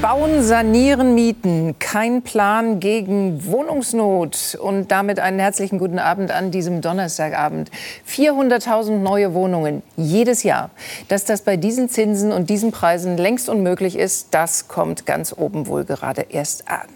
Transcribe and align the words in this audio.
Bauen, 0.00 0.42
sanieren, 0.42 1.14
mieten. 1.14 1.76
Kein 1.78 2.22
Plan 2.22 2.78
gegen 2.78 3.44
Wohnungsnot. 3.46 4.56
Und 4.60 4.92
damit 4.92 5.18
einen 5.18 5.40
herzlichen 5.40 5.78
guten 5.78 5.98
Abend 5.98 6.30
an 6.30 6.50
diesem 6.50 6.80
Donnerstagabend. 6.80 7.70
400.000 8.08 8.98
neue 8.98 9.34
Wohnungen 9.34 9.82
jedes 9.96 10.44
Jahr. 10.44 10.70
Dass 11.08 11.24
das 11.24 11.42
bei 11.42 11.56
diesen 11.56 11.88
Zinsen 11.88 12.30
und 12.30 12.48
diesen 12.48 12.70
Preisen 12.70 13.16
längst 13.16 13.48
unmöglich 13.48 13.96
ist, 13.96 14.28
das 14.30 14.68
kommt 14.68 15.04
ganz 15.06 15.34
oben 15.36 15.66
wohl 15.66 15.84
gerade 15.84 16.26
erst 16.28 16.68
an. 16.68 16.86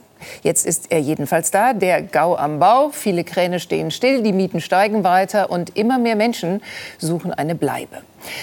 Jetzt 0.43 0.65
ist 0.65 0.91
er 0.91 1.01
jedenfalls 1.01 1.51
da, 1.51 1.73
der 1.73 2.03
Gau 2.03 2.37
am 2.37 2.59
Bau. 2.59 2.91
Viele 2.91 3.25
Kräne 3.25 3.61
stehen 3.61 3.91
still, 3.91 4.23
die 4.23 4.33
Mieten 4.33 4.61
steigen 4.61 5.05
weiter 5.05 5.51
und 5.51 5.77
immer 5.77 5.99
mehr 5.99 6.17
Menschen 6.17 6.63
suchen 6.99 7.33
eine 7.33 7.55
Bleibe. 7.55 7.99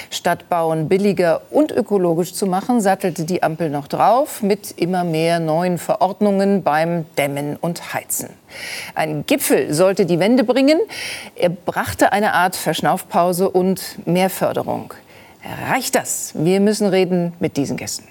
Statt 0.09 0.49
Bauen 0.49 0.87
billiger 0.89 1.41
und 1.49 1.71
ökologisch 1.71 2.33
zu 2.33 2.45
machen, 2.45 2.81
sattelte 2.81 3.25
die 3.25 3.43
Ampel 3.43 3.69
noch 3.69 3.87
drauf 3.87 4.41
mit 4.41 4.71
immer 4.77 5.03
mehr 5.03 5.39
neuen 5.39 5.77
Verordnungen 5.77 6.63
beim 6.63 7.05
Dämmen 7.17 7.57
und 7.57 7.93
Heizen. 7.93 8.29
Ein 8.95 9.25
Gipfel 9.25 9.73
sollte 9.73 10.05
die 10.05 10.19
Wende 10.19 10.43
bringen. 10.43 10.79
Er 11.35 11.49
brachte 11.49 12.11
eine 12.11 12.33
Art 12.33 12.55
Verschnaufpause 12.55 13.49
und 13.49 13.99
mehr 14.05 14.29
Förderung. 14.29 14.93
Reicht 15.69 15.95
das? 15.95 16.33
Wir 16.35 16.59
müssen 16.59 16.87
reden 16.87 17.33
mit 17.39 17.57
diesen 17.57 17.77
Gästen. 17.77 18.07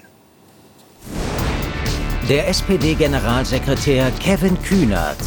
Der 2.29 2.49
SPD-Generalsekretär 2.49 4.11
Kevin 4.21 4.61
Kühnert. 4.63 5.19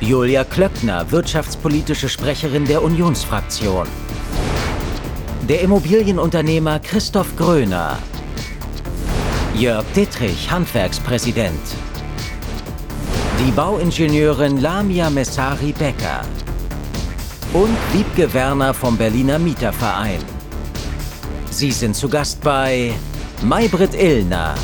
Julia 0.00 0.44
Klöckner, 0.44 1.10
wirtschaftspolitische 1.10 2.08
Sprecherin 2.08 2.66
der 2.66 2.82
Unionsfraktion. 2.82 3.86
Der 5.50 5.62
Immobilienunternehmer 5.62 6.78
Christoph 6.78 7.34
Gröner. 7.34 7.98
Jörg 9.56 9.84
Dittrich, 9.96 10.48
Handwerkspräsident. 10.48 11.58
Die 13.44 13.50
Bauingenieurin 13.50 14.60
Lamia 14.60 15.10
Messari 15.10 15.72
Becker. 15.72 16.20
Und 17.52 17.76
Wiebke 17.92 18.32
Werner 18.32 18.72
vom 18.72 18.96
Berliner 18.96 19.40
Mieterverein. 19.40 20.20
Sie 21.50 21.72
sind 21.72 21.96
zu 21.96 22.08
Gast 22.08 22.40
bei 22.42 22.92
Maybrit 23.42 23.94
Illner. 23.94 24.54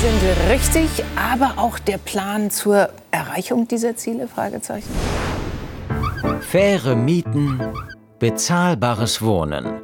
sind 0.00 0.50
richtig, 0.50 0.88
aber 1.14 1.60
auch 1.60 1.78
der 1.78 1.98
Plan 1.98 2.50
zur 2.50 2.88
Erreichung 3.10 3.68
dieser 3.68 3.96
Ziele? 3.96 4.28
Fragezeichen. 4.28 4.88
Faire 6.50 6.96
Mieten, 6.96 7.60
bezahlbares 8.18 9.20
Wohnen. 9.20 9.82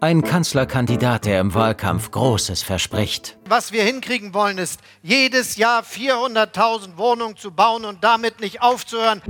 Ein 0.00 0.20
Kanzlerkandidat, 0.20 1.24
der 1.24 1.40
im 1.40 1.54
Wahlkampf 1.54 2.10
Großes 2.10 2.62
verspricht. 2.62 3.38
Was 3.48 3.72
wir 3.72 3.82
hinkriegen 3.82 4.34
wollen, 4.34 4.58
ist, 4.58 4.80
jedes 5.02 5.56
Jahr 5.56 5.82
400.000 5.82 6.98
Wohnungen 6.98 7.38
zu 7.38 7.52
bauen 7.52 7.86
und 7.86 8.04
damit 8.04 8.42
nicht 8.42 8.60
aufzuhören. 8.60 9.22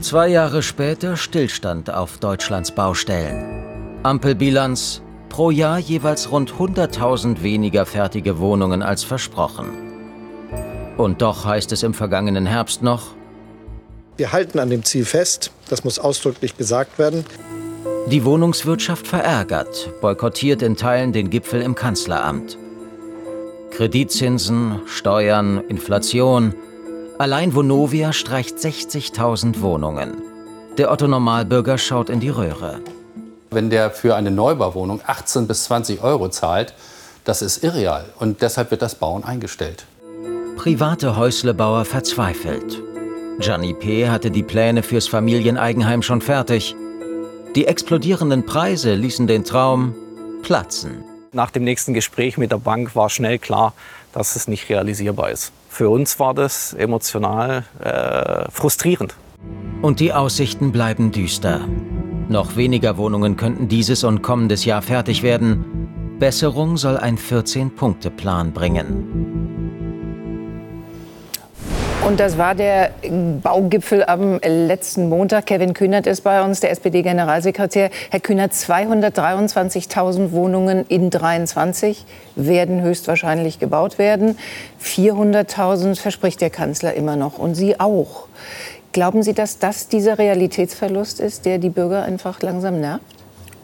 Zwei 0.00 0.28
Jahre 0.28 0.62
später 0.62 1.16
Stillstand 1.16 1.92
auf 1.92 2.18
Deutschlands 2.18 2.70
Baustellen. 2.70 3.98
Ampelbilanz 4.04 5.02
Pro 5.28 5.50
Jahr 5.50 5.80
jeweils 5.80 6.30
rund 6.30 6.52
100.000 6.52 7.42
weniger 7.42 7.84
fertige 7.84 8.38
Wohnungen 8.38 8.82
als 8.82 9.02
versprochen. 9.02 9.70
Und 10.96 11.20
doch 11.20 11.44
heißt 11.44 11.72
es 11.72 11.82
im 11.82 11.94
vergangenen 11.94 12.46
Herbst 12.46 12.80
noch, 12.80 13.16
wir 14.20 14.32
halten 14.32 14.58
an 14.58 14.68
dem 14.68 14.84
Ziel 14.84 15.06
fest, 15.06 15.50
das 15.70 15.82
muss 15.82 15.98
ausdrücklich 15.98 16.58
gesagt 16.58 16.98
werden. 16.98 17.24
Die 18.08 18.22
Wohnungswirtschaft 18.22 19.06
verärgert, 19.06 19.88
boykottiert 20.02 20.60
in 20.60 20.76
Teilen 20.76 21.14
den 21.14 21.30
Gipfel 21.30 21.62
im 21.62 21.74
Kanzleramt. 21.74 22.58
Kreditzinsen, 23.70 24.82
Steuern, 24.84 25.62
Inflation. 25.68 26.54
Allein 27.16 27.54
Vonovia 27.54 28.12
streicht 28.12 28.58
60.000 28.58 29.62
Wohnungen. 29.62 30.20
Der 30.76 30.92
Otto-Normalbürger 30.92 31.78
schaut 31.78 32.10
in 32.10 32.20
die 32.20 32.28
Röhre. 32.28 32.80
Wenn 33.50 33.70
der 33.70 33.90
für 33.90 34.16
eine 34.16 34.30
Neubauwohnung 34.30 35.00
18 35.06 35.46
bis 35.46 35.64
20 35.64 36.02
Euro 36.02 36.28
zahlt, 36.28 36.74
das 37.24 37.40
ist 37.40 37.64
irreal. 37.64 38.04
Und 38.18 38.42
deshalb 38.42 38.70
wird 38.70 38.82
das 38.82 38.96
Bauen 38.96 39.24
eingestellt. 39.24 39.86
Private 40.58 41.16
Häuslebauer 41.16 41.86
verzweifelt. 41.86 42.82
Gianni 43.40 43.72
P. 43.72 44.08
hatte 44.08 44.30
die 44.30 44.42
Pläne 44.42 44.82
fürs 44.82 45.08
Familieneigenheim 45.08 46.02
schon 46.02 46.20
fertig. 46.20 46.76
Die 47.56 47.66
explodierenden 47.66 48.44
Preise 48.44 48.94
ließen 48.94 49.26
den 49.26 49.44
Traum 49.44 49.94
platzen. 50.42 51.04
Nach 51.32 51.50
dem 51.50 51.64
nächsten 51.64 51.94
Gespräch 51.94 52.36
mit 52.38 52.52
der 52.52 52.58
Bank 52.58 52.94
war 52.94 53.08
schnell 53.08 53.38
klar, 53.38 53.72
dass 54.12 54.36
es 54.36 54.46
nicht 54.46 54.68
realisierbar 54.68 55.30
ist. 55.30 55.52
Für 55.68 55.88
uns 55.88 56.18
war 56.18 56.34
das 56.34 56.74
emotional 56.74 57.64
äh, 57.82 58.50
frustrierend. 58.50 59.14
Und 59.80 60.00
die 60.00 60.12
Aussichten 60.12 60.70
bleiben 60.70 61.10
düster. 61.10 61.60
Noch 62.28 62.56
weniger 62.56 62.98
Wohnungen 62.98 63.36
könnten 63.36 63.68
dieses 63.68 64.04
und 64.04 64.22
kommendes 64.22 64.64
Jahr 64.64 64.82
fertig 64.82 65.22
werden. 65.22 66.16
Besserung 66.18 66.76
soll 66.76 66.98
ein 66.98 67.16
14-Punkte-Plan 67.16 68.52
bringen. 68.52 69.69
Und 72.06 72.18
das 72.18 72.38
war 72.38 72.54
der 72.54 72.92
Baugipfel 73.42 74.04
am 74.04 74.40
letzten 74.40 75.08
Montag. 75.10 75.46
Kevin 75.46 75.74
Kühnert 75.74 76.06
ist 76.06 76.22
bei 76.22 76.42
uns, 76.42 76.60
der 76.60 76.70
SPD-Generalsekretär. 76.70 77.90
Herr 78.10 78.20
Kühnert, 78.20 78.52
223.000 78.52 80.32
Wohnungen 80.32 80.86
in 80.88 81.10
23 81.10 82.06
werden 82.36 82.80
höchstwahrscheinlich 82.80 83.58
gebaut 83.58 83.98
werden. 83.98 84.38
400.000 84.82 86.00
verspricht 86.00 86.40
der 86.40 86.50
Kanzler 86.50 86.94
immer 86.94 87.16
noch 87.16 87.38
und 87.38 87.54
Sie 87.54 87.78
auch. 87.78 88.28
Glauben 88.92 89.22
Sie, 89.22 89.34
dass 89.34 89.58
das 89.58 89.88
dieser 89.88 90.18
Realitätsverlust 90.18 91.20
ist, 91.20 91.44
der 91.44 91.58
die 91.58 91.70
Bürger 91.70 92.02
einfach 92.02 92.40
langsam 92.40 92.80
nervt? 92.80 93.19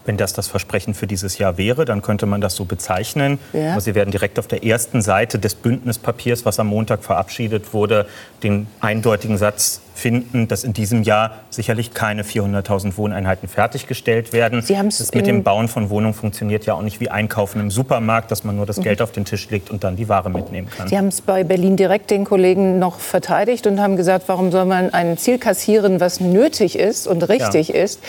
Wenn 0.07 0.17
das 0.17 0.33
das 0.33 0.49
Versprechen 0.49 0.95
für 0.95 1.07
dieses 1.07 1.39
Jahr 1.39 1.59
wäre, 1.59 1.85
dann 1.85 2.01
könnte 2.01 2.27
man 2.27 2.41
das 2.41 2.57
so 2.57 2.65
bezeichnen. 2.65 3.39
Ja. 3.53 3.73
Aber 3.73 3.81
Sie 3.81 3.95
werden 3.95 4.11
direkt 4.11 4.39
auf 4.39 4.47
der 4.47 4.65
ersten 4.65 5.03
Seite 5.03 5.39
des 5.39 5.55
Bündnispapiers, 5.55 6.45
was 6.47 6.59
am 6.59 6.69
Montag 6.69 7.05
verabschiedet 7.05 7.75
wurde, 7.75 8.07
den 8.43 8.67
eindeutigen 8.81 9.37
Satz 9.37 9.81
finden, 9.97 10.47
dass 10.49 10.65
in 10.65 10.73
diesem 10.73 11.03
Jahr 11.03 11.33
sicherlich 11.51 11.95
keine 11.95 12.23
400.000 12.23 12.97
Wohneinheiten 12.97 13.49
fertiggestellt 13.49 14.33
werden. 14.33 14.63
Sie 14.63 14.75
das 14.75 15.15
mit 15.15 15.27
dem 15.27 15.43
Bauen 15.43 15.69
von 15.69 15.91
Wohnungen 15.91 16.15
funktioniert 16.15 16.67
ja 16.67 16.75
auch 16.75 16.83
nicht 16.83 17.01
wie 17.01 17.09
Einkaufen 17.09 17.61
im 17.61 17.71
Supermarkt, 17.71 18.31
dass 18.31 18.45
man 18.45 18.57
nur 18.57 18.67
das 18.67 18.79
mhm. 18.79 18.83
Geld 18.83 19.03
auf 19.03 19.13
den 19.13 19.25
Tisch 19.25 19.49
legt 19.51 19.71
und 19.71 19.85
dann 19.85 19.97
die 19.97 20.09
Ware 20.09 20.31
mitnehmen 20.31 20.69
kann. 20.69 20.89
Sie 20.89 20.99
haben 20.99 21.09
es 21.09 21.21
bei 21.21 21.45
Berlin 21.45 21.77
direkt 21.77 22.11
den 22.11 22.25
Kollegen 22.25 22.79
noch 22.79 22.99
verteidigt 22.99 23.67
und 23.67 23.81
haben 23.81 23.97
gesagt, 23.97 24.25
warum 24.29 24.53
soll 24.53 24.67
man 24.67 24.93
ein 24.93 25.17
Ziel 25.17 25.39
kassieren, 25.39 26.01
was 26.01 26.21
nötig 26.21 26.79
ist 26.79 27.07
und 27.07 27.23
richtig 27.29 27.69
ja. 27.69 27.83
ist. 27.83 28.01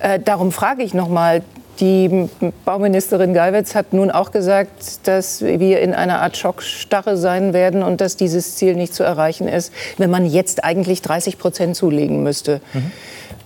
Äh, 0.00 0.18
darum 0.18 0.50
frage 0.52 0.82
ich 0.82 0.94
noch 0.94 1.08
mal, 1.08 1.42
die 1.80 2.28
Bauministerin 2.64 3.34
Geiwitz 3.34 3.74
hat 3.74 3.92
nun 3.92 4.10
auch 4.10 4.30
gesagt, 4.30 5.06
dass 5.06 5.42
wir 5.42 5.80
in 5.80 5.94
einer 5.94 6.20
Art 6.20 6.36
Schockstarre 6.36 7.16
sein 7.16 7.52
werden 7.52 7.82
und 7.82 8.00
dass 8.00 8.16
dieses 8.16 8.56
Ziel 8.56 8.74
nicht 8.74 8.94
zu 8.94 9.02
erreichen 9.02 9.48
ist, 9.48 9.72
wenn 9.98 10.10
man 10.10 10.26
jetzt 10.26 10.64
eigentlich 10.64 11.02
30 11.02 11.38
Prozent 11.38 11.76
zulegen 11.76 12.22
müsste. 12.22 12.60
Mhm. 12.72 12.92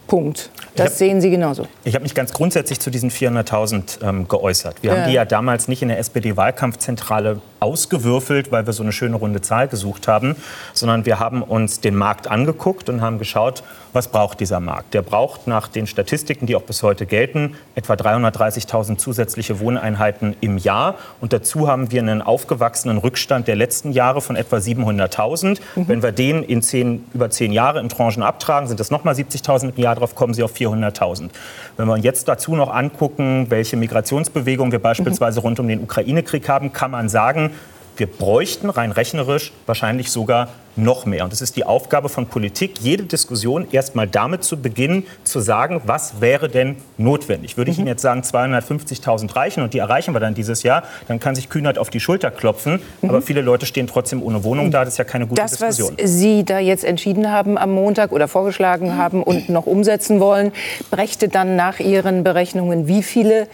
Punkt. 0.07 0.51
Das 0.75 0.87
hab, 0.87 0.93
sehen 0.95 1.21
Sie 1.21 1.31
genauso. 1.31 1.67
Ich 1.85 1.95
habe 1.95 2.03
mich 2.03 2.15
ganz 2.15 2.33
grundsätzlich 2.33 2.81
zu 2.81 2.91
diesen 2.91 3.11
400.000 3.11 4.03
ähm, 4.03 4.29
geäußert. 4.29 4.83
Wir 4.83 4.91
ja. 4.91 4.97
haben 4.97 5.09
die 5.09 5.15
ja 5.15 5.25
damals 5.25 5.69
nicht 5.69 5.83
in 5.83 5.89
der 5.89 5.99
SPD-Wahlkampfzentrale 5.99 7.41
ausgewürfelt, 7.61 8.51
weil 8.51 8.67
wir 8.67 8.73
so 8.73 8.83
eine 8.83 8.93
schöne 8.93 9.17
runde 9.17 9.41
Zahl 9.41 9.69
gesucht 9.69 10.09
haben, 10.09 10.37
sondern 10.73 11.07
wir 11.07 11.21
haben 11.21 11.43
uns 11.43 11.81
den 11.81 11.97
Markt 11.97 12.29
angeguckt 12.29 12.89
und 12.89 13.01
haben 13.01 13.19
geschaut, 13.19 13.63
was 13.93 14.09
braucht 14.09 14.41
dieser 14.41 14.61
Markt. 14.61 14.95
Der 14.95 15.03
braucht 15.03 15.47
nach 15.47 15.69
den 15.69 15.87
Statistiken, 15.87 16.47
die 16.47 16.57
auch 16.57 16.63
bis 16.63 16.83
heute 16.83 17.07
gelten, 17.07 17.57
etwa 17.75 17.95
330.000 17.95 18.99
zusätzliche 18.99 19.61
Wohneinheiten 19.61 20.37
im 20.41 20.59
Jahr. 20.59 20.95
Und 21.21 21.33
dazu 21.33 21.69
haben 21.69 21.91
wir 21.91 22.01
einen 22.01 22.23
aufgewachsenen 22.23 22.99
Rückstand 22.99 23.49
der 23.49 23.57
letzten 23.57 23.93
Jahre 23.93 24.21
von 24.21 24.37
etwa 24.37 24.57
700.000. 24.57 25.61
Mhm. 25.75 25.89
Wenn 25.89 26.03
wir 26.03 26.13
den 26.13 26.43
in 26.43 26.63
zehn, 26.63 27.05
über 27.15 27.31
zehn 27.31 27.53
Jahre 27.53 27.81
in 27.81 27.89
Tranchen 27.89 28.23
abtragen, 28.23 28.69
sind 28.69 28.81
das 28.81 28.91
nochmal 28.91 29.15
70.000 29.15 29.77
im 29.77 29.83
Jahr. 29.83 29.95
Darauf 29.95 30.15
kommen 30.15 30.35
Sie 30.35 30.43
auf 30.43 30.55
400.000. 30.55 31.31
Wenn 31.77 31.87
wir 31.87 31.95
uns 31.95 32.05
jetzt 32.05 32.29
dazu 32.29 32.55
noch 32.55 32.73
angucken, 32.73 33.47
welche 33.49 33.77
Migrationsbewegung 33.77 34.73
wir 34.73 34.79
beispielsweise 34.79 35.41
mhm. 35.41 35.47
rund 35.47 35.61
um 35.61 35.69
den 35.69 35.83
Ukraine-Krieg 35.83 36.49
haben, 36.49 36.73
kann 36.73 36.93
man 36.93 37.09
sagen, 37.09 37.50
wir 37.97 38.07
bräuchten 38.07 38.71
rein 38.71 38.93
rechnerisch 38.93 39.53
wahrscheinlich 39.67 40.11
sogar 40.11 40.49
noch 40.77 41.07
mehr. 41.07 41.25
Und 41.25 41.33
es 41.33 41.41
ist 41.41 41.57
die 41.57 41.65
Aufgabe 41.65 42.09
von 42.09 42.27
Politik, 42.27 42.81
jede 42.81 43.05
Diskussion 43.05 43.67
erst 43.73 43.95
mal 43.95 44.07
damit 44.07 44.45
zu 44.45 44.61
beginnen, 44.61 45.05
zu 45.25 45.41
sagen, 45.41 45.83
was 45.85 46.21
wäre 46.21 46.49
denn 46.49 46.77
notwendig. 46.97 47.57
Würde 47.57 47.71
ich 47.71 47.77
mhm. 47.77 47.83
Ihnen 47.83 47.89
jetzt 47.89 48.03
sagen, 48.03 48.23
250.000 48.23 49.35
reichen 49.35 49.63
und 49.63 49.75
die 49.75 49.79
erreichen 49.79 50.15
wir 50.15 50.21
dann 50.21 50.35
dieses 50.35 50.63
Jahr, 50.63 50.85
dann 51.09 51.21
kann 51.21 51.35
sich 51.35 51.49
Kühnert 51.49 51.79
auf 51.79 51.91
die 51.91 52.01
Schulter 52.01 52.31
klopfen. 52.31 52.81
Mhm. 53.03 53.11
Aber 53.11 53.23
viele 53.23 53.41
Leute 53.41 53.67
stehen 53.67 53.87
trotzdem 53.87 54.23
ohne 54.23 54.45
Wohnung 54.45 54.71
da. 54.71 54.85
Das 54.85 54.95
ist 54.95 54.99
ja 54.99 55.05
keine 55.05 55.27
gute 55.27 55.41
das, 55.41 55.53
Diskussion. 55.53 55.97
Das, 55.97 56.05
was 56.05 56.19
Sie 56.19 56.45
da 56.45 56.59
jetzt 56.59 56.85
entschieden 56.85 57.31
haben 57.31 57.59
am 57.59 57.73
Montag 57.73 58.13
oder 58.13 58.29
vorgeschlagen 58.29 58.97
haben 58.97 59.23
und 59.23 59.49
noch 59.49 59.67
umsetzen 59.67 60.21
wollen, 60.21 60.53
brächte 60.91 61.29
dann 61.29 61.57
nach 61.57 61.81
Ihren 61.81 62.25
Berechnungen 62.25 62.87
wie 62.87 63.03
viele 63.03 63.49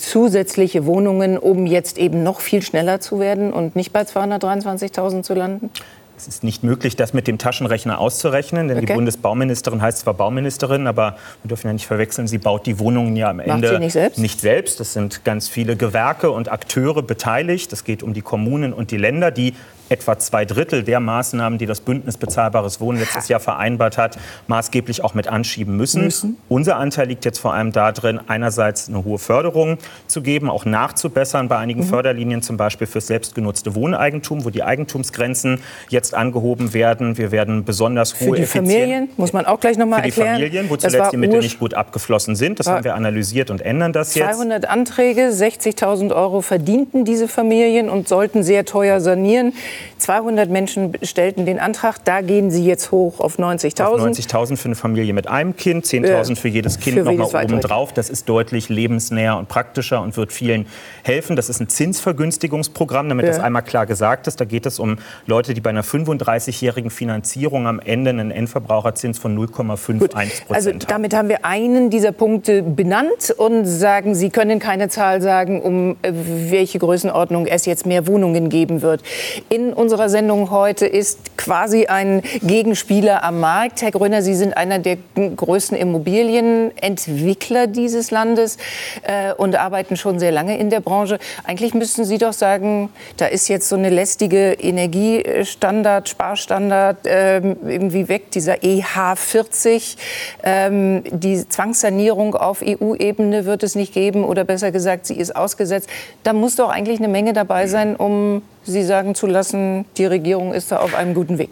zusätzliche 0.00 0.86
Wohnungen, 0.86 1.38
um 1.38 1.66
jetzt 1.66 1.98
eben 1.98 2.22
noch 2.22 2.40
viel 2.40 2.62
schneller 2.62 3.00
zu 3.00 3.20
werden 3.20 3.52
und 3.52 3.76
nicht 3.76 3.92
bei 3.92 4.02
223.000 4.02 5.22
zu 5.22 5.34
landen? 5.34 5.70
Es 6.16 6.28
ist 6.28 6.44
nicht 6.44 6.62
möglich, 6.62 6.96
das 6.96 7.14
mit 7.14 7.26
dem 7.26 7.38
Taschenrechner 7.38 7.98
auszurechnen, 7.98 8.68
denn 8.68 8.76
okay. 8.76 8.86
die 8.86 8.92
Bundesbauministerin 8.92 9.80
heißt 9.80 10.00
zwar 10.00 10.12
Bauministerin, 10.12 10.86
aber 10.86 11.16
wir 11.42 11.48
dürfen 11.48 11.68
ja 11.68 11.72
nicht 11.72 11.86
verwechseln, 11.86 12.28
sie 12.28 12.36
baut 12.36 12.66
die 12.66 12.78
Wohnungen 12.78 13.16
ja 13.16 13.30
am 13.30 13.40
Ende 13.40 13.78
nicht 13.78 13.92
selbst? 13.92 14.18
nicht 14.18 14.38
selbst. 14.38 14.80
Es 14.80 14.92
sind 14.92 15.24
ganz 15.24 15.48
viele 15.48 15.76
Gewerke 15.76 16.30
und 16.30 16.52
Akteure 16.52 17.02
beteiligt. 17.02 17.72
Es 17.72 17.84
geht 17.84 18.02
um 18.02 18.12
die 18.12 18.20
Kommunen 18.20 18.74
und 18.74 18.90
die 18.90 18.98
Länder, 18.98 19.30
die 19.30 19.54
etwa 19.90 20.18
zwei 20.18 20.44
Drittel 20.44 20.84
der 20.84 21.00
Maßnahmen, 21.00 21.58
die 21.58 21.66
das 21.66 21.80
Bündnis 21.80 22.16
Bezahlbares 22.16 22.80
Wohnen 22.80 23.00
letztes 23.00 23.28
Jahr 23.28 23.40
vereinbart 23.40 23.98
hat, 23.98 24.18
maßgeblich 24.46 25.02
auch 25.02 25.14
mit 25.14 25.26
anschieben 25.26 25.76
müssen. 25.76 26.04
müssen. 26.04 26.36
Unser 26.48 26.76
Anteil 26.76 27.08
liegt 27.08 27.24
jetzt 27.24 27.38
vor 27.38 27.52
allem 27.54 27.72
darin, 27.72 28.20
einerseits 28.28 28.88
eine 28.88 29.04
hohe 29.04 29.18
Förderung 29.18 29.78
zu 30.06 30.22
geben, 30.22 30.48
auch 30.48 30.64
nachzubessern 30.64 31.48
bei 31.48 31.58
einigen 31.58 31.80
mhm. 31.80 31.86
Förderlinien, 31.86 32.42
zum 32.42 32.56
Beispiel 32.56 32.86
für 32.86 33.00
selbstgenutzte 33.00 33.74
Wohneigentum, 33.74 34.44
wo 34.44 34.50
die 34.50 34.62
Eigentumsgrenzen 34.62 35.60
jetzt 35.88 36.14
angehoben 36.14 36.72
werden. 36.72 37.18
Wir 37.18 37.32
werden 37.32 37.64
besonders 37.64 38.20
hohe 38.20 38.30
Für 38.30 38.36
die 38.36 38.46
Familien, 38.46 39.08
muss 39.16 39.32
man 39.32 39.44
auch 39.44 39.58
gleich 39.58 39.76
noch 39.76 39.86
mal 39.86 39.96
Für 39.96 40.02
die 40.02 40.08
erklären. 40.10 40.34
Familien, 40.36 40.70
wo 40.70 40.76
zuletzt 40.76 41.12
die 41.12 41.16
Mittel 41.16 41.40
nicht 41.40 41.58
gut 41.58 41.74
abgeflossen 41.74 42.36
sind. 42.36 42.60
Das 42.60 42.68
haben 42.68 42.84
wir 42.84 42.94
analysiert 42.94 43.50
und 43.50 43.60
ändern 43.60 43.92
das 43.92 44.14
jetzt. 44.14 44.36
200 44.36 44.68
Anträge, 44.68 45.30
60.000 45.30 46.14
Euro 46.14 46.42
verdienten 46.42 47.04
diese 47.04 47.26
Familien 47.26 47.90
und 47.90 48.06
sollten 48.06 48.44
sehr 48.44 48.64
teuer 48.64 49.00
sanieren. 49.00 49.52
200 49.98 50.50
Menschen 50.50 50.92
stellten 51.02 51.46
den 51.46 51.58
Antrag. 51.58 52.04
Da 52.04 52.20
gehen 52.20 52.50
Sie 52.50 52.64
jetzt 52.64 52.90
hoch 52.90 53.20
auf 53.20 53.38
90.000. 53.38 53.82
Auf 53.82 54.00
90.000 54.00 54.56
für 54.56 54.66
eine 54.66 54.74
Familie 54.74 55.12
mit 55.12 55.28
einem 55.28 55.56
Kind, 55.56 55.84
10.000 55.84 56.36
für 56.36 56.48
jedes 56.48 56.78
Kind 56.78 56.98
für 56.98 57.12
nochmal 57.12 57.44
obendrauf. 57.44 57.92
Das 57.92 58.10
ist 58.10 58.28
deutlich 58.28 58.68
lebensnäher 58.68 59.36
und 59.36 59.48
praktischer 59.48 60.00
und 60.02 60.16
wird 60.16 60.32
vielen 60.32 60.66
helfen. 61.02 61.36
Das 61.36 61.48
ist 61.48 61.60
ein 61.60 61.68
Zinsvergünstigungsprogramm, 61.68 63.08
damit 63.08 63.26
ja. 63.26 63.32
das 63.32 63.40
einmal 63.40 63.62
klar 63.62 63.86
gesagt 63.86 64.26
ist. 64.26 64.40
Da 64.40 64.44
geht 64.44 64.66
es 64.66 64.78
um 64.78 64.98
Leute, 65.26 65.54
die 65.54 65.60
bei 65.60 65.70
einer 65.70 65.84
35-jährigen 65.84 66.90
Finanzierung 66.90 67.66
am 67.66 67.80
Ende 67.80 68.10
einen 68.10 68.30
Endverbraucherzins 68.30 69.18
von 69.18 69.38
0,51 69.38 69.98
Prozent 69.98 70.32
Also 70.48 70.72
damit 70.72 71.14
haben 71.14 71.28
wir 71.28 71.44
einen 71.44 71.90
dieser 71.90 72.12
Punkte 72.12 72.62
benannt 72.62 73.34
und 73.36 73.64
sagen, 73.66 74.14
Sie 74.14 74.30
können 74.30 74.58
keine 74.58 74.88
Zahl 74.88 75.20
sagen, 75.22 75.60
um 75.62 75.96
äh, 76.02 76.12
welche 76.12 76.78
Größenordnung 76.78 77.46
es 77.46 77.66
jetzt 77.66 77.86
mehr 77.86 78.06
Wohnungen 78.06 78.48
geben 78.48 78.82
wird. 78.82 79.02
In 79.48 79.69
unserer 79.72 80.08
Sendung 80.08 80.50
heute 80.50 80.86
ist 80.86 81.36
quasi 81.36 81.86
ein 81.86 82.22
Gegenspieler 82.42 83.24
am 83.24 83.40
Markt. 83.40 83.82
Herr 83.82 83.90
Gröner, 83.90 84.22
Sie 84.22 84.34
sind 84.34 84.56
einer 84.56 84.78
der 84.78 84.98
größten 85.36 85.76
Immobilienentwickler 85.76 87.66
dieses 87.66 88.10
Landes 88.10 88.58
äh, 89.02 89.32
und 89.32 89.56
arbeiten 89.56 89.96
schon 89.96 90.18
sehr 90.18 90.32
lange 90.32 90.58
in 90.58 90.70
der 90.70 90.80
Branche. 90.80 91.18
Eigentlich 91.44 91.74
müssten 91.74 92.04
Sie 92.04 92.18
doch 92.18 92.32
sagen, 92.32 92.90
da 93.16 93.26
ist 93.26 93.48
jetzt 93.48 93.68
so 93.68 93.76
eine 93.76 93.90
lästige 93.90 94.52
Energiestandard, 94.52 96.08
Sparstandard 96.08 97.06
äh, 97.06 97.38
irgendwie 97.38 98.08
weg, 98.08 98.30
dieser 98.30 98.56
EH40. 98.56 99.96
Ähm, 100.42 101.02
die 101.10 101.48
Zwangssanierung 101.48 102.34
auf 102.34 102.62
EU-Ebene 102.62 103.44
wird 103.44 103.62
es 103.62 103.74
nicht 103.74 103.94
geben 103.94 104.24
oder 104.24 104.44
besser 104.44 104.70
gesagt, 104.72 105.06
sie 105.06 105.16
ist 105.16 105.34
ausgesetzt. 105.34 105.88
Da 106.22 106.32
muss 106.32 106.56
doch 106.56 106.68
eigentlich 106.68 106.98
eine 106.98 107.08
Menge 107.08 107.32
dabei 107.32 107.66
sein, 107.66 107.96
um 107.96 108.42
Sie 108.64 108.84
sagen 108.84 109.14
zu 109.14 109.26
lassen, 109.26 109.84
die 109.96 110.04
Regierung 110.04 110.52
ist 110.52 110.70
da 110.72 110.78
auf 110.78 110.94
einem 110.94 111.14
guten 111.14 111.38
Weg? 111.38 111.50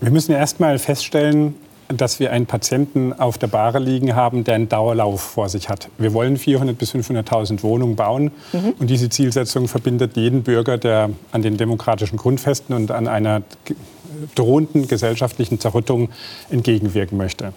Wir 0.00 0.10
müssen 0.10 0.32
ja 0.32 0.38
erst 0.38 0.60
mal 0.60 0.78
feststellen, 0.78 1.54
dass 1.88 2.20
wir 2.20 2.32
einen 2.32 2.46
Patienten 2.46 3.12
auf 3.14 3.38
der 3.38 3.46
Bahre 3.46 3.78
liegen 3.78 4.14
haben, 4.14 4.44
der 4.44 4.54
einen 4.54 4.68
Dauerlauf 4.68 5.20
vor 5.20 5.48
sich 5.48 5.68
hat. 5.68 5.88
Wir 5.98 6.12
wollen 6.12 6.36
400.000 6.36 6.72
bis 6.74 6.94
500.000 6.94 7.62
Wohnungen 7.62 7.96
bauen. 7.96 8.30
Mhm. 8.52 8.74
Und 8.78 8.90
diese 8.90 9.08
Zielsetzung 9.08 9.68
verbindet 9.68 10.16
jeden 10.16 10.42
Bürger, 10.42 10.76
der 10.76 11.10
an 11.32 11.42
den 11.42 11.56
demokratischen 11.56 12.18
Grundfesten 12.18 12.76
und 12.76 12.90
an 12.90 13.08
einer 13.08 13.42
drohenden 14.34 14.88
gesellschaftlichen 14.88 15.60
Zerrüttung 15.60 16.10
entgegenwirken 16.50 17.16
möchte. 17.16 17.52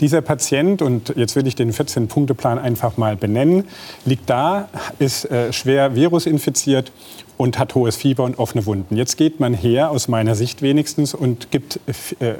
Dieser 0.00 0.20
Patient, 0.20 0.82
und 0.82 1.14
jetzt 1.16 1.36
will 1.36 1.46
ich 1.46 1.54
den 1.54 1.72
14-Punkte-Plan 1.72 2.58
einfach 2.58 2.96
mal 2.96 3.16
benennen, 3.16 3.64
liegt 4.04 4.28
da, 4.28 4.68
ist 4.98 5.30
äh, 5.30 5.52
schwer 5.52 5.94
virusinfiziert 5.94 6.92
und 7.40 7.58
hat 7.58 7.74
hohes 7.74 7.96
Fieber 7.96 8.24
und 8.24 8.38
offene 8.38 8.66
Wunden. 8.66 8.96
Jetzt 8.96 9.16
geht 9.16 9.40
man 9.40 9.54
her, 9.54 9.90
aus 9.90 10.08
meiner 10.08 10.34
Sicht 10.34 10.60
wenigstens, 10.60 11.14
und 11.14 11.50
gibt 11.50 11.80
äh, 12.20 12.26
äh 12.28 12.36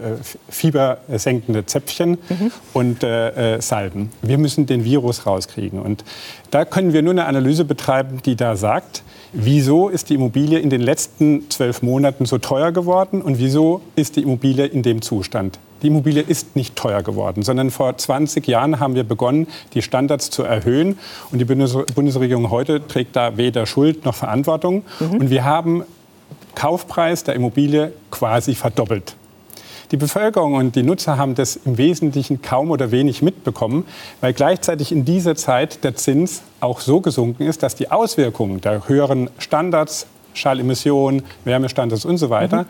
fiebersenkende 0.50 1.64
Zäpfchen 1.64 2.18
mhm. 2.28 2.52
und 2.74 3.02
äh, 3.02 3.54
äh, 3.56 3.62
Salben. 3.62 4.10
Wir 4.20 4.36
müssen 4.36 4.66
den 4.66 4.84
Virus 4.84 5.24
rauskriegen. 5.24 5.80
Und 5.80 6.04
da 6.50 6.66
können 6.66 6.92
wir 6.92 7.00
nur 7.00 7.12
eine 7.12 7.24
Analyse 7.24 7.64
betreiben, 7.64 8.20
die 8.26 8.36
da 8.36 8.56
sagt, 8.56 9.02
wieso 9.32 9.88
ist 9.88 10.10
die 10.10 10.16
Immobilie 10.16 10.58
in 10.58 10.68
den 10.68 10.82
letzten 10.82 11.48
zwölf 11.48 11.80
Monaten 11.80 12.26
so 12.26 12.36
teuer 12.36 12.70
geworden 12.70 13.22
und 13.22 13.38
wieso 13.38 13.80
ist 13.96 14.16
die 14.16 14.22
Immobilie 14.22 14.66
in 14.66 14.82
dem 14.82 15.00
Zustand. 15.00 15.58
Die 15.82 15.86
Immobilie 15.86 16.22
ist 16.22 16.56
nicht 16.56 16.76
teuer 16.76 17.02
geworden, 17.02 17.42
sondern 17.42 17.70
vor 17.70 17.96
20 17.96 18.46
Jahren 18.46 18.80
haben 18.80 18.94
wir 18.94 19.04
begonnen, 19.04 19.46
die 19.74 19.82
Standards 19.82 20.30
zu 20.30 20.42
erhöhen. 20.42 20.98
Und 21.30 21.38
die 21.38 21.44
Bundesregierung 21.44 22.50
heute 22.50 22.86
trägt 22.86 23.16
da 23.16 23.36
weder 23.36 23.66
Schuld 23.66 24.04
noch 24.04 24.14
Verantwortung. 24.14 24.84
Mhm. 24.98 25.12
Und 25.12 25.30
wir 25.30 25.44
haben 25.44 25.84
Kaufpreis 26.54 27.24
der 27.24 27.34
Immobilie 27.34 27.92
quasi 28.10 28.54
verdoppelt. 28.54 29.14
Die 29.90 29.96
Bevölkerung 29.96 30.54
und 30.54 30.76
die 30.76 30.84
Nutzer 30.84 31.16
haben 31.16 31.34
das 31.34 31.56
im 31.56 31.76
Wesentlichen 31.76 32.42
kaum 32.42 32.70
oder 32.70 32.92
wenig 32.92 33.22
mitbekommen, 33.22 33.84
weil 34.20 34.32
gleichzeitig 34.32 34.92
in 34.92 35.04
dieser 35.04 35.34
Zeit 35.34 35.82
der 35.82 35.96
Zins 35.96 36.42
auch 36.60 36.80
so 36.80 37.00
gesunken 37.00 37.42
ist, 37.44 37.64
dass 37.64 37.74
die 37.74 37.90
Auswirkungen 37.90 38.60
der 38.60 38.86
höheren 38.88 39.30
Standards, 39.38 40.06
Schallemissionen, 40.32 41.24
Wärmestandards 41.44 42.04
und 42.04 42.18
so 42.18 42.30
weiter, 42.30 42.62
mhm 42.62 42.68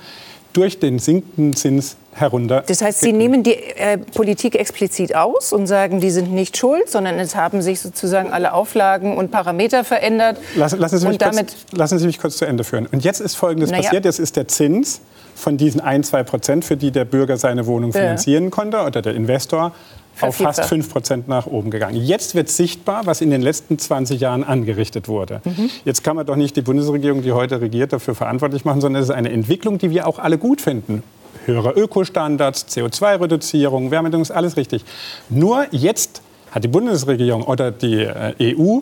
durch 0.52 0.79
den 0.79 0.99
sinkenden 0.99 1.55
Zins 1.55 1.97
herunter. 2.12 2.64
Das 2.67 2.82
heißt, 2.82 3.00
Sie 3.00 3.12
nehmen 3.12 3.43
die 3.43 3.55
äh, 3.55 3.99
Politik 3.99 4.56
explizit 4.56 5.14
aus 5.14 5.52
und 5.52 5.67
sagen, 5.67 6.00
die 6.00 6.11
sind 6.11 6.32
nicht 6.32 6.56
schuld, 6.56 6.91
sondern 6.91 7.19
es 7.19 7.37
haben 7.37 7.62
sich 7.62 7.81
sozusagen 7.81 8.32
alle 8.32 8.52
Auflagen 8.52 9.17
und 9.17 9.31
Parameter 9.31 9.85
verändert. 9.85 10.38
Lassen, 10.56 10.79
lassen, 10.81 10.99
Sie, 10.99 11.08
mich 11.08 11.19
kurz, 11.19 11.37
lassen 11.73 11.99
Sie 11.99 12.06
mich 12.06 12.19
kurz 12.19 12.37
zu 12.37 12.47
Ende 12.47 12.64
führen. 12.64 12.87
Und 12.87 13.05
jetzt 13.05 13.20
ist 13.20 13.37
Folgendes 13.37 13.70
naja. 13.70 13.85
passiert. 13.85 14.05
Jetzt 14.05 14.19
ist 14.19 14.37
der 14.37 14.49
Zins 14.49 15.00
von 15.37 15.56
diesen 15.56 15.81
ein, 15.81 16.02
zwei 16.02 16.23
Prozent, 16.23 16.64
für 16.64 16.76
die 16.76 16.91
der 16.91 17.05
Bürger 17.05 17.37
seine 17.37 17.67
Wohnung 17.67 17.93
finanzieren 17.93 18.44
ja. 18.44 18.50
konnte 18.50 18.82
oder 18.82 19.02
der 19.02 19.14
Investor, 19.14 19.73
auf 20.22 20.37
fast 20.37 20.64
5 20.64 20.90
Prozent 20.90 21.28
nach 21.28 21.46
oben 21.46 21.70
gegangen. 21.70 21.96
Jetzt 21.96 22.34
wird 22.34 22.49
sichtbar, 22.49 23.06
was 23.06 23.21
in 23.21 23.30
den 23.30 23.42
letzten 23.42 23.78
20 23.78 24.21
Jahren 24.21 24.45
angerichtet 24.45 25.09
wurde. 25.09 25.40
Mhm. 25.45 25.71
Jetzt 25.85 26.04
kann 26.04 26.16
man 26.16 26.26
doch 26.26 26.37
nicht 26.37 26.56
die 26.56 26.62
Bundesregierung, 26.62 27.23
die 27.23 27.33
heute 27.33 27.61
regiert, 27.61 27.92
dafür 27.92 28.14
verantwortlich 28.14 28.64
machen, 28.64 28.80
sondern 28.80 29.02
es 29.02 29.09
ist 29.09 29.14
eine 29.14 29.30
Entwicklung, 29.30 29.78
die 29.78 29.90
wir 29.90 30.06
auch 30.06 30.18
alle 30.18 30.38
gut 30.38 30.61
finden. 30.61 31.02
Höhere 31.47 31.71
Ökostandards, 31.73 32.66
CO2-Reduzierung, 32.68 33.90
Wärmedüngung, 33.90 34.23
ist 34.23 34.30
alles 34.30 34.56
richtig. 34.56 34.85
Nur 35.28 35.66
jetzt 35.71 36.23
hat 36.50 36.64
die 36.64 36.68
Bundesregierung 36.68 37.42
oder 37.42 37.71
die 37.71 38.02
äh, 38.02 38.56
EU 38.56 38.80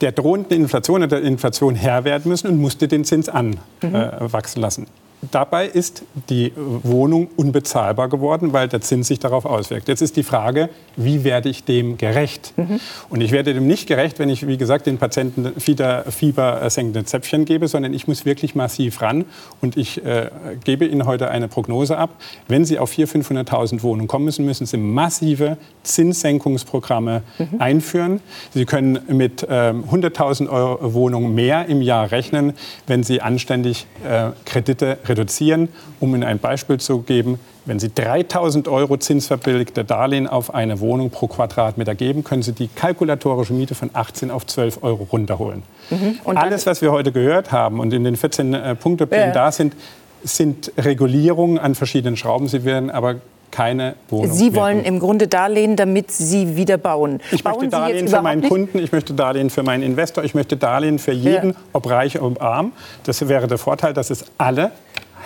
der 0.00 0.12
drohenden 0.12 0.62
Inflation 0.62 1.02
oder 1.02 1.20
der 1.20 1.22
Inflation 1.22 1.74
Herr 1.74 2.04
werden 2.04 2.28
müssen 2.28 2.48
und 2.48 2.58
musste 2.58 2.88
den 2.88 3.04
Zins 3.04 3.28
anwachsen 3.28 3.60
mhm. 3.80 3.94
äh, 3.94 4.60
lassen. 4.60 4.86
Dabei 5.30 5.66
ist 5.66 6.02
die 6.28 6.52
Wohnung 6.56 7.28
unbezahlbar 7.36 8.08
geworden, 8.08 8.52
weil 8.52 8.68
der 8.68 8.80
Zins 8.80 9.08
sich 9.08 9.18
darauf 9.18 9.46
auswirkt. 9.46 9.88
Jetzt 9.88 10.02
ist 10.02 10.16
die 10.16 10.22
Frage, 10.22 10.68
wie 10.96 11.24
werde 11.24 11.48
ich 11.48 11.64
dem 11.64 11.96
gerecht? 11.96 12.52
Mhm. 12.56 12.80
Und 13.08 13.22
ich 13.22 13.32
werde 13.32 13.54
dem 13.54 13.66
nicht 13.66 13.88
gerecht, 13.88 14.18
wenn 14.18 14.28
ich, 14.28 14.46
wie 14.46 14.58
gesagt, 14.58 14.86
den 14.86 14.98
Patienten 14.98 15.58
Fieber, 15.58 16.04
fiebersenkende 16.08 17.04
Zäpfchen 17.04 17.46
gebe, 17.46 17.66
sondern 17.66 17.94
ich 17.94 18.06
muss 18.06 18.26
wirklich 18.26 18.54
massiv 18.54 19.00
ran. 19.00 19.24
Und 19.62 19.76
ich 19.76 20.04
äh, 20.04 20.30
gebe 20.64 20.84
Ihnen 20.84 21.06
heute 21.06 21.30
eine 21.30 21.48
Prognose 21.48 21.96
ab. 21.96 22.10
Wenn 22.46 22.64
Sie 22.64 22.78
auf 22.78 22.92
400.000, 22.92 23.48
500.000 23.48 23.82
Wohnungen 23.82 24.08
kommen 24.08 24.26
müssen, 24.26 24.44
müssen 24.44 24.66
Sie 24.66 24.76
massive 24.76 25.56
Zinssenkungsprogramme 25.82 27.22
mhm. 27.38 27.60
einführen. 27.60 28.20
Sie 28.52 28.66
können 28.66 28.98
mit 29.08 29.42
äh, 29.42 29.46
100.000 29.46 30.48
Euro 30.48 30.94
Wohnungen 30.94 31.34
mehr 31.34 31.66
im 31.66 31.80
Jahr 31.80 32.10
rechnen, 32.10 32.52
wenn 32.86 33.02
Sie 33.02 33.20
anständig 33.20 33.86
äh, 34.06 34.30
Kredite 34.44 34.98
reduzieren. 35.08 35.68
Um 36.00 36.14
Ihnen 36.14 36.24
ein 36.24 36.38
Beispiel 36.38 36.78
zu 36.78 37.00
geben, 37.00 37.38
wenn 37.64 37.78
Sie 37.78 37.88
3.000 37.88 38.70
Euro 38.70 38.96
zinsverbilligte 38.96 39.84
Darlehen 39.84 40.26
auf 40.26 40.54
eine 40.54 40.80
Wohnung 40.80 41.10
pro 41.10 41.26
Quadratmeter 41.26 41.94
geben, 41.94 42.24
können 42.24 42.42
Sie 42.42 42.52
die 42.52 42.68
kalkulatorische 42.68 43.52
Miete 43.52 43.74
von 43.74 43.90
18 43.92 44.30
auf 44.30 44.46
12 44.46 44.82
Euro 44.82 45.06
runterholen. 45.10 45.62
Mhm. 45.90 46.18
Alles, 46.36 46.66
was 46.66 46.82
wir 46.82 46.92
heute 46.92 47.12
gehört 47.12 47.52
haben 47.52 47.80
und 47.80 47.92
in 47.92 48.04
den 48.04 48.16
14 48.16 48.54
äh, 48.54 48.74
Punkteplänen 48.74 49.28
ja. 49.28 49.34
da 49.34 49.52
sind, 49.52 49.74
sind 50.22 50.72
Regulierungen 50.78 51.58
an 51.58 51.74
verschiedenen 51.74 52.16
Schrauben. 52.16 52.48
Sie 52.48 52.64
werden 52.64 52.90
aber 52.90 53.16
keine 53.56 53.94
Wohnung. 54.10 54.30
Sie 54.34 54.54
wollen 54.54 54.84
im 54.84 54.98
Grunde 54.98 55.28
Darlehen, 55.28 55.76
damit 55.76 56.10
Sie 56.10 56.56
wieder 56.56 56.76
bauen. 56.76 57.20
Ich 57.32 57.42
bauen 57.42 57.54
möchte 57.54 57.68
Darlehen 57.70 58.06
für 58.06 58.20
meinen 58.20 58.40
nicht? 58.40 58.50
Kunden, 58.50 58.78
ich 58.78 58.92
möchte 58.92 59.14
Darlehen 59.14 59.48
für 59.48 59.62
meinen 59.62 59.82
Investor, 59.82 60.24
ich 60.24 60.34
möchte 60.34 60.58
Darlehen 60.58 60.98
für 60.98 61.12
jeden, 61.12 61.52
ja. 61.52 61.56
ob 61.72 61.88
reich 61.88 62.20
oder 62.20 62.42
arm. 62.42 62.72
Das 63.04 63.26
wäre 63.26 63.46
der 63.46 63.56
Vorteil, 63.56 63.94
dass 63.94 64.10
es 64.10 64.26
alle 64.36 64.72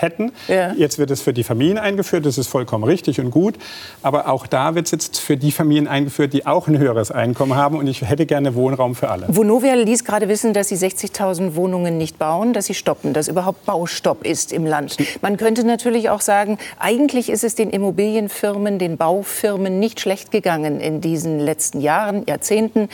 hätten. 0.01 0.33
Ja. 0.49 0.73
Jetzt 0.73 0.99
wird 0.99 1.11
es 1.11 1.21
für 1.21 1.33
die 1.33 1.45
Familien 1.45 1.79
eingeführt, 1.79 2.27
das 2.27 2.39
ist 2.39 2.49
vollkommen 2.49 2.85
richtig 2.85 3.21
und 3.21 3.31
gut. 3.31 3.55
Aber 4.03 4.29
auch 4.29 4.47
da 4.47 4.75
wird 4.75 4.87
es 4.87 4.93
jetzt 4.93 5.21
für 5.21 5.37
die 5.37 5.53
Familien 5.53 5.89
eingeführt, 5.89 6.33
die 6.33 6.47
auch 6.47 6.69
ein 6.69 6.79
höheres 6.79 7.11
Einkommen 7.11 7.55
haben. 7.55 7.79
Und 7.79 7.87
ich 7.87 8.03
hätte 8.03 8.27
gerne 8.27 8.55
Wohnraum 8.55 8.95
für 8.95 9.11
alle. 9.11 9.27
Vonovia 9.29 9.75
ließ 9.75 10.05
gerade 10.05 10.29
wissen, 10.29 10.53
dass 10.53 10.69
sie 10.69 10.77
60.000 10.77 11.55
Wohnungen 11.55 11.99
nicht 11.99 12.19
bauen, 12.19 12.53
dass 12.53 12.67
sie 12.67 12.75
stoppen, 12.75 13.13
dass 13.13 13.29
überhaupt 13.29 13.65
Baustopp 13.67 14.25
ist 14.25 14.53
im 14.53 14.67
Land. 14.67 14.97
Man 15.23 15.37
könnte 15.37 15.65
natürlich 15.65 16.11
auch 16.11 16.21
sagen, 16.21 16.59
eigentlich 16.79 17.31
ist 17.31 17.45
es 17.45 17.55
den 17.55 17.71
Immobilienfirmen, 17.71 18.79
den 18.79 18.97
Baufirmen 18.97 19.79
nicht 19.79 20.01
schlecht 20.01 20.31
gegangen 20.31 20.81
in 20.81 21.01
diesen 21.01 21.39
letzten 21.39 21.81
Jahren, 21.81 22.25
Jahrzehnten. 22.27 22.89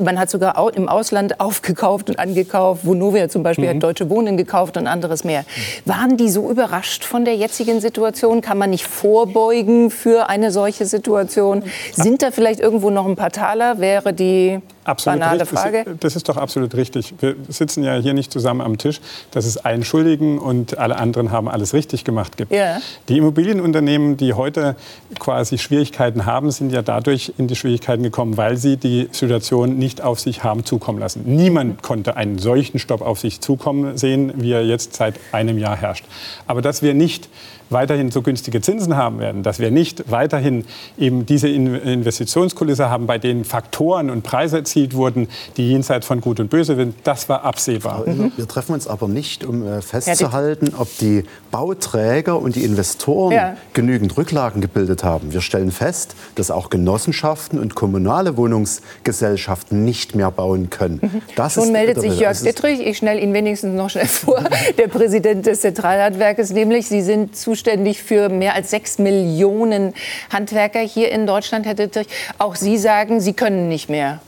Man 0.00 0.18
hat 0.18 0.30
sogar 0.30 0.56
im 0.74 0.88
Ausland 0.88 1.40
aufgekauft 1.40 2.10
und 2.10 2.18
angekauft. 2.18 2.86
Vonovia 2.86 3.28
zum 3.28 3.42
Beispiel 3.42 3.66
mhm. 3.66 3.76
hat 3.76 3.82
Deutsche 3.82 4.10
Wohnen 4.10 4.36
gekauft 4.36 4.76
und 4.76 4.86
anderes 4.86 5.24
mehr. 5.24 5.44
Waren 5.84 6.16
die 6.16 6.28
so 6.28 6.37
überrascht 6.46 7.04
von 7.04 7.24
der 7.24 7.36
jetzigen 7.36 7.80
Situation? 7.80 8.40
Kann 8.40 8.58
man 8.58 8.70
nicht 8.70 8.86
vorbeugen 8.86 9.90
für 9.90 10.28
eine 10.28 10.50
solche 10.52 10.86
Situation? 10.86 11.64
Sind 11.92 12.22
da 12.22 12.30
vielleicht 12.30 12.60
irgendwo 12.60 12.90
noch 12.90 13.06
ein 13.06 13.16
paar 13.16 13.30
Taler? 13.30 13.80
Wäre 13.80 14.12
die 14.12 14.60
absolut 14.88 15.20
banale 15.20 15.40
richtig. 15.42 15.58
Frage? 15.58 15.84
Das 16.00 16.16
ist 16.16 16.28
doch 16.28 16.36
absolut 16.36 16.74
richtig. 16.74 17.14
Wir 17.20 17.36
sitzen 17.48 17.84
ja 17.84 17.96
hier 17.96 18.14
nicht 18.14 18.32
zusammen 18.32 18.60
am 18.60 18.78
Tisch, 18.78 19.00
dass 19.30 19.44
es 19.44 19.64
einen 19.64 19.84
Schuldigen 19.84 20.38
und 20.38 20.78
alle 20.78 20.96
anderen 20.96 21.30
haben 21.30 21.48
alles 21.48 21.74
richtig 21.74 22.04
gemacht 22.04 22.36
gibt. 22.36 22.52
Ja. 22.52 22.78
Die 23.08 23.18
Immobilienunternehmen, 23.18 24.16
die 24.16 24.34
heute 24.34 24.76
quasi 25.18 25.58
Schwierigkeiten 25.58 26.26
haben, 26.26 26.50
sind 26.50 26.72
ja 26.72 26.82
dadurch 26.82 27.32
in 27.38 27.46
die 27.46 27.56
Schwierigkeiten 27.56 28.02
gekommen, 28.02 28.36
weil 28.36 28.56
sie 28.56 28.76
die 28.76 29.08
Situation 29.12 29.78
nicht 29.78 30.02
auf 30.02 30.18
sich 30.20 30.44
haben 30.44 30.64
zukommen 30.64 30.98
lassen. 30.98 31.22
Niemand 31.24 31.82
konnte 31.82 32.16
einen 32.16 32.38
solchen 32.38 32.78
Stopp 32.78 33.02
auf 33.02 33.20
sich 33.20 33.40
zukommen 33.40 33.96
sehen, 33.96 34.32
wie 34.36 34.52
er 34.52 34.64
jetzt 34.64 34.96
seit 34.96 35.14
einem 35.32 35.58
Jahr 35.58 35.76
herrscht. 35.76 36.04
Aber 36.46 36.62
dass 36.62 36.82
wir 36.82 36.94
nicht 36.94 37.28
weiterhin 37.70 38.10
so 38.10 38.22
günstige 38.22 38.60
Zinsen 38.60 38.96
haben 38.96 39.18
werden, 39.18 39.42
dass 39.42 39.58
wir 39.58 39.70
nicht 39.70 40.10
weiterhin 40.10 40.64
eben 40.96 41.26
diese 41.26 41.48
Investitionskulisse 41.48 42.90
haben, 42.90 43.06
bei 43.06 43.18
denen 43.18 43.44
Faktoren 43.44 44.10
und 44.10 44.22
Preise 44.22 44.58
erzielt 44.58 44.94
wurden, 44.94 45.28
die 45.56 45.68
jenseits 45.68 46.06
von 46.06 46.20
Gut 46.20 46.40
und 46.40 46.50
Böse 46.50 46.76
sind, 46.76 46.94
das 47.04 47.28
war 47.28 47.44
absehbar. 47.44 48.06
Mhm. 48.06 48.32
Wir 48.36 48.48
treffen 48.48 48.72
uns 48.72 48.86
aber 48.86 49.08
nicht, 49.08 49.44
um 49.44 49.66
äh, 49.66 49.82
festzuhalten, 49.82 50.72
ob 50.76 50.88
die 50.98 51.24
Bauträger 51.50 52.40
und 52.40 52.56
die 52.56 52.64
Investoren 52.64 53.32
ja. 53.32 53.56
genügend 53.72 54.16
Rücklagen 54.16 54.60
gebildet 54.60 55.04
haben. 55.04 55.32
Wir 55.32 55.40
stellen 55.40 55.70
fest, 55.70 56.14
dass 56.34 56.50
auch 56.50 56.70
Genossenschaften 56.70 57.58
und 57.58 57.74
kommunale 57.74 58.36
Wohnungsgesellschaften 58.36 59.84
nicht 59.84 60.14
mehr 60.14 60.30
bauen 60.30 60.70
können. 60.70 61.00
Mhm. 61.02 61.22
Das 61.36 61.54
Schon 61.54 61.72
meldet 61.72 62.00
sich 62.00 62.18
Jörg 62.18 62.40
Dittrich, 62.40 62.80
ich 62.80 62.98
schnell 62.98 63.22
ihn 63.22 63.32
wenigstens 63.34 63.74
noch 63.74 63.90
schnell 63.90 64.06
vor, 64.06 64.42
der 64.78 64.88
Präsident 64.88 65.46
des 65.46 65.60
Zentralhandwerkes, 65.60 66.50
nämlich 66.52 66.88
Sie 66.88 67.02
sind 67.02 67.36
zu 67.36 67.54
zuständig 67.58 68.02
für 68.02 68.28
mehr 68.28 68.54
als 68.54 68.70
sechs 68.70 68.98
Millionen 68.98 69.92
Handwerker 70.30 70.78
hier 70.78 71.10
in 71.10 71.26
Deutschland, 71.26 71.66
Herr 71.66 71.74
Dittrich. 71.74 72.06
Auch 72.38 72.54
Sie 72.54 72.78
sagen, 72.78 73.20
Sie 73.20 73.32
können 73.32 73.68
nicht 73.68 73.90
mehr. 73.90 74.20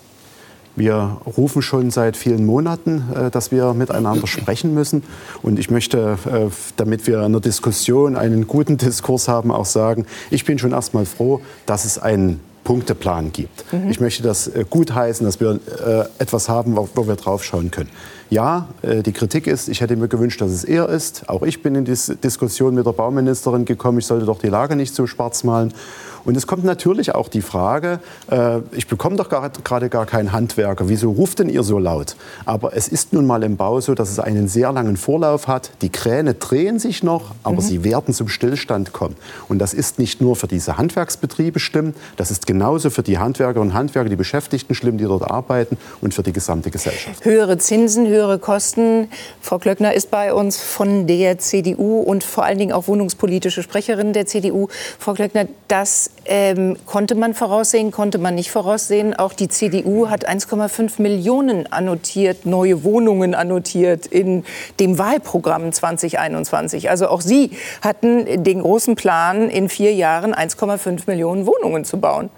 Wir 0.74 1.18
rufen 1.36 1.62
schon 1.62 1.92
seit 1.92 2.16
vielen 2.16 2.44
Monaten, 2.44 3.04
äh, 3.14 3.30
dass 3.30 3.52
wir 3.52 3.72
miteinander 3.74 4.26
sprechen 4.26 4.74
müssen. 4.74 5.04
Und 5.42 5.60
ich 5.60 5.70
möchte, 5.70 6.18
äh, 6.26 6.52
damit 6.76 7.06
wir 7.06 7.22
in 7.22 7.32
der 7.32 7.40
Diskussion 7.40 8.16
einen 8.16 8.48
guten 8.48 8.78
Diskurs 8.78 9.28
haben, 9.28 9.52
auch 9.52 9.64
sagen, 9.64 10.06
ich 10.30 10.44
bin 10.44 10.58
schon 10.58 10.72
erst 10.72 10.92
mal 10.94 11.06
froh, 11.06 11.40
dass 11.66 11.84
es 11.84 11.98
einen 11.98 12.40
Punkteplan 12.64 13.30
gibt. 13.30 13.72
Mhm. 13.72 13.90
Ich 13.90 14.00
möchte 14.00 14.24
das 14.24 14.48
äh, 14.48 14.64
gutheißen, 14.68 15.24
dass 15.24 15.38
wir 15.38 15.60
etwas 16.18 16.48
haben, 16.48 16.76
wo 16.76 17.06
wir 17.06 17.16
drauf 17.16 17.44
schauen 17.44 17.70
können. 17.70 17.90
Ja, 18.30 18.68
äh, 18.82 19.02
die 19.02 19.12
Kritik 19.12 19.48
ist, 19.48 19.68
ich 19.68 19.80
hätte 19.80 19.96
mir 19.96 20.06
gewünscht, 20.06 20.40
dass 20.40 20.52
es 20.52 20.62
eher 20.62 20.88
ist. 20.88 21.28
Auch 21.28 21.42
ich 21.42 21.62
bin 21.62 21.74
in 21.74 21.84
die 21.84 21.96
Diskussion 22.22 22.74
mit 22.74 22.86
der 22.86 22.92
Bauministerin 22.92 23.64
gekommen, 23.64 23.98
ich 23.98 24.06
sollte 24.06 24.24
doch 24.24 24.38
die 24.38 24.48
Lage 24.48 24.76
nicht 24.76 24.94
so 24.94 25.08
schwarz 25.08 25.42
malen. 25.42 25.74
Und 26.24 26.36
es 26.36 26.46
kommt 26.46 26.64
natürlich 26.64 27.14
auch 27.14 27.28
die 27.28 27.40
Frage, 27.40 28.00
äh, 28.30 28.58
ich 28.72 28.86
bekomme 28.86 29.16
doch 29.16 29.28
gerade 29.28 29.88
gar 29.88 30.06
keinen 30.06 30.32
Handwerker, 30.32 30.88
wieso 30.88 31.10
ruft 31.10 31.38
denn 31.38 31.48
ihr 31.48 31.62
so 31.62 31.78
laut? 31.78 32.16
Aber 32.44 32.76
es 32.76 32.88
ist 32.88 33.12
nun 33.12 33.26
mal 33.26 33.42
im 33.42 33.56
Bau 33.56 33.80
so, 33.80 33.94
dass 33.94 34.10
es 34.10 34.18
einen 34.18 34.48
sehr 34.48 34.70
langen 34.72 34.96
Vorlauf 34.96 35.48
hat. 35.48 35.70
Die 35.82 35.88
Kräne 35.88 36.34
drehen 36.34 36.78
sich 36.78 37.02
noch, 37.02 37.34
aber 37.42 37.56
mhm. 37.56 37.60
sie 37.60 37.84
werden 37.84 38.14
zum 38.14 38.28
Stillstand 38.28 38.92
kommen. 38.92 39.16
Und 39.48 39.58
das 39.58 39.74
ist 39.74 39.98
nicht 39.98 40.20
nur 40.20 40.36
für 40.36 40.46
diese 40.46 40.76
Handwerksbetriebe 40.76 41.58
schlimm, 41.58 41.94
das 42.16 42.30
ist 42.30 42.46
genauso 42.46 42.90
für 42.90 43.02
die 43.02 43.18
Handwerkerinnen 43.18 43.70
und 43.70 43.74
Handwerker, 43.74 44.10
die 44.10 44.16
Beschäftigten 44.16 44.74
schlimm, 44.74 44.98
die 44.98 45.04
dort 45.04 45.30
arbeiten 45.30 45.78
und 46.00 46.14
für 46.14 46.22
die 46.22 46.32
gesamte 46.32 46.70
Gesellschaft. 46.70 47.24
Höhere 47.24 47.58
Zinsen, 47.58 48.06
höhere 48.06 48.19
Kosten. 48.38 49.08
Frau 49.40 49.58
Klöckner 49.58 49.94
ist 49.94 50.10
bei 50.10 50.32
uns 50.34 50.60
von 50.60 51.06
der 51.06 51.38
CDU 51.38 52.00
und 52.00 52.24
vor 52.24 52.44
allen 52.44 52.58
Dingen 52.58 52.72
auch 52.72 52.88
wohnungspolitische 52.88 53.62
Sprecherin 53.62 54.12
der 54.12 54.26
CDU. 54.26 54.68
Frau 54.98 55.14
Klöckner, 55.14 55.46
das 55.68 56.10
ähm, 56.26 56.76
konnte 56.86 57.14
man 57.14 57.34
voraussehen, 57.34 57.90
konnte 57.90 58.18
man 58.18 58.34
nicht 58.34 58.50
voraussehen. 58.50 59.14
Auch 59.14 59.32
die 59.32 59.48
CDU 59.48 60.08
hat 60.08 60.28
1,5 60.28 61.00
Millionen 61.00 61.70
annotiert, 61.72 62.46
neue 62.46 62.84
Wohnungen 62.84 63.34
annotiert 63.34 64.06
in 64.06 64.44
dem 64.78 64.98
Wahlprogramm 64.98 65.72
2021. 65.72 66.90
Also 66.90 67.08
auch 67.08 67.20
Sie 67.20 67.50
hatten 67.82 68.44
den 68.44 68.60
großen 68.62 68.94
Plan, 68.94 69.48
in 69.48 69.68
vier 69.68 69.94
Jahren 69.94 70.34
1,5 70.34 71.02
Millionen 71.06 71.46
Wohnungen 71.46 71.84
zu 71.84 71.98
bauen. 71.98 72.30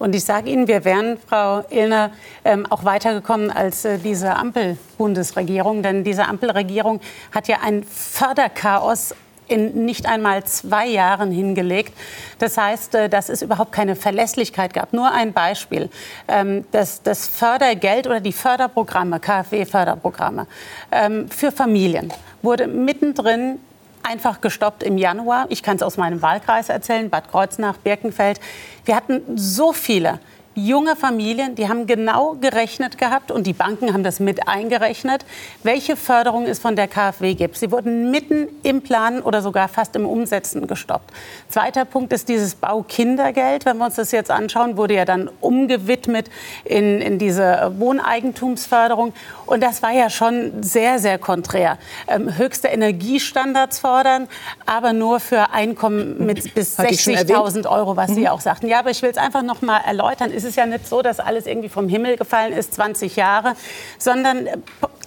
Und 0.00 0.14
ich 0.14 0.24
sage 0.24 0.48
Ihnen, 0.48 0.66
wir 0.66 0.86
wären, 0.86 1.18
Frau 1.28 1.62
Illner, 1.68 2.10
ähm, 2.42 2.66
auch 2.70 2.84
weitergekommen 2.84 3.50
als 3.50 3.84
äh, 3.84 3.98
diese 3.98 4.34
Ampel-Bundesregierung. 4.34 5.82
Denn 5.82 6.04
diese 6.04 6.26
Ampelregierung 6.26 7.00
hat 7.32 7.48
ja 7.48 7.58
ein 7.62 7.84
Förderchaos 7.84 9.14
in 9.46 9.84
nicht 9.84 10.06
einmal 10.06 10.44
zwei 10.44 10.86
Jahren 10.86 11.30
hingelegt. 11.30 11.92
Das 12.38 12.56
heißt, 12.56 12.94
äh, 12.94 13.08
dass 13.10 13.28
es 13.28 13.42
überhaupt 13.42 13.72
keine 13.72 13.94
Verlässlichkeit 13.94 14.72
gab. 14.72 14.94
Nur 14.94 15.12
ein 15.12 15.34
Beispiel. 15.34 15.90
Ähm, 16.28 16.64
das, 16.72 17.02
das 17.02 17.28
Fördergeld 17.28 18.06
oder 18.06 18.20
die 18.20 18.32
Förderprogramme, 18.32 19.20
KfW-Förderprogramme 19.20 20.46
ähm, 20.92 21.28
für 21.28 21.52
Familien 21.52 22.10
wurde 22.40 22.66
mittendrin 22.68 23.58
einfach 24.02 24.40
gestoppt 24.40 24.82
im 24.82 24.98
Januar. 24.98 25.46
Ich 25.48 25.62
kann 25.62 25.76
es 25.76 25.82
aus 25.82 25.96
meinem 25.96 26.22
Wahlkreis 26.22 26.68
erzählen, 26.68 27.10
Bad 27.10 27.30
Kreuznach, 27.30 27.76
Birkenfeld. 27.78 28.40
Wir 28.84 28.96
hatten 28.96 29.22
so 29.36 29.72
viele 29.72 30.20
junge 30.54 30.96
Familien, 30.96 31.54
die 31.54 31.68
haben 31.68 31.86
genau 31.86 32.36
gerechnet 32.40 32.98
gehabt 32.98 33.30
und 33.30 33.46
die 33.46 33.52
Banken 33.52 33.92
haben 33.92 34.02
das 34.02 34.18
mit 34.18 34.48
eingerechnet, 34.48 35.24
welche 35.62 35.96
Förderung 35.96 36.46
es 36.46 36.58
von 36.58 36.74
der 36.74 36.88
KfW 36.88 37.34
gibt. 37.34 37.56
Sie 37.56 37.70
wurden 37.70 38.10
mitten 38.10 38.48
im 38.64 38.82
Planen 38.82 39.22
oder 39.22 39.42
sogar 39.42 39.68
fast 39.68 39.94
im 39.94 40.06
Umsetzen 40.06 40.66
gestoppt. 40.66 41.12
Zweiter 41.48 41.84
Punkt 41.84 42.12
ist 42.12 42.28
dieses 42.28 42.56
Baukindergeld. 42.56 43.64
Wenn 43.64 43.78
wir 43.78 43.86
uns 43.86 43.94
das 43.94 44.10
jetzt 44.10 44.30
anschauen, 44.30 44.76
wurde 44.76 44.94
ja 44.94 45.04
dann 45.04 45.30
umgewidmet 45.40 46.28
in, 46.64 47.00
in 47.00 47.18
diese 47.18 47.72
Wohneigentumsförderung. 47.78 49.12
Und 49.46 49.62
das 49.62 49.82
war 49.82 49.92
ja 49.92 50.10
schon 50.10 50.62
sehr, 50.62 50.98
sehr 50.98 51.18
konträr. 51.18 51.78
Ähm, 52.08 52.36
höchste 52.36 52.68
Energiestandards 52.68 53.78
fordern, 53.78 54.26
aber 54.66 54.92
nur 54.92 55.20
für 55.20 55.50
Einkommen 55.52 56.26
mit 56.26 56.54
bis 56.54 56.78
60.000 56.78 57.70
Euro, 57.70 57.96
was 57.96 58.10
Sie 58.10 58.22
mhm. 58.22 58.26
auch 58.28 58.40
sagten. 58.40 58.66
Ja, 58.66 58.80
aber 58.80 58.90
ich 58.90 59.00
will 59.02 59.10
es 59.10 59.16
einfach 59.16 59.42
noch 59.42 59.62
mal 59.62 59.78
erläutern 59.78 60.30
ist 60.40 60.50
es 60.50 60.56
ja 60.56 60.64
nicht 60.64 60.86
so, 60.88 61.02
dass 61.02 61.20
alles 61.20 61.46
irgendwie 61.46 61.68
vom 61.68 61.88
Himmel 61.88 62.16
gefallen 62.16 62.52
ist, 62.54 62.74
20 62.74 63.16
Jahre, 63.16 63.54
sondern 63.98 64.46
äh, 64.46 64.56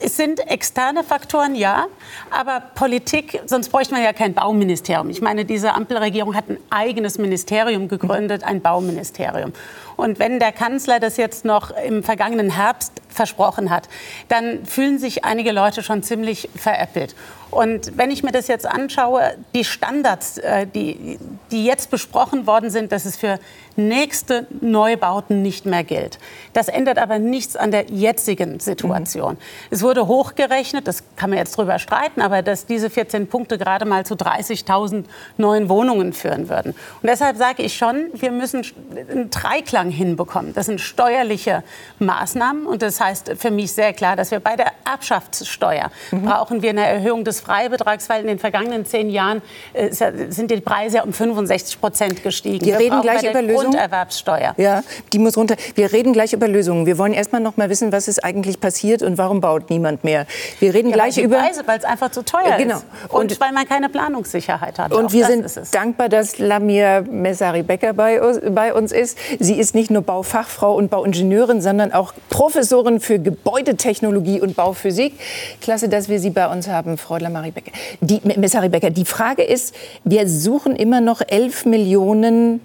es 0.03 0.17
sind 0.17 0.45
externe 0.51 1.03
Faktoren, 1.03 1.55
ja, 1.55 1.88
aber 2.29 2.62
Politik, 2.75 3.39
sonst 3.45 3.69
bräuchte 3.69 3.93
man 3.93 4.03
ja 4.03 4.12
kein 4.12 4.33
Bauministerium. 4.33 5.10
Ich 5.10 5.22
meine, 5.22 5.45
diese 5.45 5.74
Ampelregierung 5.74 6.36
hat 6.36 6.50
ein 6.50 6.57
eigenes 6.69 7.17
Ministerium 7.17 7.88
gegründet, 7.88 8.43
ein 8.43 8.62
Bauministerium. 8.62 9.53
Und 9.95 10.19
wenn 10.19 10.39
der 10.39 10.51
Kanzler 10.51 11.00
das 11.00 11.15
jetzt 11.15 11.45
noch 11.45 11.72
im 11.72 12.03
vergangenen 12.03 12.50
Herbst 12.50 12.91
versprochen 13.07 13.69
hat, 13.69 13.88
dann 14.27 14.65
fühlen 14.65 15.00
sich 15.00 15.24
einige 15.24 15.51
Leute 15.51 15.83
schon 15.83 16.03
ziemlich 16.03 16.50
veräppelt. 16.55 17.15
Und 17.53 17.98
wenn 17.98 18.10
ich 18.10 18.24
mir 18.24 18.31
das 18.31 18.48
jetzt 18.48 18.65
anschaue, 18.65 19.36
die 19.53 19.63
Standards, 19.63 20.39
äh, 20.39 20.65
die, 20.65 21.19
die 21.51 21.63
jetzt 21.65 21.91
besprochen 21.91 22.48
worden 22.48 22.72
sind, 22.72 22.91
dass 22.91 23.05
es 23.05 23.15
für 23.15 23.39
nächste 23.75 24.48
Neubauten 24.60 25.43
nicht 25.43 25.67
mehr 25.67 25.83
gilt. 25.83 26.17
Das 26.53 26.67
ändert 26.67 26.98
aber 26.98 27.19
nichts 27.19 27.55
an 27.55 27.69
der 27.69 27.91
jetzigen 27.91 28.60
Situation. 28.60 29.33
Mhm. 29.33 29.39
Es 29.69 29.83
wurde 29.83 29.92
hochgerechnet, 30.01 30.88
das 30.88 31.03
kann 31.15 31.29
man 31.29 31.39
jetzt 31.39 31.57
drüber 31.57 31.79
streiten, 31.79 32.21
aber 32.21 32.41
dass 32.41 32.65
diese 32.65 32.89
14 32.89 33.27
Punkte 33.27 33.57
gerade 33.57 33.85
mal 33.85 34.05
zu 34.05 34.15
30.000 34.15 35.05
neuen 35.38 35.69
Wohnungen 35.69 36.13
führen 36.13 36.50
würden. 36.50 36.71
Und 37.01 37.09
deshalb 37.09 37.38
sage 37.38 37.63
ich 37.63 37.77
schon, 37.77 38.09
wir 38.13 38.31
müssen 38.31 38.65
einen 39.09 39.29
Dreiklang 39.29 39.89
hinbekommen. 39.89 40.53
Das 40.53 40.65
sind 40.65 40.81
steuerliche 40.81 41.63
Maßnahmen 42.00 42.65
und 42.65 42.81
das 42.81 43.00
heißt 43.00 43.33
für 43.38 43.51
mich 43.51 43.73
sehr 43.73 43.93
klar, 43.93 44.15
dass 44.15 44.31
wir 44.31 44.39
bei 44.39 44.55
der 44.55 44.71
Erbschaftssteuer 44.85 45.91
mhm. 46.12 46.23
brauchen 46.23 46.62
wir 46.62 46.71
eine 46.71 46.85
Erhöhung 46.85 47.23
des 47.23 47.39
Freibetrags, 47.39 48.09
weil 48.09 48.21
in 48.21 48.27
den 48.27 48.39
vergangenen 48.39 48.85
zehn 48.85 49.09
Jahren 49.09 49.41
äh, 49.73 49.91
sind 49.91 50.51
die 50.51 50.62
Preise 50.62 51.03
um 51.03 51.13
65 51.13 51.79
Prozent 51.79 52.23
gestiegen. 52.23 52.65
Wir, 52.65 52.73
Wir 52.73 52.79
reden 52.79 53.01
gleich 53.01 53.23
über 53.23 53.41
Lösungen. 53.41 53.71
Grunderwerbssteuer. 53.71 54.53
Ja, 54.57 54.83
die 55.12 55.19
muss 55.19 55.38
runter. 55.38 55.55
Wir 55.75 55.91
reden 55.91 56.13
gleich 56.13 56.33
über 56.33 56.47
Lösungen. 56.47 56.85
Wir 56.85 56.97
wollen 56.97 57.13
erst 57.13 57.31
mal 57.31 57.39
noch 57.39 57.57
mal 57.57 57.69
wissen, 57.69 57.91
was 57.91 58.07
ist 58.07 58.23
eigentlich 58.23 58.59
passiert 58.59 59.01
und 59.01 59.17
warum 59.17 59.41
baut 59.41 59.69
niemand 59.69 59.83
mehr. 60.04 60.25
Wir 60.60 60.74
reden 60.74 60.90
ja, 60.90 60.96
gleich 60.96 61.18
über 61.18 61.38
Preise, 61.38 61.63
weil 61.66 61.78
es 61.78 61.86
einfach 61.86 62.12
zu 62.12 62.24
teuer 62.24 62.58
genau. 62.58 62.78
ist. 62.78 62.86
Und, 63.10 63.32
und, 63.32 63.42
weil 63.42 63.52
man 63.52 63.68
keine 63.68 63.90
Planungssicherheit 63.90 64.80
hat. 64.80 64.94
Und 64.94 65.06
Auch 65.06 65.12
wir 65.12 65.25
sind 65.25 65.46
dankbar, 65.72 66.10
dass 66.10 66.40
Lamia 66.40 67.02
Messari-Becker 67.02 67.94
bei, 67.94 68.20
bei 68.50 68.74
uns 68.74 68.92
ist. 68.92 69.18
Sie 69.40 69.56
ist 69.56 69.75
nicht 69.75 69.92
nur 69.92 70.02
Baufachfrau 70.02 70.75
und 70.75 70.90
Bauingenieurin, 70.90 71.62
sondern 71.62 71.92
auch 71.94 72.13
Professorin 72.30 73.00
für 73.00 73.20
Gebäudetechnologie 73.20 74.42
und 74.42 74.56
Bauphysik. 74.56 75.13
Klasse, 75.62 75.90
dass 75.90 76.10
wir 76.10 76.20
Sie 76.20 76.30
bei 76.30 76.48
uns 76.48 76.68
haben, 76.68 76.98
Frau 76.98 77.18
Lamari-Becker. 77.18 77.72
Die, 78.02 78.22
Messari-Becker, 78.24 78.90
die 78.90 79.06
Frage 79.06 79.44
ist, 79.44 79.75
wir 80.04 80.28
suchen 80.28 80.75
immer 80.75 81.02
noch 81.02 81.22
11 81.25 81.66
Millionen 81.66 82.62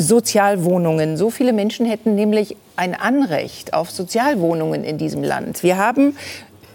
Sozialwohnungen. 0.00 1.18
So 1.18 1.28
viele 1.28 1.52
Menschen 1.52 1.84
hätten 1.84 2.14
nämlich 2.14 2.56
ein 2.76 2.94
Anrecht 2.94 3.74
auf 3.74 3.90
Sozialwohnungen 3.90 4.82
in 4.82 4.96
diesem 4.96 5.22
Land. 5.22 5.62
Wir 5.62 5.76
haben 5.76 6.16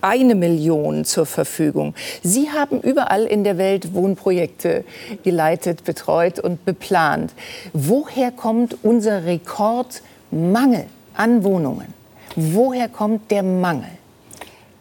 eine 0.06 0.36
Million 0.36 1.04
zur 1.04 1.26
Verfügung. 1.26 1.96
Sie 2.22 2.52
haben 2.52 2.80
überall 2.82 3.26
in 3.26 3.44
der 3.44 3.58
Welt 3.58 3.94
Wohnprojekte 3.96 4.86
geleitet, 5.24 5.84
betreut 5.84 6.40
und 6.40 6.64
beplant. 6.64 7.34
Woher 7.74 8.32
kommt 8.32 8.78
unser 8.84 9.26
Rekordmangel 9.26 10.86
an 11.16 11.44
Wohnungen? 11.44 11.94
Woher 12.36 12.88
kommt 12.88 13.32
der 13.32 13.42
Mangel? 13.42 13.90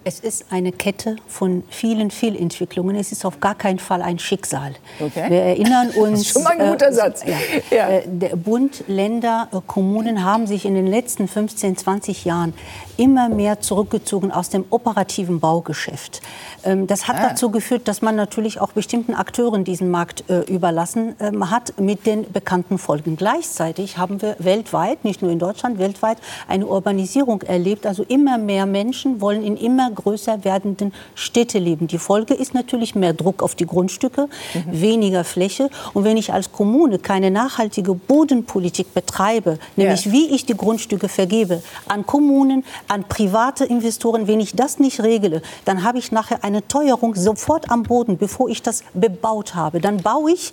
Es 0.06 0.20
ist 0.20 0.46
eine 0.50 0.70
Kette 0.70 1.16
von 1.26 1.62
vielen 1.70 2.10
Fehlentwicklungen. 2.10 2.94
Es 2.94 3.10
ist 3.10 3.24
auf 3.24 3.40
gar 3.40 3.54
keinen 3.54 3.78
Fall 3.78 4.02
ein 4.02 4.18
Schicksal. 4.18 4.74
Okay. 5.00 5.30
Wir 5.30 5.40
erinnern 5.40 5.88
uns. 5.90 5.94
Das 6.14 6.20
ist 6.20 6.32
schon 6.32 6.42
mal 6.42 6.60
ein 6.60 6.70
guter 6.70 6.88
äh, 6.88 6.92
Satz. 6.92 7.24
Ja, 7.24 7.38
ja. 7.76 7.88
Äh, 7.88 8.02
der 8.06 8.36
Bund, 8.36 8.84
Länder, 8.86 9.48
äh, 9.52 9.56
Kommunen 9.66 10.22
haben 10.22 10.46
sich 10.46 10.66
in 10.66 10.74
den 10.74 10.86
letzten 10.86 11.26
15, 11.26 11.78
20 11.78 12.24
Jahren 12.26 12.52
immer 12.96 13.28
mehr 13.28 13.60
zurückgezogen 13.60 14.30
aus 14.30 14.50
dem 14.50 14.64
operativen 14.70 15.40
Baugeschäft. 15.40 16.20
Ähm, 16.64 16.86
das 16.86 17.08
hat 17.08 17.16
ah. 17.16 17.28
dazu 17.28 17.50
geführt, 17.50 17.88
dass 17.88 18.02
man 18.02 18.16
natürlich 18.16 18.60
auch 18.60 18.72
bestimmten 18.72 19.14
Akteuren 19.14 19.64
diesen 19.64 19.90
Markt 19.90 20.28
äh, 20.28 20.40
überlassen 20.42 21.14
ähm, 21.20 21.50
hat 21.50 21.78
mit 21.80 22.06
den 22.06 22.30
bekannten 22.32 22.78
Folgen. 22.78 23.16
Gleichzeitig 23.16 23.98
haben 23.98 24.22
wir 24.22 24.36
weltweit, 24.38 25.04
nicht 25.04 25.22
nur 25.22 25.30
in 25.30 25.38
Deutschland, 25.38 25.78
weltweit 25.78 26.18
eine 26.48 26.66
Urbanisierung 26.66 27.42
erlebt. 27.42 27.86
Also 27.86 28.04
immer 28.04 28.38
mehr 28.38 28.66
Menschen 28.66 29.20
wollen 29.20 29.42
in 29.42 29.56
immer 29.56 29.90
größer 29.90 30.44
werdenden 30.44 30.92
Städte 31.14 31.58
leben. 31.58 31.86
Die 31.86 31.98
Folge 31.98 32.34
ist 32.34 32.54
natürlich 32.54 32.94
mehr 32.94 33.12
Druck 33.12 33.42
auf 33.42 33.54
die 33.54 33.66
Grundstücke, 33.66 34.28
mhm. 34.54 34.80
weniger 34.80 35.24
Fläche. 35.24 35.68
Und 35.92 36.04
wenn 36.04 36.16
ich 36.16 36.32
als 36.32 36.52
Kommune 36.52 36.98
keine 36.98 37.30
nachhaltige 37.30 37.94
Bodenpolitik 37.94 38.94
betreibe, 38.94 39.58
nämlich 39.76 40.06
ja. 40.06 40.12
wie 40.12 40.34
ich 40.34 40.46
die 40.46 40.56
Grundstücke 40.56 41.08
vergebe 41.08 41.62
an 41.88 42.06
Kommunen, 42.06 42.64
an 42.88 43.04
private 43.04 43.64
Investoren, 43.64 44.26
wenn 44.26 44.40
ich 44.40 44.54
das 44.54 44.78
nicht 44.78 45.00
regle, 45.02 45.42
dann 45.64 45.84
habe 45.84 45.98
ich 45.98 46.12
nachher 46.12 46.44
eine 46.44 46.66
Teuerung 46.66 47.14
sofort 47.14 47.70
am 47.70 47.82
Boden, 47.82 48.18
bevor 48.18 48.48
ich 48.48 48.62
das 48.62 48.82
bebaut 48.94 49.54
habe. 49.54 49.80
Dann 49.80 49.98
baue 49.98 50.32
ich, 50.32 50.52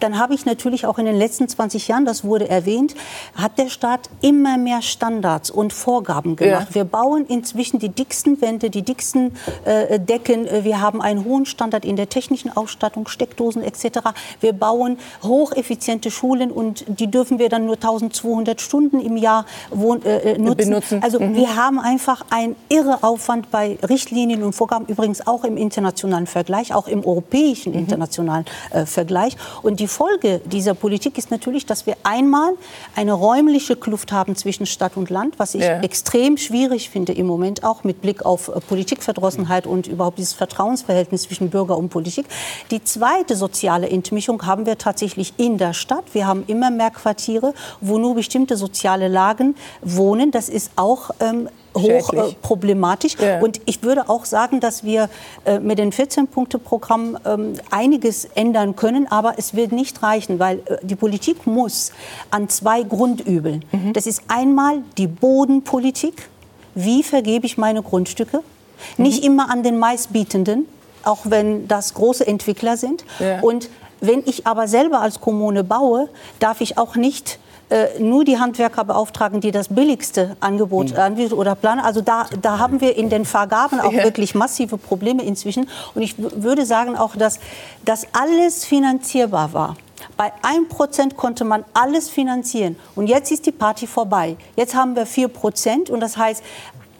dann 0.00 0.18
habe 0.18 0.34
ich 0.34 0.44
natürlich 0.44 0.86
auch 0.86 0.98
in 0.98 1.06
den 1.06 1.16
letzten 1.16 1.48
20 1.48 1.88
Jahren, 1.88 2.04
das 2.04 2.24
wurde 2.24 2.48
erwähnt, 2.48 2.94
hat 3.34 3.58
der 3.58 3.68
Staat 3.68 4.10
immer 4.20 4.58
mehr 4.58 4.82
Standards 4.82 5.50
und 5.50 5.72
Vorgaben 5.72 6.36
gemacht. 6.36 6.68
Ja. 6.70 6.74
Wir 6.74 6.84
bauen 6.84 7.26
inzwischen 7.26 7.78
die 7.78 7.88
dicksten 7.88 8.40
Wände, 8.40 8.70
die 8.70 8.82
dicksten 8.82 9.36
äh, 9.64 9.98
Decken. 9.98 10.46
Wir 10.64 10.80
haben 10.80 11.00
einen 11.00 11.24
hohen 11.24 11.46
Standard 11.46 11.84
in 11.84 11.96
der 11.96 12.08
technischen 12.08 12.54
Ausstattung, 12.56 13.08
Steckdosen 13.08 13.62
etc. 13.62 14.00
Wir 14.40 14.52
bauen 14.52 14.98
hocheffiziente 15.22 16.10
Schulen 16.10 16.50
und 16.50 16.84
die 16.88 17.10
dürfen 17.10 17.38
wir 17.38 17.48
dann 17.48 17.66
nur 17.66 17.76
1200 17.76 18.60
Stunden 18.60 19.00
im 19.00 19.16
Jahr 19.16 19.46
wohn, 19.70 20.02
äh, 20.04 20.38
nutzen. 20.38 20.70
Benutzen. 20.70 21.02
Also 21.02 21.20
mhm. 21.20 21.34
wir 21.34 21.56
haben 21.56 21.71
haben 21.72 21.78
einfach 21.78 22.24
einen 22.30 22.54
irre 22.68 23.02
Aufwand 23.02 23.50
bei 23.50 23.78
Richtlinien 23.88 24.42
und 24.42 24.52
Vorgaben, 24.52 24.86
übrigens 24.86 25.26
auch 25.26 25.42
im 25.44 25.56
internationalen 25.56 26.26
Vergleich, 26.26 26.74
auch 26.74 26.86
im 26.86 27.04
europäischen 27.04 27.72
mhm. 27.72 27.78
internationalen 27.78 28.44
äh, 28.70 28.84
Vergleich. 28.84 29.36
Und 29.62 29.80
die 29.80 29.88
Folge 29.88 30.40
dieser 30.44 30.74
Politik 30.74 31.16
ist 31.16 31.30
natürlich, 31.30 31.64
dass 31.64 31.86
wir 31.86 31.96
einmal 32.02 32.52
eine 32.94 33.14
räumliche 33.14 33.76
Kluft 33.76 34.12
haben 34.12 34.36
zwischen 34.36 34.66
Stadt 34.66 34.96
und 34.96 35.08
Land, 35.08 35.38
was 35.38 35.54
ich 35.54 35.62
ja. 35.62 35.80
extrem 35.80 36.36
schwierig 36.36 36.90
finde 36.90 37.12
im 37.12 37.26
Moment, 37.26 37.64
auch 37.64 37.84
mit 37.84 38.02
Blick 38.02 38.24
auf 38.26 38.48
äh, 38.48 38.60
Politikverdrossenheit 38.60 39.66
und 39.66 39.86
überhaupt 39.86 40.18
dieses 40.18 40.34
Vertrauensverhältnis 40.34 41.22
zwischen 41.22 41.48
Bürger 41.48 41.78
und 41.78 41.88
Politik. 41.88 42.26
Die 42.70 42.84
zweite 42.84 43.34
soziale 43.34 43.88
Entmischung 43.88 44.44
haben 44.44 44.66
wir 44.66 44.76
tatsächlich 44.76 45.32
in 45.38 45.56
der 45.56 45.72
Stadt. 45.72 46.04
Wir 46.12 46.26
haben 46.26 46.44
immer 46.48 46.70
mehr 46.70 46.90
Quartiere, 46.90 47.54
wo 47.80 47.96
nur 47.96 48.14
bestimmte 48.14 48.58
soziale 48.58 49.08
Lagen 49.08 49.54
wohnen. 49.80 50.30
Das 50.30 50.50
ist 50.50 50.72
auch 50.76 51.10
ähm, 51.20 51.48
hoch 51.76 52.12
äh, 52.12 52.32
problematisch. 52.42 53.16
Ja. 53.18 53.40
Und 53.40 53.60
ich 53.66 53.82
würde 53.82 54.08
auch 54.08 54.24
sagen, 54.24 54.60
dass 54.60 54.84
wir 54.84 55.08
äh, 55.44 55.58
mit 55.58 55.78
dem 55.78 55.90
14-Punkte-Programm 55.90 57.18
ähm, 57.24 57.54
einiges 57.70 58.26
ändern 58.34 58.76
können, 58.76 59.06
aber 59.10 59.34
es 59.38 59.54
wird 59.54 59.72
nicht 59.72 60.02
reichen, 60.02 60.38
weil 60.38 60.58
äh, 60.66 60.78
die 60.82 60.96
Politik 60.96 61.46
muss 61.46 61.92
an 62.30 62.48
zwei 62.48 62.82
Grundübeln. 62.82 63.64
Mhm. 63.72 63.92
Das 63.92 64.06
ist 64.06 64.22
einmal 64.28 64.82
die 64.98 65.06
Bodenpolitik. 65.06 66.28
Wie 66.74 67.02
vergebe 67.02 67.46
ich 67.46 67.58
meine 67.58 67.82
Grundstücke? 67.82 68.38
Mhm. 68.38 69.04
Nicht 69.04 69.24
immer 69.24 69.50
an 69.50 69.62
den 69.62 69.78
meistbietenden, 69.78 70.66
auch 71.04 71.20
wenn 71.24 71.68
das 71.68 71.94
große 71.94 72.26
Entwickler 72.26 72.76
sind. 72.76 73.04
Ja. 73.18 73.40
Und 73.40 73.68
wenn 74.00 74.22
ich 74.26 74.46
aber 74.46 74.66
selber 74.66 75.00
als 75.00 75.20
Kommune 75.20 75.62
baue, 75.62 76.08
darf 76.40 76.60
ich 76.60 76.76
auch 76.76 76.96
nicht 76.96 77.38
äh, 77.72 77.98
nur 77.98 78.22
die 78.24 78.38
Handwerker 78.38 78.84
beauftragen, 78.84 79.40
die 79.40 79.50
das 79.50 79.68
billigste 79.68 80.36
Angebot 80.40 80.90
mhm. 80.90 80.98
anbieten 80.98 81.32
oder 81.32 81.54
planen. 81.54 81.80
Also 81.80 82.02
da, 82.02 82.26
da 82.42 82.58
haben 82.58 82.82
wir 82.82 82.96
in 82.96 83.08
den 83.08 83.24
Vergaben 83.24 83.80
auch 83.80 83.94
ja. 83.94 84.04
wirklich 84.04 84.34
massive 84.34 84.76
Probleme 84.76 85.22
inzwischen. 85.22 85.66
Und 85.94 86.02
ich 86.02 86.16
würde 86.18 86.66
sagen 86.66 86.98
auch, 86.98 87.16
dass 87.16 87.40
das 87.86 88.06
alles 88.12 88.66
finanzierbar 88.66 89.54
war. 89.54 89.76
Bei 90.18 90.32
1% 90.42 91.14
konnte 91.14 91.44
man 91.44 91.64
alles 91.72 92.10
finanzieren. 92.10 92.76
Und 92.94 93.06
jetzt 93.06 93.32
ist 93.32 93.46
die 93.46 93.52
Party 93.52 93.86
vorbei. 93.86 94.36
Jetzt 94.54 94.74
haben 94.74 94.94
wir 94.94 95.06
4%. 95.06 95.90
Und 95.90 96.00
das 96.00 96.18
heißt, 96.18 96.42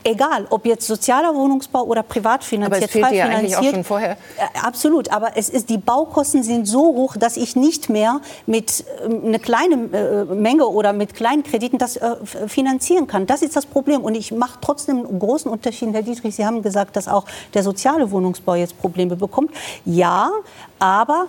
egal, 0.04 0.46
ob 0.50 0.66
jetzt 0.66 0.86
sozialer 0.86 1.34
Wohnungsbau 1.34 1.82
oder 1.84 2.02
privat 2.02 2.44
finanziert, 2.44 2.82
aber 2.82 3.00
es 3.00 3.06
frei 3.06 3.16
ja. 3.16 3.26
Eigentlich 3.26 3.56
auch 3.56 3.62
schon 3.64 3.84
vorher. 3.84 4.12
Äh, 4.36 4.58
absolut, 4.62 5.10
aber 5.10 5.36
es 5.36 5.48
ist, 5.48 5.68
die 5.68 5.78
Baukosten 5.78 6.42
sind 6.42 6.66
so 6.66 6.80
hoch, 6.80 7.16
dass 7.16 7.36
ich 7.36 7.56
nicht 7.56 7.88
mehr 7.88 8.20
mit 8.46 8.84
äh, 9.02 9.26
einer 9.26 9.38
kleinen 9.38 9.92
äh, 9.92 10.24
Menge 10.24 10.66
oder 10.66 10.92
mit 10.92 11.14
kleinen 11.14 11.42
Krediten 11.42 11.78
das 11.78 11.96
äh, 11.96 12.16
finanzieren 12.46 13.06
kann. 13.06 13.26
Das 13.26 13.42
ist 13.42 13.56
das 13.56 13.66
Problem. 13.66 14.02
Und 14.02 14.14
ich 14.14 14.32
mache 14.32 14.58
trotzdem 14.60 15.06
einen 15.06 15.18
großen 15.18 15.50
Unterschied. 15.50 15.92
Herr 15.92 16.02
Dietrich, 16.02 16.34
Sie 16.34 16.44
haben 16.44 16.62
gesagt, 16.62 16.96
dass 16.96 17.08
auch 17.08 17.24
der 17.54 17.62
soziale 17.62 18.10
Wohnungsbau 18.10 18.54
jetzt 18.54 18.78
Probleme 18.80 19.16
bekommt. 19.16 19.50
Ja, 19.84 20.30
aber 20.78 21.26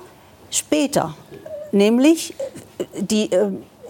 später. 0.49 1.15
Nämlich 1.71 2.35
die 2.95 3.29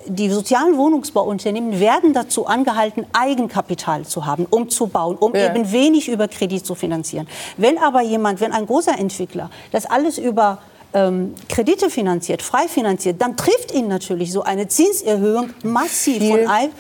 die 0.07 0.29
sozialen 0.29 0.77
Wohnungsbauunternehmen 0.77 1.79
werden 1.79 2.13
dazu 2.13 2.45
angehalten, 2.45 3.05
Eigenkapital 3.13 4.05
zu 4.05 4.25
haben, 4.25 4.45
um 4.49 4.69
zu 4.69 4.87
bauen, 4.87 5.17
um 5.17 5.35
ja. 5.35 5.53
eben 5.53 5.71
wenig 5.71 6.09
über 6.09 6.27
Kredit 6.27 6.65
zu 6.65 6.75
finanzieren. 6.75 7.27
Wenn 7.57 7.77
aber 7.77 8.01
jemand, 8.01 8.41
wenn 8.41 8.51
ein 8.51 8.65
großer 8.65 8.97
Entwickler 8.97 9.49
das 9.71 9.85
alles 9.85 10.17
über 10.17 10.59
ähm, 10.93 11.36
Kredite 11.49 11.89
finanziert, 11.89 12.41
frei 12.41 12.67
finanziert, 12.67 13.21
dann 13.21 13.36
trifft 13.36 13.73
ihn 13.73 13.88
natürlich 13.88 14.32
so 14.32 14.43
eine 14.43 14.67
Zinserhöhung 14.67 15.49
massiv 15.63 16.19
Viel. 16.19 16.32
von 16.32 16.47
1 16.47 16.73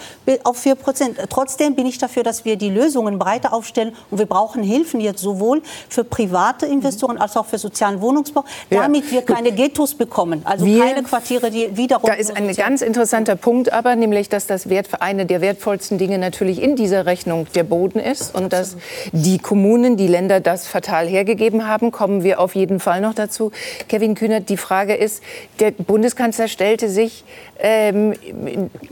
auf 0.43 0.57
4 0.57 0.75
Prozent. 0.75 1.17
Trotzdem 1.29 1.75
bin 1.75 1.85
ich 1.85 1.97
dafür, 1.97 2.23
dass 2.23 2.45
wir 2.45 2.55
die 2.55 2.69
Lösungen 2.69 3.19
breiter 3.19 3.53
aufstellen 3.53 3.95
und 4.09 4.19
wir 4.19 4.25
brauchen 4.25 4.63
Hilfen 4.63 4.99
jetzt 5.01 5.21
sowohl 5.21 5.61
für 5.89 6.03
private 6.03 6.65
Investoren 6.65 7.17
als 7.17 7.35
auch 7.37 7.45
für 7.45 7.57
sozialen 7.57 8.01
Wohnungsbau, 8.01 8.43
damit 8.69 9.05
ja. 9.05 9.11
wir 9.11 9.21
keine 9.23 9.51
Ghettos 9.51 9.95
bekommen, 9.95 10.41
also 10.45 10.65
wir, 10.65 10.83
keine 10.83 11.03
Quartiere, 11.03 11.51
die 11.51 11.75
wiederum... 11.75 12.09
Da 12.09 12.15
ist 12.15 12.35
ein 12.35 12.53
ganz 12.55 12.81
interessanter 12.81 13.35
Punkt 13.35 13.71
aber, 13.73 13.95
nämlich, 13.95 14.29
dass 14.29 14.47
das 14.47 14.69
Wert, 14.69 14.89
eine 14.99 15.25
der 15.25 15.41
wertvollsten 15.41 15.97
Dinge 15.97 16.17
natürlich 16.17 16.61
in 16.61 16.75
dieser 16.75 17.05
Rechnung 17.05 17.47
der 17.55 17.63
Boden 17.63 17.99
ist 17.99 18.35
und 18.35 18.53
dass 18.53 18.77
die 19.11 19.39
Kommunen, 19.39 19.97
die 19.97 20.07
Länder 20.07 20.39
das 20.39 20.67
fatal 20.67 21.07
hergegeben 21.07 21.67
haben, 21.67 21.91
kommen 21.91 22.23
wir 22.23 22.39
auf 22.39 22.55
jeden 22.55 22.79
Fall 22.79 23.01
noch 23.01 23.13
dazu. 23.13 23.51
Kevin 23.87 24.02
Kevin 24.03 24.15
Kühnert, 24.15 24.49
die 24.49 24.57
Frage 24.57 24.95
ist, 24.95 25.23
der 25.61 25.71
Bundeskanzler 25.71 26.49
stellte 26.49 26.89
sich 26.89 27.23
ähm, 27.57 28.13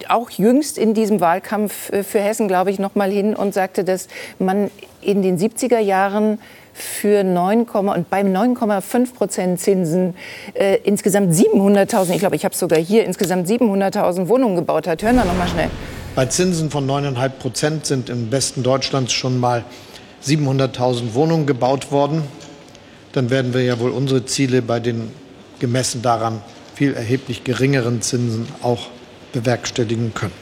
auch 0.07 0.29
jüngst 0.29 0.77
in 0.77 0.93
diesem 0.93 1.19
Wahlkampf 1.19 1.91
äh, 1.91 2.03
für 2.03 2.21
Hessen, 2.21 2.47
glaube 2.47 2.71
ich, 2.71 2.79
noch 2.79 2.95
mal 2.95 3.11
hin 3.11 3.35
und 3.35 3.53
sagte, 3.53 3.83
dass 3.83 4.07
man 4.39 4.71
in 5.01 5.21
den 5.21 5.37
70er 5.37 5.79
Jahren 5.79 6.39
für 6.73 7.25
9, 7.25 7.63
und 7.63 8.09
beim 8.09 8.27
9,5 8.27 9.13
Prozent 9.13 9.59
Zinsen 9.59 10.15
äh, 10.53 10.77
insgesamt 10.85 11.33
700.000, 11.33 12.11
ich 12.13 12.19
glaube, 12.19 12.37
ich 12.37 12.45
habe 12.45 12.55
sogar 12.55 12.79
hier, 12.79 13.03
insgesamt 13.03 13.49
700.000 13.49 14.29
Wohnungen 14.29 14.55
gebaut 14.55 14.87
hat. 14.87 15.03
Hören 15.03 15.17
wir 15.17 15.25
noch 15.25 15.37
mal 15.37 15.49
schnell. 15.49 15.69
Bei 16.15 16.25
Zinsen 16.27 16.71
von 16.71 16.89
9,5 16.89 17.29
Prozent 17.31 17.85
sind 17.85 18.09
im 18.09 18.31
Westen 18.31 18.63
Deutschlands 18.63 19.11
schon 19.11 19.37
mal 19.41 19.65
700.000 20.23 21.13
Wohnungen 21.15 21.45
gebaut 21.45 21.91
worden. 21.91 22.23
Dann 23.13 23.29
werden 23.29 23.53
wir 23.53 23.61
ja 23.61 23.79
wohl 23.79 23.91
unsere 23.91 24.25
Ziele 24.25 24.61
bei 24.61 24.79
den 24.79 25.11
gemessen 25.59 26.01
daran 26.01 26.41
viel 26.75 26.93
erheblich 26.93 27.43
geringeren 27.43 28.01
Zinsen 28.01 28.47
auch 28.61 28.87
bewerkstelligen 29.33 30.13
können. 30.13 30.33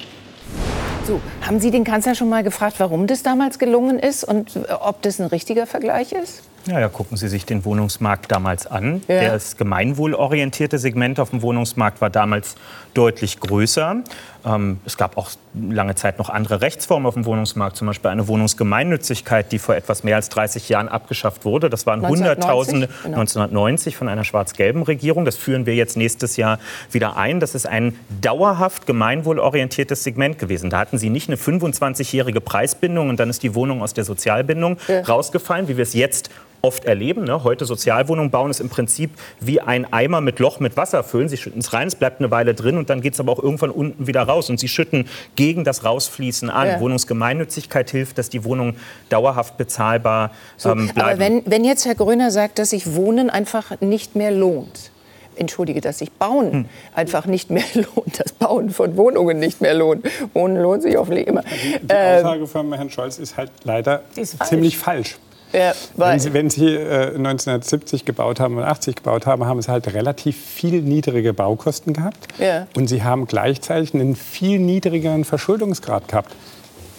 So, 1.05 1.19
haben 1.41 1.59
Sie 1.59 1.71
den 1.71 1.83
Kanzler 1.83 2.13
schon 2.13 2.29
mal 2.29 2.43
gefragt, 2.43 2.75
warum 2.77 3.07
das 3.07 3.23
damals 3.23 3.57
gelungen 3.57 3.97
ist 3.99 4.23
und 4.23 4.59
ob 4.81 5.01
das 5.01 5.19
ein 5.19 5.25
richtiger 5.25 5.65
Vergleich 5.65 6.11
ist? 6.11 6.43
Ja, 6.65 6.79
ja, 6.79 6.89
gucken 6.89 7.17
Sie 7.17 7.27
sich 7.27 7.45
den 7.45 7.65
Wohnungsmarkt 7.65 8.31
damals 8.31 8.67
an. 8.67 9.01
Ja. 9.07 9.33
Das 9.33 9.57
gemeinwohlorientierte 9.57 10.77
Segment 10.77 11.19
auf 11.19 11.31
dem 11.31 11.41
Wohnungsmarkt 11.41 12.01
war 12.01 12.09
damals 12.09 12.55
deutlich 12.93 13.39
größer. 13.39 14.03
Ähm, 14.45 14.79
es 14.85 14.97
gab 14.97 15.17
auch 15.17 15.31
lange 15.53 15.95
Zeit 15.95 16.17
noch 16.17 16.29
andere 16.29 16.61
Rechtsformen 16.61 17.05
auf 17.05 17.13
dem 17.13 17.25
Wohnungsmarkt, 17.25 17.75
zum 17.75 17.87
Beispiel 17.87 18.09
eine 18.09 18.27
Wohnungsgemeinnützigkeit, 18.27 19.51
die 19.51 19.59
vor 19.59 19.75
etwas 19.75 20.03
mehr 20.03 20.15
als 20.15 20.29
30 20.29 20.69
Jahren 20.69 20.87
abgeschafft 20.87 21.45
wurde. 21.45 21.69
Das 21.69 21.85
waren 21.85 22.07
Hunderttausende 22.07 22.87
genau. 22.87 23.19
1990 23.19 23.97
von 23.97 24.07
einer 24.07 24.23
schwarz-gelben 24.23 24.83
Regierung. 24.83 25.25
Das 25.25 25.35
führen 25.35 25.65
wir 25.65 25.75
jetzt 25.75 25.97
nächstes 25.97 26.37
Jahr 26.37 26.59
wieder 26.91 27.17
ein. 27.17 27.39
Das 27.39 27.55
ist 27.55 27.67
ein 27.67 27.95
dauerhaft 28.21 28.85
gemeinwohlorientiertes 28.85 30.03
Segment 30.03 30.39
gewesen. 30.39 30.69
Da 30.69 30.79
hatten 30.79 30.97
Sie 30.97 31.09
nicht 31.09 31.29
eine 31.29 31.37
25-jährige 31.37 32.41
Preisbindung 32.41 33.09
und 33.09 33.19
dann 33.19 33.29
ist 33.29 33.43
die 33.43 33.55
Wohnung 33.55 33.81
aus 33.81 33.93
der 33.93 34.03
Sozialbindung 34.03 34.77
ja. 34.87 35.01
rausgefallen, 35.01 35.67
wie 35.67 35.77
wir 35.77 35.83
es 35.83 35.93
jetzt 35.93 36.29
oft 36.61 36.85
erleben. 36.85 37.23
Ne? 37.23 37.43
Heute 37.43 37.65
Sozialwohnungen 37.65 38.31
bauen 38.31 38.51
ist 38.51 38.59
im 38.59 38.69
Prinzip 38.69 39.11
wie 39.39 39.61
ein 39.61 39.91
Eimer 39.91 40.21
mit 40.21 40.39
Loch 40.39 40.59
mit 40.59 40.77
Wasser 40.77 41.03
füllen. 41.03 41.29
Sie 41.29 41.37
schütten 41.37 41.59
es 41.59 41.73
rein, 41.73 41.87
es 41.87 41.95
bleibt 41.95 42.19
eine 42.19 42.31
Weile 42.31 42.53
drin 42.53 42.77
und 42.77 42.89
dann 42.89 43.01
geht 43.01 43.13
es 43.13 43.19
aber 43.19 43.31
auch 43.31 43.39
irgendwann 43.41 43.71
unten 43.71 44.07
wieder 44.07 44.23
raus. 44.23 44.49
Und 44.49 44.59
sie 44.59 44.67
schütten 44.67 45.07
gegen 45.35 45.63
das 45.63 45.83
Rausfließen 45.83 46.49
an. 46.49 46.67
Ja. 46.67 46.79
Wohnungsgemeinnützigkeit 46.79 47.89
hilft, 47.89 48.17
dass 48.17 48.29
die 48.29 48.43
Wohnungen 48.43 48.77
dauerhaft 49.09 49.57
bezahlbar 49.57 50.31
so, 50.57 50.71
ähm, 50.71 50.89
bleiben. 50.93 51.01
Aber 51.01 51.19
wenn, 51.19 51.43
wenn 51.45 51.63
jetzt 51.63 51.85
Herr 51.85 51.95
Gröner 51.95 52.31
sagt, 52.31 52.59
dass 52.59 52.71
sich 52.71 52.95
Wohnen 52.95 53.29
einfach 53.29 53.79
nicht 53.81 54.15
mehr 54.15 54.31
lohnt, 54.31 54.91
entschuldige, 55.39 55.81
dass 55.81 55.99
sich 55.99 56.11
Bauen 56.11 56.51
hm. 56.51 56.65
einfach 56.93 57.25
nicht 57.25 57.49
mehr 57.49 57.63
lohnt, 57.73 58.19
das 58.19 58.33
Bauen 58.33 58.69
von 58.69 58.97
Wohnungen 58.97 59.39
nicht 59.39 59.61
mehr 59.61 59.73
lohnt. 59.73 60.05
Wohnen 60.33 60.57
lohnt 60.57 60.83
sich 60.83 60.95
hoffentlich 60.97 61.27
immer. 61.27 61.41
Die, 61.41 61.87
die 61.87 61.93
Aussage 61.93 62.47
von 62.47 62.73
Herrn 62.73 62.89
Scholz 62.89 63.17
ist 63.17 63.37
halt 63.37 63.51
leider 63.63 64.03
ist 64.15 64.35
falsch. 64.35 64.49
ziemlich 64.49 64.77
falsch. 64.77 65.17
Ja, 65.51 65.73
wenn, 65.95 66.19
Sie, 66.19 66.33
wenn 66.33 66.49
Sie 66.49 66.67
äh, 66.67 67.15
1970 67.15 68.05
gebaut 68.05 68.39
haben 68.39 68.57
und 68.57 68.63
80 68.63 68.97
gebaut 68.97 69.25
haben, 69.25 69.45
haben 69.45 69.61
Sie 69.61 69.71
halt 69.71 69.93
relativ 69.93 70.37
viel 70.37 70.81
niedrige 70.81 71.33
Baukosten 71.33 71.93
gehabt. 71.93 72.27
Ja. 72.37 72.67
Und 72.75 72.87
Sie 72.87 73.03
haben 73.03 73.25
gleichzeitig 73.25 73.93
einen 73.93 74.15
viel 74.15 74.59
niedrigeren 74.59 75.25
Verschuldungsgrad 75.25 76.07
gehabt 76.07 76.35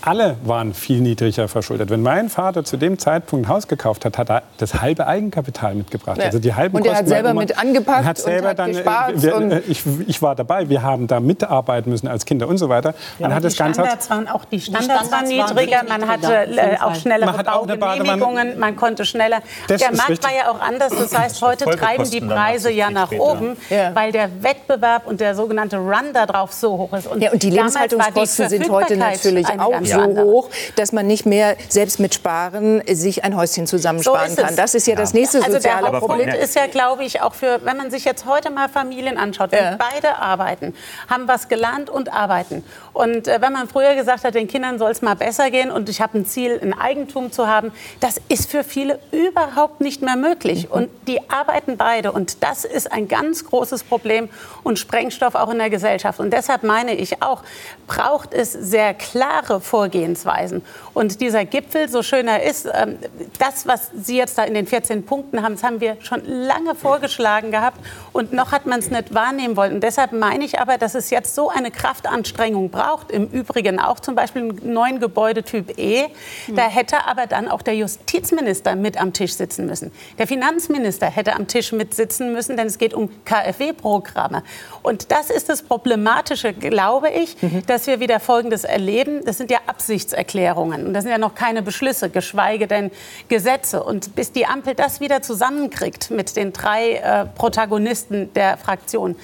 alle 0.02 0.36
waren 0.44 0.74
viel 0.74 1.00
niedriger 1.00 1.48
verschuldet. 1.48 1.90
Wenn 1.90 2.02
mein 2.02 2.28
Vater 2.28 2.64
zu 2.64 2.76
dem 2.76 2.98
Zeitpunkt 2.98 3.46
ein 3.46 3.48
Haus 3.48 3.68
gekauft 3.68 4.04
hat, 4.04 4.18
hat 4.18 4.30
er 4.30 4.42
das 4.58 4.80
halbe 4.80 5.06
Eigenkapital 5.06 5.74
mitgebracht. 5.74 6.18
Ja. 6.18 6.24
Also 6.24 6.38
die 6.38 6.54
halben 6.54 6.76
und 6.76 6.86
er 6.86 6.96
hat 6.96 7.08
selber 7.08 7.34
mit 7.34 7.58
angepackt 7.58 8.04
hat 8.04 8.18
selber 8.18 8.42
und 8.42 8.48
hat 8.48 8.58
dann, 8.58 8.72
gespart. 8.72 9.22
Wir, 9.22 9.36
und 9.36 9.52
ich, 9.68 9.82
ich, 10.06 10.22
war 10.22 10.34
dabei, 10.34 10.68
wir 10.68 10.82
haben 10.82 11.06
da 11.06 11.20
mitarbeiten 11.20 11.90
müssen 11.90 12.08
als 12.08 12.24
Kinder 12.24 12.48
und 12.48 12.58
so 12.58 12.68
weiter. 12.68 12.94
Ja, 13.18 13.28
man 13.28 13.36
hat 13.36 13.44
das 13.44 13.56
Ganze 13.56 13.80
Standards 13.80 14.10
waren 14.10 14.28
auch 14.28 14.44
die 14.44 14.60
Standards, 14.60 14.86
die 14.86 14.92
Standards 14.92 15.12
waren 15.12 15.28
niedriger, 15.28 15.82
man 15.88 16.08
hatte 16.08 16.32
äh, 16.32 16.78
auch 16.80 16.94
schnellere 16.94 17.32
man 17.32 17.46
auch 17.46 17.66
Baugenehmigungen, 17.66 18.58
man 18.58 18.76
konnte 18.76 19.04
schneller. 19.04 19.40
Das 19.68 19.80
der 19.80 19.94
Markt 19.94 20.22
war 20.24 20.32
ja 20.32 20.50
auch 20.50 20.60
anders, 20.60 20.92
das 20.96 21.16
heißt, 21.16 21.42
heute 21.42 21.64
treiben 21.64 22.08
die 22.10 22.20
Preise 22.20 22.70
ja 22.70 22.90
nach 22.90 23.12
oben, 23.12 23.56
ja. 23.68 23.94
weil 23.94 24.12
der 24.12 24.42
Wettbewerb 24.42 25.06
und 25.06 25.20
der 25.20 25.34
sogenannte 25.34 25.76
Run 25.76 26.12
darauf 26.12 26.52
so 26.52 26.78
hoch 26.78 26.92
ist. 26.92 27.06
Und, 27.06 27.22
ja, 27.22 27.32
und 27.32 27.42
die 27.42 27.50
Lebenshaltungskosten 27.50 28.48
sind 28.48 28.70
heute 28.70 28.96
natürlich 28.96 29.46
auch 29.58 29.80
so 29.90 30.22
hoch, 30.22 30.50
dass 30.76 30.92
man 30.92 31.06
nicht 31.06 31.26
mehr 31.26 31.56
selbst 31.68 32.00
mit 32.00 32.14
Sparen 32.14 32.82
sich 32.90 33.24
ein 33.24 33.36
Häuschen 33.36 33.66
zusammensparen 33.66 34.30
so 34.30 34.42
kann. 34.42 34.56
Das 34.56 34.74
ist 34.74 34.86
ja, 34.86 34.94
ja. 34.94 35.00
das 35.00 35.14
nächste 35.14 35.38
also 35.38 35.52
soziale 35.52 35.90
der 35.90 35.98
Problem. 35.98 36.28
ist 36.28 36.54
ja, 36.54 36.66
glaube 36.66 37.04
ich, 37.04 37.20
auch 37.22 37.34
für, 37.34 37.60
wenn 37.64 37.76
man 37.76 37.90
sich 37.90 38.04
jetzt 38.04 38.26
heute 38.26 38.50
mal 38.50 38.68
Familien 38.68 39.18
anschaut, 39.18 39.52
wenn 39.52 39.64
ja. 39.64 39.78
beide 39.78 40.16
arbeiten, 40.16 40.74
haben 41.08 41.28
was 41.28 41.48
gelernt 41.48 41.90
und 41.90 42.12
arbeiten. 42.12 42.64
Und 42.92 43.28
äh, 43.28 43.40
wenn 43.40 43.52
man 43.52 43.68
früher 43.68 43.94
gesagt 43.94 44.24
hat, 44.24 44.34
den 44.34 44.48
Kindern 44.48 44.78
soll 44.78 44.90
es 44.90 45.02
mal 45.02 45.16
besser 45.16 45.50
gehen 45.50 45.70
und 45.70 45.88
ich 45.88 46.00
habe 46.00 46.18
ein 46.18 46.26
Ziel, 46.26 46.58
ein 46.62 46.72
Eigentum 46.78 47.32
zu 47.32 47.46
haben, 47.46 47.72
das 48.00 48.20
ist 48.28 48.50
für 48.50 48.64
viele 48.64 48.98
überhaupt 49.12 49.80
nicht 49.80 50.02
mehr 50.02 50.16
möglich. 50.16 50.68
Mhm. 50.68 50.72
Und 50.72 50.90
die 51.06 51.30
arbeiten 51.30 51.76
beide 51.76 52.12
und 52.12 52.42
das 52.42 52.64
ist 52.64 52.92
ein 52.92 53.08
ganz 53.08 53.44
großes 53.44 53.84
Problem 53.84 54.28
und 54.62 54.78
Sprengstoff 54.78 55.34
auch 55.34 55.50
in 55.50 55.58
der 55.58 55.70
Gesellschaft. 55.70 56.20
Und 56.20 56.32
deshalb 56.32 56.62
meine 56.62 56.94
ich 56.94 57.22
auch, 57.22 57.42
braucht 57.86 58.34
es 58.34 58.52
sehr 58.52 58.94
klare 58.94 59.60
Vorgehensweisen. 59.80 60.60
Und 60.92 61.22
dieser 61.22 61.46
Gipfel, 61.46 61.88
so 61.88 62.02
schön 62.02 62.28
er 62.28 62.42
ist, 62.42 62.68
ähm, 62.70 62.98
das, 63.38 63.66
was 63.66 63.90
Sie 63.98 64.18
jetzt 64.18 64.36
da 64.36 64.44
in 64.44 64.52
den 64.52 64.66
14 64.66 65.06
Punkten 65.06 65.42
haben, 65.42 65.54
das 65.54 65.64
haben 65.64 65.80
wir 65.80 65.96
schon 66.00 66.22
lange 66.26 66.74
vorgeschlagen 66.74 67.50
gehabt 67.50 67.78
und 68.12 68.34
noch 68.34 68.52
hat 68.52 68.66
man 68.66 68.80
es 68.80 68.90
nicht 68.90 69.14
wahrnehmen 69.14 69.56
wollen. 69.56 69.72
Und 69.72 69.80
deshalb 69.82 70.12
meine 70.12 70.44
ich 70.44 70.60
aber, 70.60 70.76
dass 70.76 70.94
es 70.94 71.08
jetzt 71.08 71.34
so 71.34 71.48
eine 71.48 71.70
Kraftanstrengung 71.70 72.68
braucht. 72.68 73.10
Im 73.10 73.28
Übrigen 73.28 73.80
auch 73.80 74.00
zum 74.00 74.14
Beispiel 74.14 74.42
einen 74.42 74.72
neuen 74.74 75.00
Gebäudetyp 75.00 75.78
E. 75.78 76.08
Da 76.48 76.68
hätte 76.68 77.06
aber 77.06 77.26
dann 77.26 77.48
auch 77.48 77.62
der 77.62 77.76
Justizminister 77.76 78.76
mit 78.76 79.00
am 79.00 79.14
Tisch 79.14 79.32
sitzen 79.32 79.64
müssen. 79.64 79.92
Der 80.18 80.26
Finanzminister 80.26 81.06
hätte 81.06 81.36
am 81.36 81.46
Tisch 81.46 81.72
mitsitzen 81.72 82.34
müssen, 82.34 82.58
denn 82.58 82.66
es 82.66 82.76
geht 82.76 82.92
um 82.92 83.08
KfW-Programme. 83.24 84.42
Und 84.82 85.10
das 85.10 85.30
ist 85.30 85.48
das 85.48 85.62
Problematische, 85.62 86.52
glaube 86.52 87.08
ich, 87.08 87.40
mhm. 87.40 87.64
dass 87.66 87.86
wir 87.86 88.00
wieder 88.00 88.20
Folgendes 88.20 88.64
erleben. 88.64 89.24
Das 89.24 89.38
sind 89.38 89.50
ja 89.50 89.58
Absichtserklärungen. 89.70 90.86
Und 90.86 90.94
das 90.94 91.04
sind 91.04 91.12
ja 91.12 91.18
noch 91.18 91.36
keine 91.36 91.62
Beschlüsse, 91.62 92.10
geschweige 92.10 92.66
denn 92.66 92.90
Gesetze. 93.28 93.84
Und 93.84 94.16
bis 94.16 94.32
die 94.32 94.46
Ampel 94.46 94.74
das 94.74 95.00
wieder 95.00 95.22
zusammenkriegt 95.22 96.10
mit 96.10 96.36
den 96.36 96.52
drei 96.52 96.94
äh, 96.94 97.24
Protagonisten 97.24 98.32
der 98.34 98.56
Fraktion, 98.56 99.14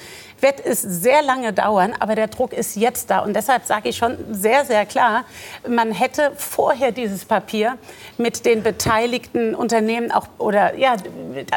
wird 0.41 0.63
es 0.63 0.81
sehr 0.81 1.21
lange 1.21 1.53
dauern, 1.53 1.93
aber 1.99 2.15
der 2.15 2.27
Druck 2.27 2.53
ist 2.53 2.75
jetzt 2.75 3.09
da. 3.09 3.19
Und 3.19 3.35
deshalb 3.35 3.65
sage 3.65 3.89
ich 3.89 3.97
schon 3.97 4.17
sehr, 4.31 4.65
sehr 4.65 4.85
klar, 4.85 5.25
man 5.67 5.91
hätte 5.91 6.31
vorher 6.35 6.91
dieses 6.91 7.25
Papier 7.25 7.77
mit 8.17 8.45
den 8.45 8.63
beteiligten 8.63 9.55
Unternehmen 9.55 10.11
auch 10.11 10.27
oder 10.37 10.75
ja, 10.75 10.95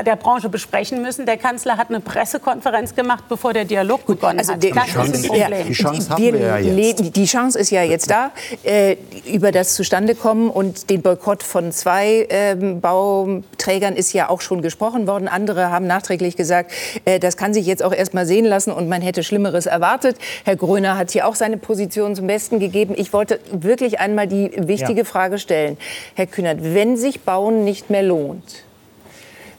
der 0.04 0.16
Branche 0.16 0.48
besprechen 0.48 1.02
müssen. 1.02 1.26
Der 1.26 1.36
Kanzler 1.36 1.76
hat 1.76 1.88
eine 1.88 2.00
Pressekonferenz 2.00 2.94
gemacht, 2.94 3.24
bevor 3.28 3.52
der 3.52 3.64
Dialog 3.64 4.06
begonnen 4.06 4.38
also 4.38 4.52
hat. 4.52 4.62
Die, 4.62 4.70
das 4.70 4.86
Chance, 4.86 5.12
ist 5.12 5.24
ein 5.24 5.28
Problem. 5.28 5.66
Die 5.66 5.72
Chance 5.72 6.10
haben 6.10 6.22
wir, 6.22 6.32
wir 6.32 6.40
ja 6.40 6.58
jetzt. 6.58 7.16
Die 7.16 7.24
Chance 7.24 7.58
ist 7.58 7.70
ja 7.70 7.82
jetzt 7.82 8.10
da, 8.10 8.30
äh, 8.64 8.96
über 9.26 9.52
das 9.52 9.74
Zustandekommen 9.74 10.50
und 10.50 10.90
den 10.90 11.02
Boykott 11.02 11.42
von 11.42 11.72
zwei 11.72 12.26
äh, 12.28 12.54
Bauträgern 12.54 13.96
ist 13.96 14.12
ja 14.12 14.28
auch 14.28 14.40
schon 14.40 14.62
gesprochen 14.62 15.06
worden. 15.06 15.28
Andere 15.28 15.70
haben 15.70 15.86
nachträglich 15.86 16.36
gesagt, 16.36 16.72
äh, 17.04 17.18
das 17.18 17.36
kann 17.36 17.54
sich 17.54 17.66
jetzt 17.66 17.82
auch 17.82 17.92
erst 17.92 18.14
mal 18.14 18.26
sehen 18.26 18.44
lassen 18.44 18.69
lassen 18.70 18.78
und 18.78 18.88
man 18.88 19.02
hätte 19.02 19.22
Schlimmeres 19.22 19.66
erwartet. 19.66 20.16
Herr 20.44 20.56
Gröner 20.56 20.96
hat 20.96 21.10
hier 21.10 21.26
auch 21.26 21.34
seine 21.34 21.56
Position 21.56 22.14
zum 22.14 22.26
Besten 22.26 22.58
gegeben. 22.58 22.94
Ich 22.96 23.12
wollte 23.12 23.40
wirklich 23.52 24.00
einmal 24.00 24.26
die 24.26 24.50
wichtige 24.56 25.00
ja. 25.00 25.04
Frage 25.04 25.38
stellen. 25.38 25.76
Herr 26.14 26.26
Kühnert, 26.26 26.58
wenn 26.62 26.96
sich 26.96 27.22
Bauen 27.22 27.64
nicht 27.64 27.90
mehr 27.90 28.02
lohnt, 28.02 28.64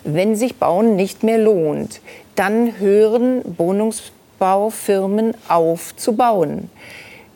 wenn 0.04 0.36
sich 0.36 0.56
Bauen 0.56 0.96
nicht 0.96 1.24
mehr 1.24 1.38
lohnt, 1.38 2.02
dann 2.36 2.80
hören 2.80 3.42
Wohnungsbaufirmen 3.58 5.36
auf 5.48 5.96
zu 5.96 6.14
bauen. 6.14 6.70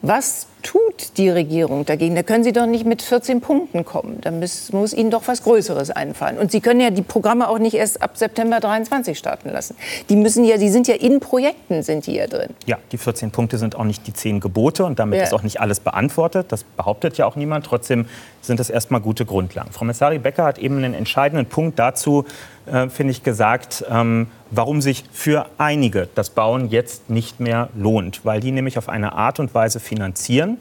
Was 0.01 0.47
tut 0.65 1.17
die 1.17 1.29
Regierung 1.29 1.85
dagegen? 1.85 2.15
Da 2.15 2.23
können 2.23 2.43
Sie 2.43 2.51
doch 2.51 2.65
nicht 2.65 2.85
mit 2.85 3.01
14 3.01 3.39
Punkten 3.39 3.85
kommen. 3.85 4.19
Da 4.21 4.31
muss, 4.31 4.73
muss, 4.73 4.93
Ihnen 4.93 5.11
doch 5.11 5.27
was 5.27 5.43
Größeres 5.43 5.91
einfallen. 5.91 6.37
Und 6.37 6.51
Sie 6.51 6.59
können 6.59 6.81
ja 6.81 6.89
die 6.89 7.03
Programme 7.03 7.47
auch 7.47 7.59
nicht 7.59 7.75
erst 7.75 8.01
ab 8.01 8.17
September 8.17 8.59
23 8.59 9.17
starten 9.17 9.49
lassen. 9.49 9.75
Die 10.09 10.15
müssen 10.15 10.43
ja, 10.43 10.57
die 10.57 10.69
sind 10.69 10.87
ja 10.87 10.95
in 10.95 11.19
Projekten, 11.19 11.83
sind 11.83 12.07
die 12.07 12.15
ja 12.15 12.27
drin. 12.27 12.49
Ja, 12.65 12.77
die 12.91 12.97
14 12.97 13.31
Punkte 13.31 13.57
sind 13.57 13.75
auch 13.75 13.83
nicht 13.83 14.07
die 14.07 14.13
10 14.13 14.39
Gebote 14.39 14.85
und 14.85 14.97
damit 14.97 15.19
ja. 15.19 15.23
ist 15.23 15.33
auch 15.33 15.43
nicht 15.43 15.61
alles 15.61 15.79
beantwortet. 15.79 16.47
Das 16.49 16.63
behauptet 16.63 17.17
ja 17.17 17.25
auch 17.27 17.35
niemand. 17.35 17.65
Trotzdem 17.65 18.07
sind 18.41 18.59
das 18.59 18.69
erstmal 18.69 19.01
gute 19.01 19.25
Grundlagen. 19.25 19.71
Frau 19.71 19.85
Messari 19.85 20.17
Becker 20.19 20.45
hat 20.45 20.57
eben 20.57 20.77
einen 20.77 20.93
entscheidenden 20.93 21.45
Punkt 21.45 21.77
dazu, 21.77 22.25
äh, 22.65 22.89
finde 22.89 23.11
ich, 23.11 23.23
gesagt, 23.23 23.85
ähm, 23.89 24.27
warum 24.51 24.81
sich 24.81 25.03
für 25.11 25.47
einige 25.57 26.07
das 26.15 26.29
Bauen 26.29 26.69
jetzt 26.69 27.09
nicht 27.09 27.39
mehr 27.39 27.69
lohnt. 27.75 28.25
Weil 28.25 28.39
die 28.39 28.51
nämlich 28.51 28.77
auf 28.77 28.89
eine 28.89 29.13
Art 29.13 29.39
und 29.39 29.53
Weise 29.53 29.79
finanzieren, 29.79 30.54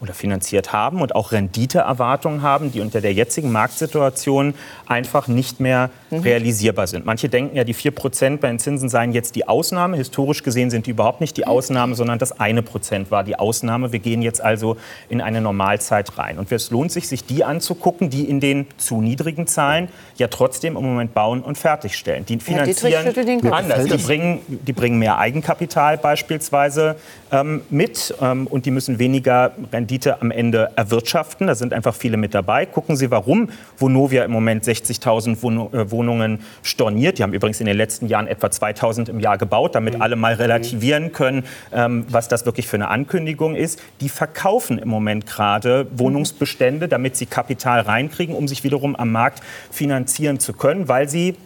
oder 0.00 0.14
finanziert 0.14 0.72
haben 0.72 1.02
und 1.02 1.14
auch 1.14 1.32
Renditeerwartungen 1.32 2.42
haben, 2.42 2.72
die 2.72 2.80
unter 2.80 3.00
der 3.00 3.12
jetzigen 3.12 3.52
Marktsituation 3.52 4.54
einfach 4.86 5.28
nicht 5.28 5.60
mehr 5.60 5.90
mhm. 6.10 6.20
realisierbar 6.20 6.86
sind. 6.86 7.06
Manche 7.06 7.28
denken 7.28 7.56
ja, 7.56 7.64
die 7.64 7.74
4 7.74 7.90
Prozent 7.92 8.40
bei 8.40 8.48
den 8.48 8.58
Zinsen 8.58 8.88
seien 8.88 9.12
jetzt 9.12 9.34
die 9.36 9.48
Ausnahme. 9.48 9.96
Historisch 9.96 10.42
gesehen 10.42 10.70
sind 10.70 10.86
die 10.86 10.90
überhaupt 10.90 11.20
nicht 11.20 11.36
die 11.36 11.46
Ausnahme, 11.46 11.94
sondern 11.94 12.18
das 12.18 12.38
eine 12.38 12.62
Prozent 12.62 13.10
war 13.10 13.24
die 13.24 13.38
Ausnahme. 13.38 13.92
Wir 13.92 13.98
gehen 13.98 14.22
jetzt 14.22 14.40
also 14.40 14.76
in 15.08 15.20
eine 15.20 15.40
Normalzeit 15.40 16.18
rein. 16.18 16.38
Und 16.38 16.50
es 16.52 16.70
lohnt 16.70 16.92
sich, 16.92 17.08
sich 17.08 17.24
die 17.24 17.44
anzugucken, 17.44 18.10
die 18.10 18.24
in 18.24 18.40
den 18.40 18.66
zu 18.76 19.00
niedrigen 19.00 19.46
Zahlen 19.46 19.88
ja 20.16 20.28
trotzdem 20.28 20.76
im 20.76 20.82
Moment 20.82 21.14
bauen 21.14 21.42
und 21.42 21.56
fertigstellen. 21.58 22.24
Die 22.26 22.38
finanzieren 22.38 23.12
ja, 23.42 23.52
anders. 23.52 23.84
Die 23.84 23.96
bringen, 23.96 24.40
die 24.48 24.72
bringen 24.72 24.98
mehr 24.98 25.18
Eigenkapital 25.18 25.98
beispielsweise 25.98 26.96
ähm, 27.32 27.62
mit 27.70 28.14
ähm, 28.20 28.46
und 28.46 28.66
die 28.66 28.70
müssen 28.70 28.98
weniger 28.98 29.52
Rendite 29.72 30.20
am 30.20 30.30
Ende 30.30 30.70
erwirtschaften. 30.76 31.46
Da 31.46 31.54
sind 31.54 31.72
einfach 31.72 31.94
viele 31.94 32.16
mit 32.16 32.34
dabei. 32.34 32.66
Gucken 32.66 32.96
Sie, 32.96 33.10
warum 33.10 33.50
Vonovia 33.78 34.24
im 34.24 34.32
Moment 34.32 34.64
60.000 34.64 35.42
Wohnungen 35.42 35.99
Wohnungen 36.00 36.40
storniert. 36.62 37.18
Die 37.18 37.22
haben 37.22 37.34
übrigens 37.34 37.60
in 37.60 37.66
den 37.66 37.76
letzten 37.76 38.06
Jahren 38.06 38.26
etwa 38.26 38.50
2000 38.50 39.10
im 39.10 39.20
Jahr 39.20 39.36
gebaut, 39.36 39.74
damit 39.74 39.96
mhm. 39.96 40.02
alle 40.02 40.16
mal 40.16 40.32
relativieren 40.32 41.12
können, 41.12 41.44
ähm, 41.72 42.06
was 42.08 42.28
das 42.28 42.46
wirklich 42.46 42.66
für 42.68 42.76
eine 42.76 42.88
Ankündigung 42.88 43.54
ist. 43.54 43.82
Die 44.00 44.08
verkaufen 44.08 44.78
im 44.78 44.88
Moment 44.88 45.26
gerade 45.26 45.86
Wohnungsbestände, 45.92 46.88
damit 46.88 47.16
sie 47.16 47.26
Kapital 47.26 47.80
reinkriegen, 47.80 48.34
um 48.34 48.48
sich 48.48 48.64
wiederum 48.64 48.96
am 48.96 49.12
Markt 49.12 49.42
finanzieren 49.70 50.40
zu 50.40 50.54
können, 50.54 50.88
weil 50.88 51.06
sie 51.06 51.36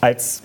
als 0.00 0.42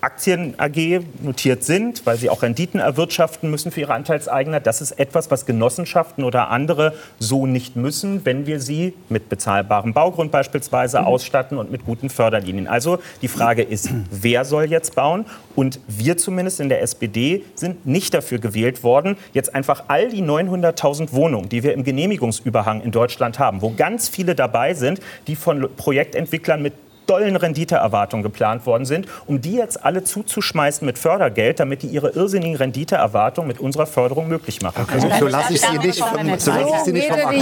Aktien 0.00 0.54
AG 0.58 1.00
notiert 1.22 1.64
sind, 1.64 2.06
weil 2.06 2.16
sie 2.16 2.30
auch 2.30 2.42
Renditen 2.42 2.78
erwirtschaften 2.80 3.50
müssen 3.50 3.72
für 3.72 3.80
ihre 3.80 3.94
Anteilseigner. 3.94 4.60
Das 4.60 4.80
ist 4.80 4.92
etwas, 4.92 5.30
was 5.30 5.44
Genossenschaften 5.44 6.24
oder 6.24 6.50
andere 6.50 6.94
so 7.18 7.46
nicht 7.46 7.74
müssen, 7.74 8.24
wenn 8.24 8.46
wir 8.46 8.60
sie 8.60 8.94
mit 9.08 9.28
bezahlbarem 9.28 9.92
Baugrund 9.92 10.30
beispielsweise 10.30 11.00
mhm. 11.00 11.06
ausstatten 11.06 11.58
und 11.58 11.70
mit 11.70 11.84
guten 11.84 12.10
Förderlinien. 12.10 12.68
Also 12.68 12.98
die 13.22 13.28
Frage 13.28 13.62
ist, 13.62 13.90
wer 14.10 14.44
soll 14.44 14.64
jetzt 14.64 14.94
bauen? 14.94 15.24
Und 15.56 15.80
wir 15.88 16.16
zumindest 16.16 16.60
in 16.60 16.68
der 16.68 16.82
SPD 16.82 17.44
sind 17.54 17.86
nicht 17.86 18.14
dafür 18.14 18.38
gewählt 18.38 18.84
worden, 18.84 19.16
jetzt 19.32 19.54
einfach 19.54 19.84
all 19.88 20.08
die 20.08 20.22
900.000 20.22 21.12
Wohnungen, 21.12 21.48
die 21.48 21.62
wir 21.62 21.74
im 21.74 21.82
Genehmigungsüberhang 21.82 22.82
in 22.82 22.92
Deutschland 22.92 23.38
haben, 23.38 23.62
wo 23.62 23.70
ganz 23.70 24.08
viele 24.08 24.34
dabei 24.34 24.74
sind, 24.74 25.00
die 25.26 25.34
von 25.34 25.68
Projektentwicklern 25.76 26.62
mit 26.62 26.74
dollen 27.08 27.36
Renditeerwartungen 27.36 28.22
geplant 28.22 28.66
worden 28.66 28.84
sind, 28.84 29.06
um 29.26 29.40
die 29.40 29.54
jetzt 29.54 29.84
alle 29.84 30.04
zuzuschmeißen 30.04 30.86
mit 30.86 30.98
Fördergeld, 30.98 31.58
damit 31.58 31.82
die 31.82 31.88
ihre 31.88 32.10
irrsinnigen 32.10 32.56
Renditeerwartungen 32.56 33.48
mit 33.48 33.58
unserer 33.60 33.86
Förderung 33.86 34.28
möglich 34.28 34.62
machen. 34.62 34.86
Also, 34.92 35.08
so 35.18 35.26
lasse 35.26 35.54
ich 35.54 35.60
Sie 35.60 35.78
nicht 35.78 36.00
vom, 36.00 36.38
so 36.38 36.50
lasse 36.50 36.70
ich 36.76 36.82
Sie 36.84 36.92
nicht 36.92 37.08
vom 37.08 37.18
Acker. 37.18 37.38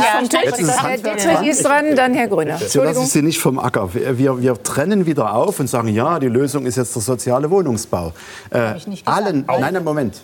Herr 1.16 1.46
ist 1.46 1.64
dran, 1.64 1.96
dann 1.96 2.14
Herr 2.14 2.28
Grüner. 2.28 2.58
So 2.58 2.82
lasse 2.82 3.02
ich 3.02 3.08
Sie 3.08 3.22
nicht 3.22 3.38
vom 3.38 3.58
Acker. 3.58 3.90
Wir, 3.92 4.40
wir 4.40 4.62
trennen 4.62 5.06
wieder 5.06 5.34
auf 5.34 5.60
und 5.60 5.68
sagen, 5.68 5.88
ja, 5.88 6.18
die 6.18 6.28
Lösung 6.28 6.66
ist 6.66 6.76
jetzt 6.76 6.94
der 6.94 7.02
soziale 7.02 7.50
Wohnungsbau. 7.50 8.12
Äh, 8.50 8.74
allen, 9.04 9.44
nein, 9.46 9.74
nein, 9.74 9.84
Moment. 9.84 10.20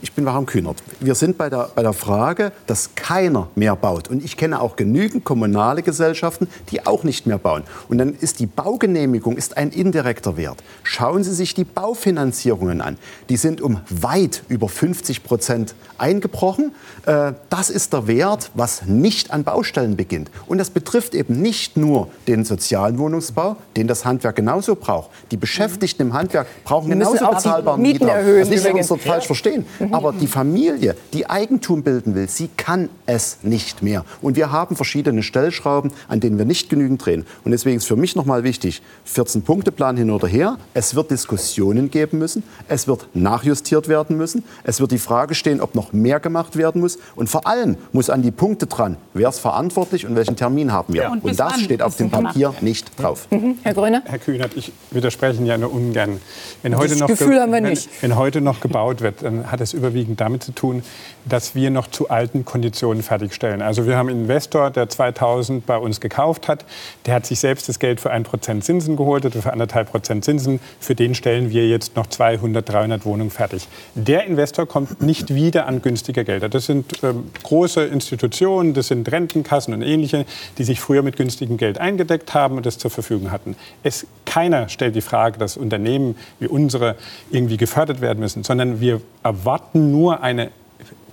Ich 0.00 0.12
bin 0.12 0.24
warum 0.24 0.46
Kühnert. 0.46 0.82
Wir 1.00 1.14
sind 1.14 1.38
bei 1.38 1.48
der, 1.48 1.70
bei 1.74 1.82
der 1.82 1.92
Frage, 1.92 2.52
dass 2.66 2.94
keiner 2.94 3.48
mehr 3.54 3.76
baut. 3.76 4.08
Und 4.08 4.24
ich 4.24 4.36
kenne 4.36 4.60
auch 4.60 4.76
genügend 4.76 5.24
kommunale 5.24 5.82
Gesellschaften, 5.82 6.48
die 6.70 6.84
auch 6.86 7.04
nicht 7.04 7.26
mehr 7.26 7.38
bauen. 7.38 7.62
Und 7.88 7.98
dann 7.98 8.14
ist 8.14 8.40
die 8.40 8.46
Bau 8.46 8.71
Baugenehmigung 8.72 9.36
ist 9.36 9.58
ein 9.58 9.68
indirekter 9.68 10.38
Wert. 10.38 10.62
Schauen 10.82 11.24
Sie 11.24 11.34
sich 11.34 11.52
die 11.52 11.64
Baufinanzierungen 11.64 12.80
an. 12.80 12.96
Die 13.28 13.36
sind 13.36 13.60
um 13.60 13.82
weit 13.90 14.44
über 14.48 14.66
50 14.66 15.22
Prozent 15.24 15.74
eingebrochen. 15.98 16.72
Äh, 17.04 17.34
das 17.50 17.68
ist 17.68 17.92
der 17.92 18.06
Wert, 18.06 18.50
was 18.54 18.86
nicht 18.86 19.30
an 19.30 19.44
Baustellen 19.44 19.96
beginnt. 19.96 20.30
Und 20.46 20.56
das 20.56 20.70
betrifft 20.70 21.14
eben 21.14 21.42
nicht 21.42 21.76
nur 21.76 22.08
den 22.26 22.46
sozialen 22.46 22.96
Wohnungsbau, 22.96 23.56
den 23.76 23.88
das 23.88 24.06
Handwerk 24.06 24.36
genauso 24.36 24.74
braucht. 24.74 25.10
Die 25.32 25.36
Beschäftigten 25.36 26.00
im 26.00 26.14
Handwerk 26.14 26.46
brauchen 26.64 26.88
genauso 26.88 27.28
bezahlbaren 27.28 27.82
Mieten 27.82 28.06
Mieter. 28.06 28.16
Erhöhen, 28.16 28.40
das 28.40 28.48
nicht, 28.48 28.64
dass 28.64 28.72
wir 28.72 28.78
uns 28.78 28.88
dort 28.88 29.02
falsch 29.02 29.26
verstehen. 29.26 29.66
Mhm. 29.80 29.92
Aber 29.92 30.14
die 30.14 30.26
Familie, 30.26 30.96
die 31.12 31.28
Eigentum 31.28 31.82
bilden 31.82 32.14
will, 32.14 32.26
sie 32.26 32.48
kann 32.56 32.88
es 33.04 33.36
nicht 33.42 33.82
mehr. 33.82 34.06
Und 34.22 34.36
wir 34.36 34.50
haben 34.50 34.76
verschiedene 34.76 35.22
Stellschrauben, 35.22 35.92
an 36.08 36.20
denen 36.20 36.38
wir 36.38 36.46
nicht 36.46 36.70
genügend 36.70 37.04
drehen. 37.04 37.26
Und 37.44 37.50
deswegen 37.50 37.76
ist 37.76 37.86
für 37.86 37.96
mich 37.96 38.16
noch 38.16 38.24
mal 38.24 38.44
wichtig, 38.44 38.61
wichtig. 38.62 38.82
14-Punkte-Plan 39.12 39.96
hin 39.96 40.10
oder 40.10 40.28
her. 40.28 40.58
Es 40.74 40.94
wird 40.94 41.10
Diskussionen 41.10 41.90
geben 41.90 42.18
müssen. 42.18 42.42
Es 42.68 42.86
wird 42.86 43.08
nachjustiert 43.14 43.88
werden 43.88 44.16
müssen. 44.16 44.44
Es 44.64 44.80
wird 44.80 44.92
die 44.92 44.98
Frage 44.98 45.34
stehen, 45.34 45.60
ob 45.60 45.74
noch 45.74 45.92
mehr 45.92 46.20
gemacht 46.20 46.56
werden 46.56 46.80
muss. 46.80 46.98
Und 47.16 47.28
vor 47.28 47.46
allem 47.46 47.76
muss 47.92 48.10
an 48.10 48.22
die 48.22 48.30
Punkte 48.30 48.66
dran, 48.66 48.96
wer 49.12 49.28
ist 49.28 49.40
verantwortlich 49.40 50.06
und 50.06 50.14
welchen 50.14 50.36
Termin 50.36 50.72
haben 50.72 50.94
wir. 50.94 51.02
Ja. 51.02 51.12
Und, 51.12 51.24
und 51.24 51.38
das 51.38 51.60
steht 51.60 51.82
auf 51.82 51.96
dem 51.96 52.10
Papier 52.10 52.54
nicht 52.60 53.00
drauf. 53.00 53.26
Mhm. 53.30 53.58
Herr 53.62 53.74
Gröner? 53.74 54.02
Herr 54.04 54.18
Kühnert, 54.18 54.52
ich 54.56 54.72
widerspreche 54.90 55.38
Ihnen 55.38 55.46
ja 55.46 55.58
nur 55.58 55.72
ungern. 55.72 56.20
Wenn 56.62 56.76
heute 56.76 56.90
das 56.90 57.00
noch 57.00 57.08
Gefühl 57.08 57.40
haben 57.40 57.52
wir 57.52 57.60
nicht. 57.60 57.88
Wenn, 58.00 58.10
wenn 58.10 58.18
heute 58.18 58.40
noch 58.40 58.60
gebaut 58.60 59.00
wird, 59.00 59.22
dann 59.22 59.50
hat 59.50 59.60
es 59.60 59.72
überwiegend 59.72 60.20
damit 60.20 60.44
zu 60.44 60.52
tun, 60.52 60.82
dass 61.24 61.54
wir 61.54 61.70
noch 61.70 61.88
zu 61.88 62.08
alten 62.08 62.44
Konditionen 62.44 63.02
fertigstellen. 63.02 63.62
Also 63.62 63.86
wir 63.86 63.96
haben 63.96 64.08
einen 64.08 64.22
Investor, 64.22 64.70
der 64.70 64.88
2000 64.88 65.66
bei 65.66 65.76
uns 65.76 66.00
gekauft 66.00 66.48
hat. 66.48 66.64
Der 67.06 67.14
hat 67.14 67.26
sich 67.26 67.40
selbst 67.40 67.68
das 67.68 67.78
Geld 67.78 68.00
für 68.00 68.10
ein 68.10 68.22
Prozent 68.22 68.51
Prozent 68.52 68.64
Zinsen 68.64 68.96
geholt 68.96 69.24
oder 69.24 69.40
für 69.40 69.52
anderthalb 69.52 69.90
Prozent 69.90 70.24
Zinsen. 70.24 70.60
Für 70.78 70.94
den 70.94 71.14
stellen 71.14 71.50
wir 71.50 71.66
jetzt 71.68 71.96
noch 71.96 72.06
200, 72.06 72.68
300 72.68 73.06
Wohnungen 73.06 73.30
fertig. 73.30 73.66
Der 73.94 74.24
Investor 74.24 74.66
kommt 74.66 75.00
nicht 75.00 75.34
wieder 75.34 75.66
an 75.66 75.80
günstige 75.80 76.24
Gelder. 76.24 76.50
Das 76.50 76.66
sind 76.66 77.02
ähm, 77.02 77.30
große 77.42 77.82
Institutionen, 77.84 78.74
das 78.74 78.88
sind 78.88 79.10
Rentenkassen 79.10 79.72
und 79.72 79.80
ähnliche, 79.80 80.26
die 80.58 80.64
sich 80.64 80.80
früher 80.80 81.02
mit 81.02 81.16
günstigem 81.16 81.56
Geld 81.56 81.78
eingedeckt 81.78 82.34
haben 82.34 82.58
und 82.58 82.66
das 82.66 82.76
zur 82.76 82.90
Verfügung 82.90 83.30
hatten. 83.30 83.56
Es, 83.82 84.06
keiner 84.26 84.68
stellt 84.68 84.96
die 84.96 85.00
Frage, 85.00 85.38
dass 85.38 85.56
Unternehmen 85.56 86.16
wie 86.38 86.46
unsere 86.46 86.96
irgendwie 87.30 87.56
gefördert 87.56 88.02
werden 88.02 88.20
müssen, 88.20 88.44
sondern 88.44 88.80
wir 88.80 89.00
erwarten 89.22 89.90
nur 89.90 90.22
eine 90.22 90.50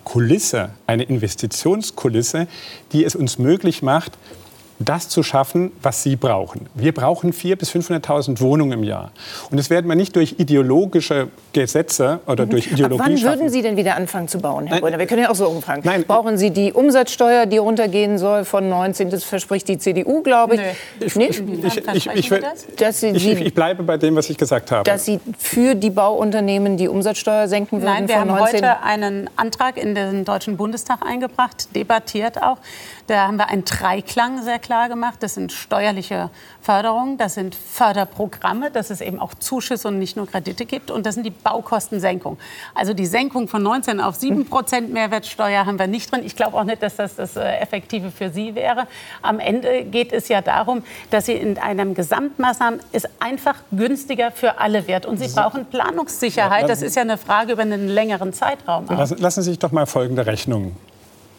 Kulisse, 0.04 0.72
eine 0.88 1.04
Investitionskulisse, 1.04 2.48
die 2.92 3.06
es 3.06 3.16
uns 3.16 3.38
möglich 3.38 3.82
macht, 3.82 4.18
das 4.80 5.10
zu 5.10 5.24
schaffen, 5.24 5.72
was 5.82 6.04
sie 6.04 6.16
brauchen. 6.16 6.68
Wir 6.74 6.94
brauchen 6.94 7.34
400.000 7.34 7.56
bis 7.58 7.72
500.000 7.72 8.40
Wohnungen 8.40 8.80
im 8.80 8.84
Jahr. 8.84 9.12
Und 9.52 9.58
das 9.58 9.70
werden 9.70 9.88
wir 9.88 9.96
nicht 9.96 10.16
durch 10.16 10.36
ideologische 10.38 11.28
Gesetze 11.52 12.22
oder 12.26 12.46
mhm. 12.46 12.52
durch 12.52 12.72
Ideologie 12.72 13.02
Ab 13.02 13.08
wann 13.08 13.18
schaffen. 13.18 13.40
würden 13.40 13.50
Sie 13.50 13.62
denn 13.62 13.76
wieder 13.76 13.96
anfangen 13.96 14.30
zu 14.30 14.40
bauen, 14.40 14.68
Herr 14.68 14.80
Brunner? 14.80 14.98
Wir 14.98 15.06
können 15.06 15.24
ja 15.24 15.30
auch 15.30 15.36
so 15.36 15.48
umfragen. 15.48 15.82
Nein. 15.84 16.06
Brauchen 16.08 16.38
Sie 16.38 16.52
die 16.52 16.72
Umsatzsteuer, 16.72 17.46
die 17.46 17.58
runtergehen 17.58 18.18
soll 18.18 18.46
von 18.46 18.70
19? 18.70 19.10
Das 19.10 19.26
verspricht 19.26 19.68
die 19.68 19.78
CDU, 19.78 20.24
glaube 20.24 20.56
ich. 20.56 20.62
Nee. 20.62 21.26
Ich? 21.26 21.44
Ich, 21.94 22.30
Sie, 22.92 23.34
ich, 23.34 23.54
bleibe 23.54 23.84
bei 23.84 23.98
dem, 23.98 24.16
was 24.16 24.30
ich 24.30 24.38
gesagt 24.38 24.72
habe. 24.72 24.84
Dass 24.84 25.06
Sie 25.06 25.20
für 25.38 25.76
die 25.76 25.90
Bauunternehmen 25.90 26.78
die 26.78 26.88
Umsatzsteuer 26.88 27.48
senken 27.48 27.82
würden 27.82 27.94
Nein, 27.94 28.08
wir 28.08 28.20
haben 28.20 28.30
19? 28.30 28.48
heute 28.48 28.82
einen 28.82 29.30
Antrag 29.36 29.78
in 29.78 29.94
den 29.94 30.24
Deutschen 30.24 30.56
Bundestag 30.56 31.06
eingebracht, 31.06 31.76
debattiert 31.76 32.42
auch. 32.42 32.58
Da 33.08 33.28
haben 33.28 33.38
wir 33.38 33.48
einen 33.48 33.66
Dreiklang 33.66 34.44
sehr 34.44 34.60
klar 34.60 34.69
gemacht. 34.70 35.18
Das 35.22 35.34
sind 35.34 35.52
steuerliche 35.52 36.30
Förderungen, 36.62 37.18
das 37.18 37.34
sind 37.34 37.56
Förderprogramme, 37.56 38.72
dass 38.72 38.90
es 38.90 39.02
eben 39.02 39.20
auch 39.20 39.34
Zuschüsse 39.34 39.88
und 39.88 40.00
nicht 40.00 40.16
nur 40.16 40.28
Kredite 40.28 40.66
gibt. 40.66 40.92
Und 40.92 41.06
das 41.06 41.16
sind 41.16 41.26
die 41.26 41.32
Baukostensenkung. 41.32 42.38
Also 42.76 42.94
die 42.94 43.06
Senkung 43.06 43.48
von 43.48 43.64
19 43.64 44.00
auf 44.00 44.16
7 44.16 44.46
Prozent 44.46 44.94
Mehrwertsteuer 44.94 45.66
haben 45.66 45.80
wir 45.80 45.88
nicht 45.88 46.12
drin. 46.12 46.22
Ich 46.24 46.36
glaube 46.36 46.58
auch 46.58 46.64
nicht, 46.64 46.82
dass 46.84 46.96
das 46.96 47.16
das 47.16 47.36
äh, 47.36 47.58
Effektive 47.58 48.12
für 48.12 48.30
Sie 48.30 48.56
wäre. 48.56 48.88
Am 49.22 49.40
Ende 49.40 49.84
geht 49.84 50.14
es 50.14 50.28
ja 50.28 50.42
darum, 50.42 50.84
dass 51.10 51.26
Sie 51.26 51.34
in 51.34 51.58
einem 51.58 51.94
Gesamtmaßnahmen 51.94 52.80
es 52.92 53.04
einfach 53.20 53.56
günstiger 53.72 54.32
für 54.32 54.60
alle 54.60 54.88
wird. 54.88 55.06
Und 55.06 55.18
Sie 55.18 55.28
brauchen 55.28 55.66
Planungssicherheit. 55.66 56.70
Das 56.70 56.82
ist 56.82 56.96
ja 56.96 57.02
eine 57.02 57.18
Frage 57.18 57.54
über 57.54 57.64
einen 57.64 57.88
längeren 57.88 58.34
Zeitraum. 58.34 58.86
Lassen, 58.88 59.18
lassen 59.18 59.42
Sie 59.42 59.52
sich 59.52 59.60
doch 59.60 59.72
mal 59.72 59.86
folgende 59.86 60.26
Rechnung 60.26 60.76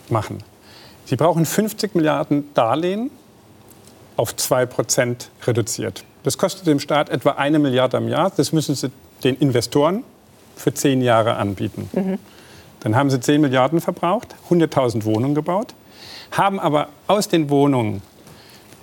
machen. 0.09 0.43
Sie 1.07 1.17
brauchen 1.17 1.45
50 1.45 1.95
Milliarden 1.95 2.53
Darlehen 2.55 3.11
auf 4.21 4.37
2 4.37 4.67
Prozent 4.67 5.31
reduziert. 5.47 6.05
Das 6.25 6.37
kostet 6.37 6.67
dem 6.67 6.79
Staat 6.79 7.09
etwa 7.09 7.31
eine 7.31 7.59
Milliarde 7.59 7.97
im 7.97 8.07
Jahr. 8.09 8.31
Das 8.37 8.53
müssen 8.53 8.75
Sie 8.75 8.91
den 9.25 9.35
Investoren 9.37 10.05
für 10.57 10.75
zehn 10.75 11.01
Jahre 11.01 11.37
anbieten. 11.37 11.89
Mhm. 11.95 12.19
Dann 12.81 12.97
haben 12.97 13.09
Sie 13.09 13.19
10 13.19 13.41
Milliarden 13.41 13.81
verbraucht, 13.81 14.35
100.000 14.51 15.07
Wohnungen 15.07 15.35
gebaut, 15.35 15.75
haben 16.33 16.61
aber 16.61 16.89
aus 17.07 17.29
den 17.29 17.49
Wohnungen 17.49 18.03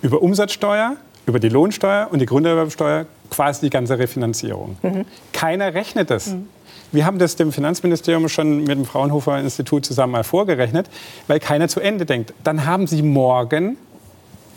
über 0.02 0.22
Umsatzsteuer, 0.22 0.96
über 1.26 1.38
die 1.38 1.48
Lohnsteuer 1.48 2.08
und 2.10 2.18
die 2.18 2.26
Grunderwerbsteuer 2.26 3.06
quasi 3.30 3.60
die 3.60 3.70
ganze 3.70 3.96
Refinanzierung. 3.96 4.76
Mhm. 4.82 5.04
Keiner 5.32 5.72
rechnet 5.72 6.10
das. 6.10 6.28
Mhm. 6.28 6.48
Wir 6.90 7.06
haben 7.06 7.20
das 7.20 7.36
dem 7.36 7.52
Finanzministerium 7.52 8.28
schon 8.28 8.60
mit 8.60 8.70
dem 8.70 8.86
Fraunhofer 8.86 9.38
Institut 9.38 9.84
zusammen 9.84 10.12
mal 10.12 10.24
vorgerechnet, 10.24 10.88
weil 11.28 11.38
keiner 11.38 11.68
zu 11.68 11.78
Ende 11.78 12.06
denkt. 12.06 12.34
Dann 12.42 12.66
haben 12.66 12.88
Sie 12.88 13.02
morgen 13.02 13.76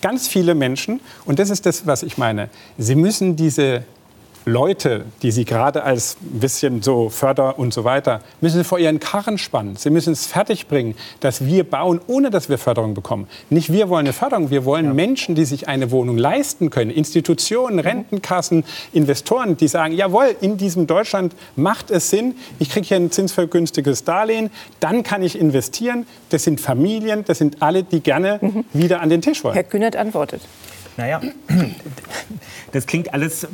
ganz 0.02 0.28
viele 0.28 0.56
Menschen, 0.56 1.00
und 1.26 1.40
das 1.40 1.50
ist 1.50 1.66
das, 1.66 1.86
was 1.86 2.04
ich 2.04 2.18
meine, 2.18 2.50
Sie 2.78 2.96
müssen 2.96 3.36
diese 3.36 3.84
Leute, 4.46 5.06
die 5.22 5.32
Sie 5.32 5.46
gerade 5.46 5.84
als 5.84 6.18
ein 6.22 6.40
bisschen 6.40 6.82
so 6.82 7.10
förder 7.10 7.60
und 7.60 7.74
so 7.74 7.84
weiter, 7.84 8.22
müssen 8.42 8.58
Sie 8.58 8.64
vor 8.64 8.80
Ihren 8.80 9.00
Karren 9.00 9.38
spannen. 9.38 9.76
Sie 9.76 9.92
müssen 9.92 10.14
es 10.14 10.26
fertigbringen, 10.26 10.96
dass 11.20 11.46
wir 11.46 11.64
bauen, 11.64 12.02
ohne 12.08 12.32
dass 12.32 12.50
wir 12.50 12.58
Förderung 12.58 12.96
bekommen. 12.96 13.28
Nicht 13.52 13.72
wir 13.72 13.90
wollen 13.90 14.08
eine 14.08 14.14
Förderung, 14.14 14.50
wir 14.50 14.66
wollen 14.66 14.86
ja. 14.86 14.94
Menschen, 14.94 15.36
die 15.36 15.46
sich 15.46 15.68
eine 15.68 15.92
Wohnung 15.92 16.18
leisten 16.18 16.72
können. 16.72 16.90
Institutionen, 16.90 17.78
Rentenkassen, 17.80 18.64
Investoren, 18.94 19.58
die 19.58 19.68
sagen, 19.68 19.94
jawohl, 19.94 20.36
in 20.42 20.58
diesem 20.58 20.88
Deutschland 20.88 21.36
macht 21.56 21.92
es 21.92 22.10
Sinn, 22.10 22.36
ich 22.58 22.70
kriege 22.72 22.88
hier 22.88 22.98
ein 22.98 23.12
zinsvergünstiges 23.12 24.04
Darlehen, 24.06 24.50
dann 24.80 25.04
kann 25.04 25.22
ich 25.22 25.38
investieren. 25.38 26.08
Das 26.30 26.44
sind 26.44 26.60
Familien, 26.60 27.24
das 27.26 27.38
sind 27.38 27.62
alle, 27.62 27.84
die 27.84 28.00
gerne 28.00 28.40
mhm. 28.42 28.66
wieder 28.74 29.02
an 29.02 29.10
den 29.10 29.22
Tisch 29.22 29.44
wollen. 29.44 29.54
Herr 29.54 29.64
Kühnert 29.64 29.96
antwortet. 29.96 30.42
Naja, 30.98 31.22
das 32.72 32.86
klingt, 32.86 33.14
alles, 33.14 33.48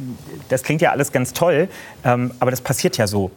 das 0.50 0.64
klingt 0.64 0.82
ja 0.82 0.92
alles 0.92 1.12
ganz 1.12 1.34
toll, 1.34 1.70
ähm, 2.04 2.32
aber 2.40 2.52
das 2.52 2.62
passiert 2.62 2.98
ja 2.98 3.08
so 3.08 3.32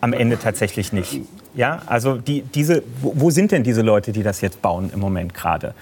am 0.00 0.12
Ende 0.12 0.38
tatsächlich 0.38 0.92
nicht. 0.92 1.20
Ja, 1.54 1.82
also 1.86 2.16
die, 2.16 2.42
diese, 2.42 2.82
wo 3.00 3.30
sind 3.30 3.50
denn 3.50 3.62
diese 3.62 3.80
Leute, 3.80 4.12
die 4.12 4.22
das 4.22 4.42
jetzt 4.42 4.60
bauen 4.60 4.90
im 4.92 5.00
Moment 5.00 5.32
gerade? 5.32 5.74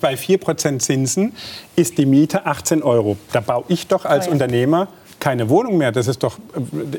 Bei 0.00 0.14
4% 0.14 0.78
Zinsen 0.78 1.34
ist 1.76 1.98
die 1.98 2.06
Miete 2.06 2.46
18 2.46 2.82
Euro. 2.82 3.18
Da 3.32 3.40
baue 3.40 3.64
ich 3.68 3.86
doch 3.86 4.06
als 4.06 4.26
Unternehmer 4.26 4.88
keine 5.26 5.48
Wohnung 5.48 5.76
mehr. 5.76 5.90
Das 5.90 6.06
ist 6.06 6.22
doch, 6.22 6.38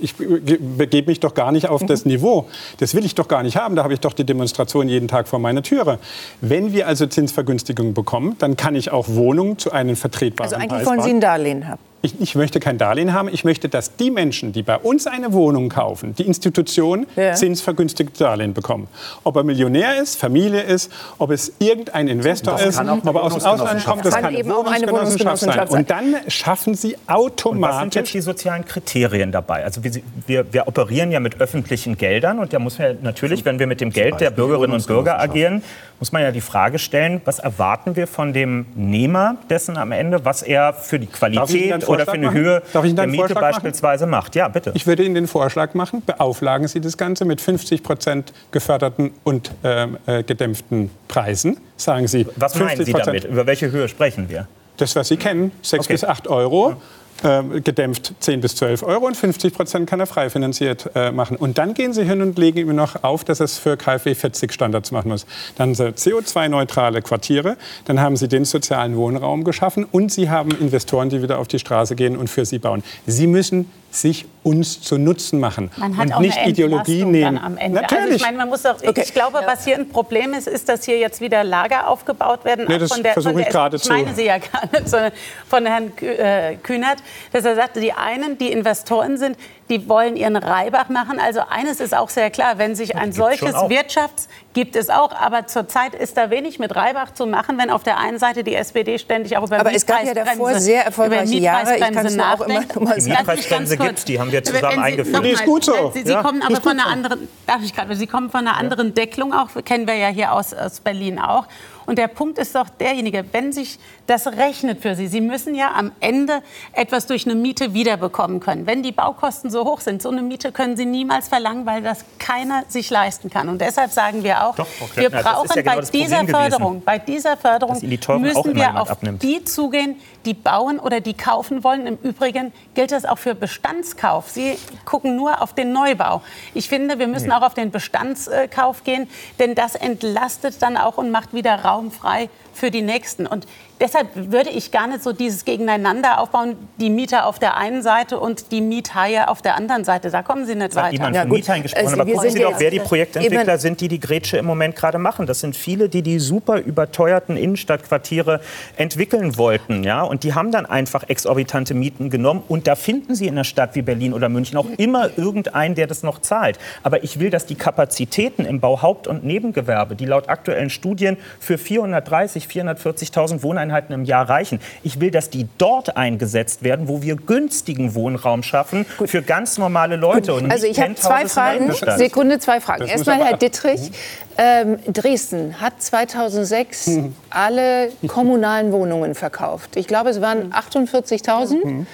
ich 0.01 0.13
begebe 0.17 1.09
mich 1.09 1.21
doch 1.21 1.33
gar 1.33 1.53
nicht 1.53 1.69
auf 1.69 1.85
das 1.85 2.03
mhm. 2.03 2.11
Niveau. 2.11 2.45
Das 2.77 2.93
will 2.93 3.05
ich 3.05 3.15
doch 3.15 3.29
gar 3.29 3.41
nicht 3.41 3.55
haben. 3.55 3.77
Da 3.77 3.83
habe 3.85 3.93
ich 3.93 4.01
doch 4.01 4.11
die 4.11 4.25
Demonstration 4.25 4.89
jeden 4.89 5.07
Tag 5.07 5.29
vor 5.29 5.39
meiner 5.39 5.63
Türe. 5.63 5.97
Wenn 6.41 6.73
wir 6.73 6.87
also 6.87 7.05
Zinsvergünstigungen 7.05 7.93
bekommen, 7.93 8.35
dann 8.39 8.57
kann 8.57 8.75
ich 8.75 8.91
auch 8.91 9.07
Wohnungen 9.07 9.57
zu 9.57 9.71
einem 9.71 9.95
vertretbaren 9.95 10.51
Preis 10.51 10.59
Also 10.59 10.75
eigentlich 10.75 10.85
wollen 10.85 11.01
Sie 11.03 11.09
ein 11.11 11.21
Darlehen 11.21 11.69
haben. 11.69 11.79
Ich, 12.07 12.21
ich, 12.21 12.35
möchte 12.35 12.61
kein 12.61 12.77
Darlehen 12.77 13.11
haben. 13.11 13.27
Ich 13.27 13.43
möchte, 13.43 13.67
dass 13.67 13.97
die 13.97 14.11
Menschen, 14.11 14.53
die 14.53 14.63
bei 14.63 14.77
uns 14.77 15.07
eine 15.07 15.33
Wohnung 15.33 15.67
kaufen, 15.67 16.15
die 16.15 16.23
Institution 16.23 17.05
ja. 17.17 17.33
zinsvergünstigte 17.33 18.23
Darlehen 18.23 18.53
bekommen. 18.53 18.87
Ob 19.25 19.35
er 19.35 19.43
Millionär 19.43 20.01
ist, 20.01 20.17
Familie 20.17 20.61
ist, 20.61 20.89
ob 21.17 21.31
es 21.31 21.51
irgendein 21.59 22.07
Investor 22.07 22.59
ist, 22.61 22.79
ob 22.79 23.05
er 23.05 23.23
aus 23.23 23.33
dem 23.33 23.45
Ausland 23.45 23.83
kommt, 23.83 24.05
das 24.05 24.13
kann, 24.13 24.23
kann 24.23 24.35
eben 24.35 24.51
auch 24.51 24.65
eine 24.65 24.89
Wohnungsgenossenschaft 24.89 25.71
sein. 25.71 25.79
Und 25.79 25.89
dann 25.89 26.15
schaffen 26.29 26.75
Sie 26.75 26.95
automatisch... 27.07 27.75
was 27.75 27.81
sind 27.81 27.95
jetzt 27.95 28.13
die 28.13 28.21
sozialen 28.21 28.63
Kriterien 28.63 29.33
dabei? 29.33 29.65
Also 29.65 29.83
wir, 29.83 29.91
wir, 30.25 30.53
wir 30.53 30.67
operieren 30.67 31.11
ja 31.11 31.19
mit 31.19 31.41
öffentlichen 31.41 31.97
Geldern 31.97 32.39
und 32.39 32.53
da 32.53 32.59
muss 32.59 32.79
man 32.79 32.87
ja 32.87 32.93
natürlich, 33.01 33.43
wenn 33.43 33.59
wir 33.59 33.67
mit 33.67 33.81
dem 33.81 33.89
Geld 33.89 34.21
der 34.21 34.31
Bürgerinnen 34.31 34.73
und 34.73 34.87
Bürger 34.87 35.19
agieren, 35.19 35.61
muss 35.99 36.11
man 36.11 36.21
ja 36.21 36.31
die 36.31 36.41
Frage 36.41 36.79
stellen, 36.79 37.21
was 37.25 37.39
erwarten 37.39 37.95
wir 37.95 38.07
von 38.07 38.33
dem 38.33 38.65
Nehmer 38.75 39.37
dessen 39.49 39.77
am 39.77 39.91
Ende, 39.91 40.25
was 40.25 40.41
er 40.41 40.73
für 40.73 40.99
die 40.99 41.07
Qualität 41.07 41.87
oder 41.87 42.05
für 42.05 42.13
eine 42.13 42.27
machen? 42.27 42.37
Höhe 42.37 42.61
der 42.73 43.07
Miete 43.07 43.33
beispielsweise 43.33 44.05
machen? 44.05 44.17
macht. 44.17 44.35
Ja, 44.35 44.47
bitte. 44.47 44.71
Ich 44.73 44.87
würde 44.87 45.03
Ihnen 45.03 45.15
den 45.15 45.27
Vorschlag 45.27 45.73
machen, 45.73 46.01
beauflagen 46.05 46.67
Sie 46.67 46.81
das 46.81 46.97
Ganze 46.97 47.25
mit 47.25 47.41
50 47.41 47.83
Prozent 47.83 48.33
geförderten 48.51 49.11
und 49.23 49.51
ähm, 49.63 49.97
äh, 50.05 50.23
gedämpften 50.23 50.89
Preisen. 51.07 51.57
Sagen 51.77 52.07
Sie. 52.07 52.27
Was 52.35 52.55
meinen 52.55 52.83
Sie 52.83 52.93
damit? 52.93 53.25
Über 53.25 53.45
welche 53.45 53.71
Höhe 53.71 53.87
sprechen 53.87 54.29
wir? 54.29 54.47
Das, 54.77 54.95
was 54.95 55.07
Sie 55.07 55.17
kennen, 55.17 55.51
6 55.61 55.85
okay. 55.85 55.93
bis 55.93 56.03
8 56.03 56.27
Euro. 56.27 56.69
Ja 56.71 56.77
äh, 57.23 57.61
gedämpft 57.61 58.13
10 58.19 58.41
bis 58.41 58.55
12 58.55 58.83
Euro 58.83 59.07
und 59.07 59.15
50 59.15 59.53
Prozent 59.53 59.89
kann 59.89 59.99
er 59.99 60.07
frei 60.07 60.29
finanziert 60.29 60.89
äh, 60.95 61.11
machen. 61.11 61.37
Und 61.37 61.57
dann 61.57 61.73
gehen 61.73 61.93
Sie 61.93 62.03
hin 62.03 62.21
und 62.21 62.37
legen 62.37 62.59
ihm 62.59 62.75
noch 62.75 63.03
auf, 63.03 63.23
dass 63.23 63.39
es 63.39 63.57
für 63.57 63.77
KfW 63.77 64.15
40 64.15 64.51
Standards 64.53 64.91
machen 64.91 65.09
muss. 65.09 65.25
Dann 65.55 65.75
sind 65.75 65.97
CO2-neutrale 65.97 67.01
Quartiere, 67.01 67.57
dann 67.85 67.99
haben 67.99 68.17
Sie 68.17 68.27
den 68.27 68.45
sozialen 68.45 68.95
Wohnraum 68.95 69.43
geschaffen 69.43 69.85
und 69.85 70.11
Sie 70.11 70.29
haben 70.29 70.51
Investoren, 70.51 71.09
die 71.09 71.21
wieder 71.21 71.39
auf 71.39 71.47
die 71.47 71.59
Straße 71.59 71.95
gehen 71.95 72.17
und 72.17 72.29
für 72.29 72.45
Sie 72.45 72.59
bauen. 72.59 72.83
Sie 73.05 73.27
müssen 73.27 73.69
sich 73.89 74.25
uns 74.43 74.81
zu 74.81 74.97
Nutzen 74.97 75.39
machen 75.39 75.71
man 75.77 75.97
hat 75.97 76.07
und 76.07 76.13
auch 76.13 76.19
nicht 76.19 76.37
eine 76.37 76.49
Ideologie 76.49 77.03
nehmen. 77.03 77.37
am 77.37 77.57
Ende. 77.57 77.81
Natürlich. 77.81 78.03
Also 78.03 78.15
ich, 78.15 78.21
meine, 78.21 78.37
man 78.37 78.49
muss 78.49 78.65
auch, 78.65 78.75
okay. 78.75 79.03
ich 79.03 79.13
glaube, 79.13 79.41
was 79.45 79.65
hier 79.65 79.75
ein 79.75 79.89
Problem 79.89 80.33
ist, 80.33 80.47
ist, 80.47 80.69
dass 80.69 80.85
hier 80.85 80.97
jetzt 80.97 81.19
wieder 81.21 81.43
Lager 81.43 81.87
aufgebaut 81.87 82.45
werden. 82.45 82.65
Nee, 82.67 82.77
das 82.77 82.93
versuche 82.93 83.41
ich 83.41 83.49
gerade 83.49 83.79
zu. 83.79 83.91
Ich 83.91 84.03
meine 84.03 84.15
sie 84.15 84.25
ja 84.25 84.37
gar 84.51 84.69
nicht, 84.71 84.89
sondern 84.89 85.11
von 85.47 85.65
Herrn 85.65 85.91
äh, 85.99 86.55
Kühnert, 86.57 86.97
dass 87.31 87.45
er 87.45 87.55
sagte, 87.55 87.79
die 87.79 87.93
einen, 87.93 88.37
die 88.37 88.51
Investoren 88.51 89.17
sind, 89.17 89.37
die 89.69 89.89
wollen 89.89 90.15
ihren 90.15 90.35
Reibach 90.35 90.89
machen. 90.89 91.19
Also 91.19 91.41
eines 91.49 91.79
ist 91.79 91.95
auch 91.95 92.09
sehr 92.09 92.29
klar, 92.29 92.57
wenn 92.57 92.75
sich 92.75 92.95
ein 92.95 93.11
solches 93.11 93.53
Wirtschafts 93.53 94.27
gibt 94.53 94.75
es 94.75 94.89
auch, 94.89 95.11
aber 95.11 95.45
zurzeit 95.45 95.93
ist 95.93 96.17
da 96.17 96.29
wenig 96.29 96.57
mit 96.57 96.75
Reibach 96.75 97.13
zu 97.13 97.27
machen, 97.27 97.57
wenn 97.59 97.69
auf 97.69 97.83
der 97.83 97.99
einen 97.99 98.17
Seite 98.17 98.43
die 98.43 98.55
SPD 98.55 98.97
ständig 98.97 99.37
auch 99.37 99.45
über 99.45 99.59
aber 99.59 99.73
es 99.73 99.85
gab 99.85 100.03
ja 100.03 100.13
davor 100.13 100.55
sehr 100.55 100.85
erfolgreiche 100.85 101.35
Jahre. 101.35 101.75
Ich 101.75 101.81
kann 101.81 102.05
es 102.05 102.17
auch 102.17 102.41
immer 102.41 102.65
mal 102.79 102.97
Die 102.97 103.09
Mietpreisbremse 103.09 103.77
gibt 103.77 103.99
es, 103.99 104.05
die 104.05 104.19
haben 104.19 104.31
wir 104.31 104.43
zusammen 104.43 104.79
eingeführt. 104.79 105.23
Die 105.23 105.29
ist 105.29 105.45
gut 105.45 105.65
so. 105.65 105.91
Sie, 105.93 106.03
Sie 106.03 106.11
ja. 106.11 106.23
kommen 106.23 106.41
aber 106.41 106.61
von 106.61 106.71
einer 106.71 106.87
anderen, 106.87 107.27
darf 107.45 107.61
ich 107.63 107.73
gerade, 107.75 107.95
Sie 107.95 108.07
kommen 108.07 108.31
von 108.31 108.47
einer 108.47 108.57
anderen 108.57 108.93
Deckelung 108.93 109.33
auch, 109.33 109.49
kennen 109.63 109.85
wir 109.85 109.95
ja 109.95 110.07
hier 110.07 110.33
aus, 110.33 110.53
aus 110.53 110.79
Berlin 110.79 111.19
auch. 111.19 111.45
Und 111.85 111.97
der 111.97 112.07
Punkt 112.07 112.37
ist 112.37 112.55
doch 112.55 112.67
derjenige, 112.67 113.23
wenn 113.31 113.53
sich 113.53 113.79
das 114.07 114.25
rechnet 114.27 114.81
für 114.81 114.95
Sie, 114.95 115.07
Sie 115.07 115.21
müssen 115.21 115.53
ja 115.53 115.73
am 115.75 115.91
Ende 115.99 116.41
etwas 116.73 117.05
durch 117.05 117.25
eine 117.25 117.35
Miete 117.35 117.73
wiederbekommen 117.73 118.39
können. 118.39 118.65
Wenn 118.65 118.81
die 118.81 118.91
Baukosten 118.93 119.51
so 119.51 119.65
hoch 119.65 119.81
sind, 119.81 120.01
so 120.01 120.09
eine 120.09 120.21
Miete 120.21 120.51
können 120.51 120.77
Sie 120.77 120.85
niemals 120.85 121.27
verlangen, 121.27 121.65
weil 121.65 121.83
das 121.83 122.05
keiner 122.17 122.63
sich 122.69 122.89
leisten 122.89 123.29
kann. 123.29 123.49
Und 123.49 123.61
deshalb 123.61 123.91
sagen 123.91 124.23
wir 124.23 124.45
auch, 124.45 124.55
doch, 124.55 124.67
wir 124.95 125.09
brauchen 125.09 125.49
ja 125.55 125.61
genau 125.61 125.75
bei, 125.75 125.91
dieser 125.91 126.25
Förderung, 126.25 126.81
bei 126.83 126.97
dieser 126.97 127.37
Förderung, 127.37 127.79
müssen 128.19 128.55
wir 128.55 128.81
auf 128.81 128.91
abnimmt. 128.91 129.21
die 129.21 129.43
zugehen, 129.43 129.97
die 130.25 130.33
bauen 130.33 130.79
oder 130.79 131.01
die 131.01 131.13
kaufen 131.13 131.63
wollen. 131.63 131.85
Im 131.85 131.97
Übrigen 132.01 132.53
gilt 132.75 132.91
das 132.91 133.05
auch 133.05 133.17
für 133.17 133.35
Bestandskauf. 133.35 134.29
Sie 134.29 134.57
gucken 134.85 135.15
nur 135.15 135.41
auf 135.41 135.53
den 135.53 135.73
Neubau. 135.73 136.21
Ich 136.53 136.69
finde, 136.69 136.97
wir 136.99 137.07
müssen 137.07 137.27
nee. 137.27 137.33
auch 137.33 137.41
auf 137.41 137.53
den 137.53 137.71
Bestandskauf 137.71 138.83
gehen, 138.83 139.09
denn 139.39 139.53
das 139.53 139.75
entlastet 139.75 140.61
dann 140.61 140.77
auch 140.77 140.97
und 140.97 141.11
macht 141.11 141.33
wieder 141.33 141.63
Raum 141.63 141.91
frei 141.91 142.29
für 142.57 142.71
die 142.71 142.81
Nächsten. 142.81 143.27
Und 143.27 143.47
deshalb 143.79 144.07
würde 144.15 144.49
ich 144.49 144.71
gar 144.71 144.87
nicht 144.87 145.03
so 145.03 145.13
dieses 145.13 145.45
Gegeneinander 145.45 146.19
aufbauen, 146.19 146.55
die 146.79 146.89
Mieter 146.89 147.25
auf 147.25 147.39
der 147.39 147.55
einen 147.57 147.83
Seite 147.83 148.19
und 148.19 148.51
die 148.51 148.61
Miethaie 148.61 149.29
auf 149.29 149.41
der 149.41 149.55
anderen 149.55 149.83
Seite. 149.83 150.09
Da 150.09 150.23
kommen 150.23 150.45
Sie 150.45 150.55
nicht 150.55 150.75
weiter. 150.75 150.91
Niemand 150.91 151.15
ja, 151.15 151.21
von 151.21 151.31
Miethaien 151.31 151.63
gesprochen, 151.63 151.85
also, 151.85 152.01
aber 152.01 152.11
gucken 152.11 152.31
Sie 152.31 152.39
doch, 152.39 152.59
wer 152.59 152.71
die 152.71 152.79
Projektentwickler 152.79 153.57
sind, 153.59 153.79
die 153.81 153.87
die 153.87 153.99
Grätsche 153.99 154.37
im 154.37 154.45
Moment 154.45 154.75
gerade 154.75 154.97
machen. 154.97 155.27
Das 155.27 155.39
sind 155.39 155.55
viele, 155.55 155.89
die 155.89 156.01
die 156.01 156.19
super 156.19 156.59
überteuerten 156.59 157.37
Innenstadtquartiere 157.37 158.41
entwickeln 158.75 159.37
wollten. 159.37 159.83
Ja? 159.83 160.01
Und 160.01 160.23
die 160.23 160.33
haben 160.33 160.51
dann 160.51 160.65
einfach 160.65 161.03
exorbitante 161.07 161.73
Mieten 161.73 162.09
genommen. 162.09 162.43
Und 162.47 162.67
da 162.67 162.75
finden 162.75 163.13
Sie 163.13 163.27
in 163.27 163.35
einer 163.35 163.43
Stadt 163.43 163.75
wie 163.75 163.83
Berlin 163.83 164.13
oder 164.13 164.29
München 164.29 164.57
auch 164.57 164.67
immer 164.77 165.15
irgendeinen, 165.17 165.75
der 165.75 165.85
das 165.87 166.01
noch 166.01 166.19
zahlt. 166.19 166.57
Aber 166.81 167.03
ich 167.03 167.19
will, 167.19 167.29
dass 167.29 167.45
die 167.45 167.55
Kapazitäten 167.55 168.45
im 168.45 168.59
Bauhaupt- 168.59 169.07
und 169.07 169.23
Nebengewerbe, 169.23 169.95
die 169.95 170.05
laut 170.05 170.29
aktuellen 170.29 170.69
Studien 170.69 171.17
für 171.39 171.57
430, 171.57 172.46
440.000 172.47 173.43
Wohneinheiten 173.43 173.93
im 173.93 174.05
Jahr 174.05 174.29
reichen. 174.29 174.59
Ich 174.83 174.99
will, 174.99 175.11
dass 175.11 175.29
die 175.29 175.47
dort 175.57 175.97
eingesetzt 175.97 176.63
werden, 176.63 176.87
wo 176.87 177.01
wir 177.01 177.15
günstigen 177.15 177.95
Wohnraum 177.95 178.43
schaffen 178.43 178.85
Gut. 178.97 179.09
für 179.09 179.21
ganz 179.21 179.57
normale 179.57 179.95
Leute. 179.95 180.33
Und 180.33 180.51
also 180.51 180.67
ich 180.67 180.79
habe 180.79 180.95
zwei 180.95 181.27
Fragen. 181.27 181.71
Sekunde, 181.97 182.39
zwei 182.39 182.61
Fragen. 182.61 182.85
Erstmal 182.85 183.23
Herr 183.23 183.37
Dittrich. 183.37 183.91
Ähm, 184.39 184.77
Dresden 184.85 185.59
hat 185.59 185.81
2006 185.81 186.87
mhm. 186.87 187.15
alle 187.31 187.89
kommunalen 188.07 188.71
Wohnungen 188.71 189.15
verkauft. 189.15 189.75
Ich 189.75 189.87
glaube, 189.87 190.11
es 190.11 190.21
waren 190.21 190.53
48.000. 190.53 191.65
Mhm. 191.65 191.87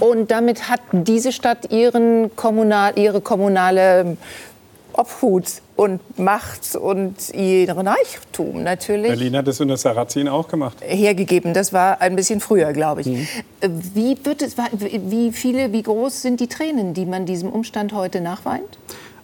Und 0.00 0.32
damit 0.32 0.68
hat 0.68 0.80
diese 0.90 1.30
Stadt 1.30 1.70
ihren 1.70 2.34
kommunal, 2.34 2.98
ihre 2.98 3.20
kommunale 3.20 4.16
Obhut 4.96 5.44
und 5.76 6.18
Macht 6.18 6.74
und 6.74 7.34
ihren 7.34 7.86
Reichtum 7.86 8.62
natürlich. 8.62 9.08
Berlin 9.08 9.36
hat 9.36 9.46
das 9.46 9.60
unter 9.60 9.76
Sarrazin 9.76 10.28
auch 10.28 10.48
gemacht. 10.48 10.78
Hergegeben. 10.80 11.54
Das 11.54 11.72
war 11.72 12.00
ein 12.00 12.16
bisschen 12.16 12.40
früher, 12.40 12.72
glaube 12.72 13.02
ich. 13.02 13.06
Mhm. 13.06 13.28
Wie, 13.94 14.16
wird 14.24 14.42
es, 14.42 14.56
wie 14.56 15.32
viele, 15.32 15.72
wie 15.72 15.82
groß 15.82 16.22
sind 16.22 16.40
die 16.40 16.48
Tränen, 16.48 16.94
die 16.94 17.04
man 17.04 17.26
diesem 17.26 17.50
Umstand 17.50 17.92
heute 17.92 18.20
nachweint? 18.20 18.78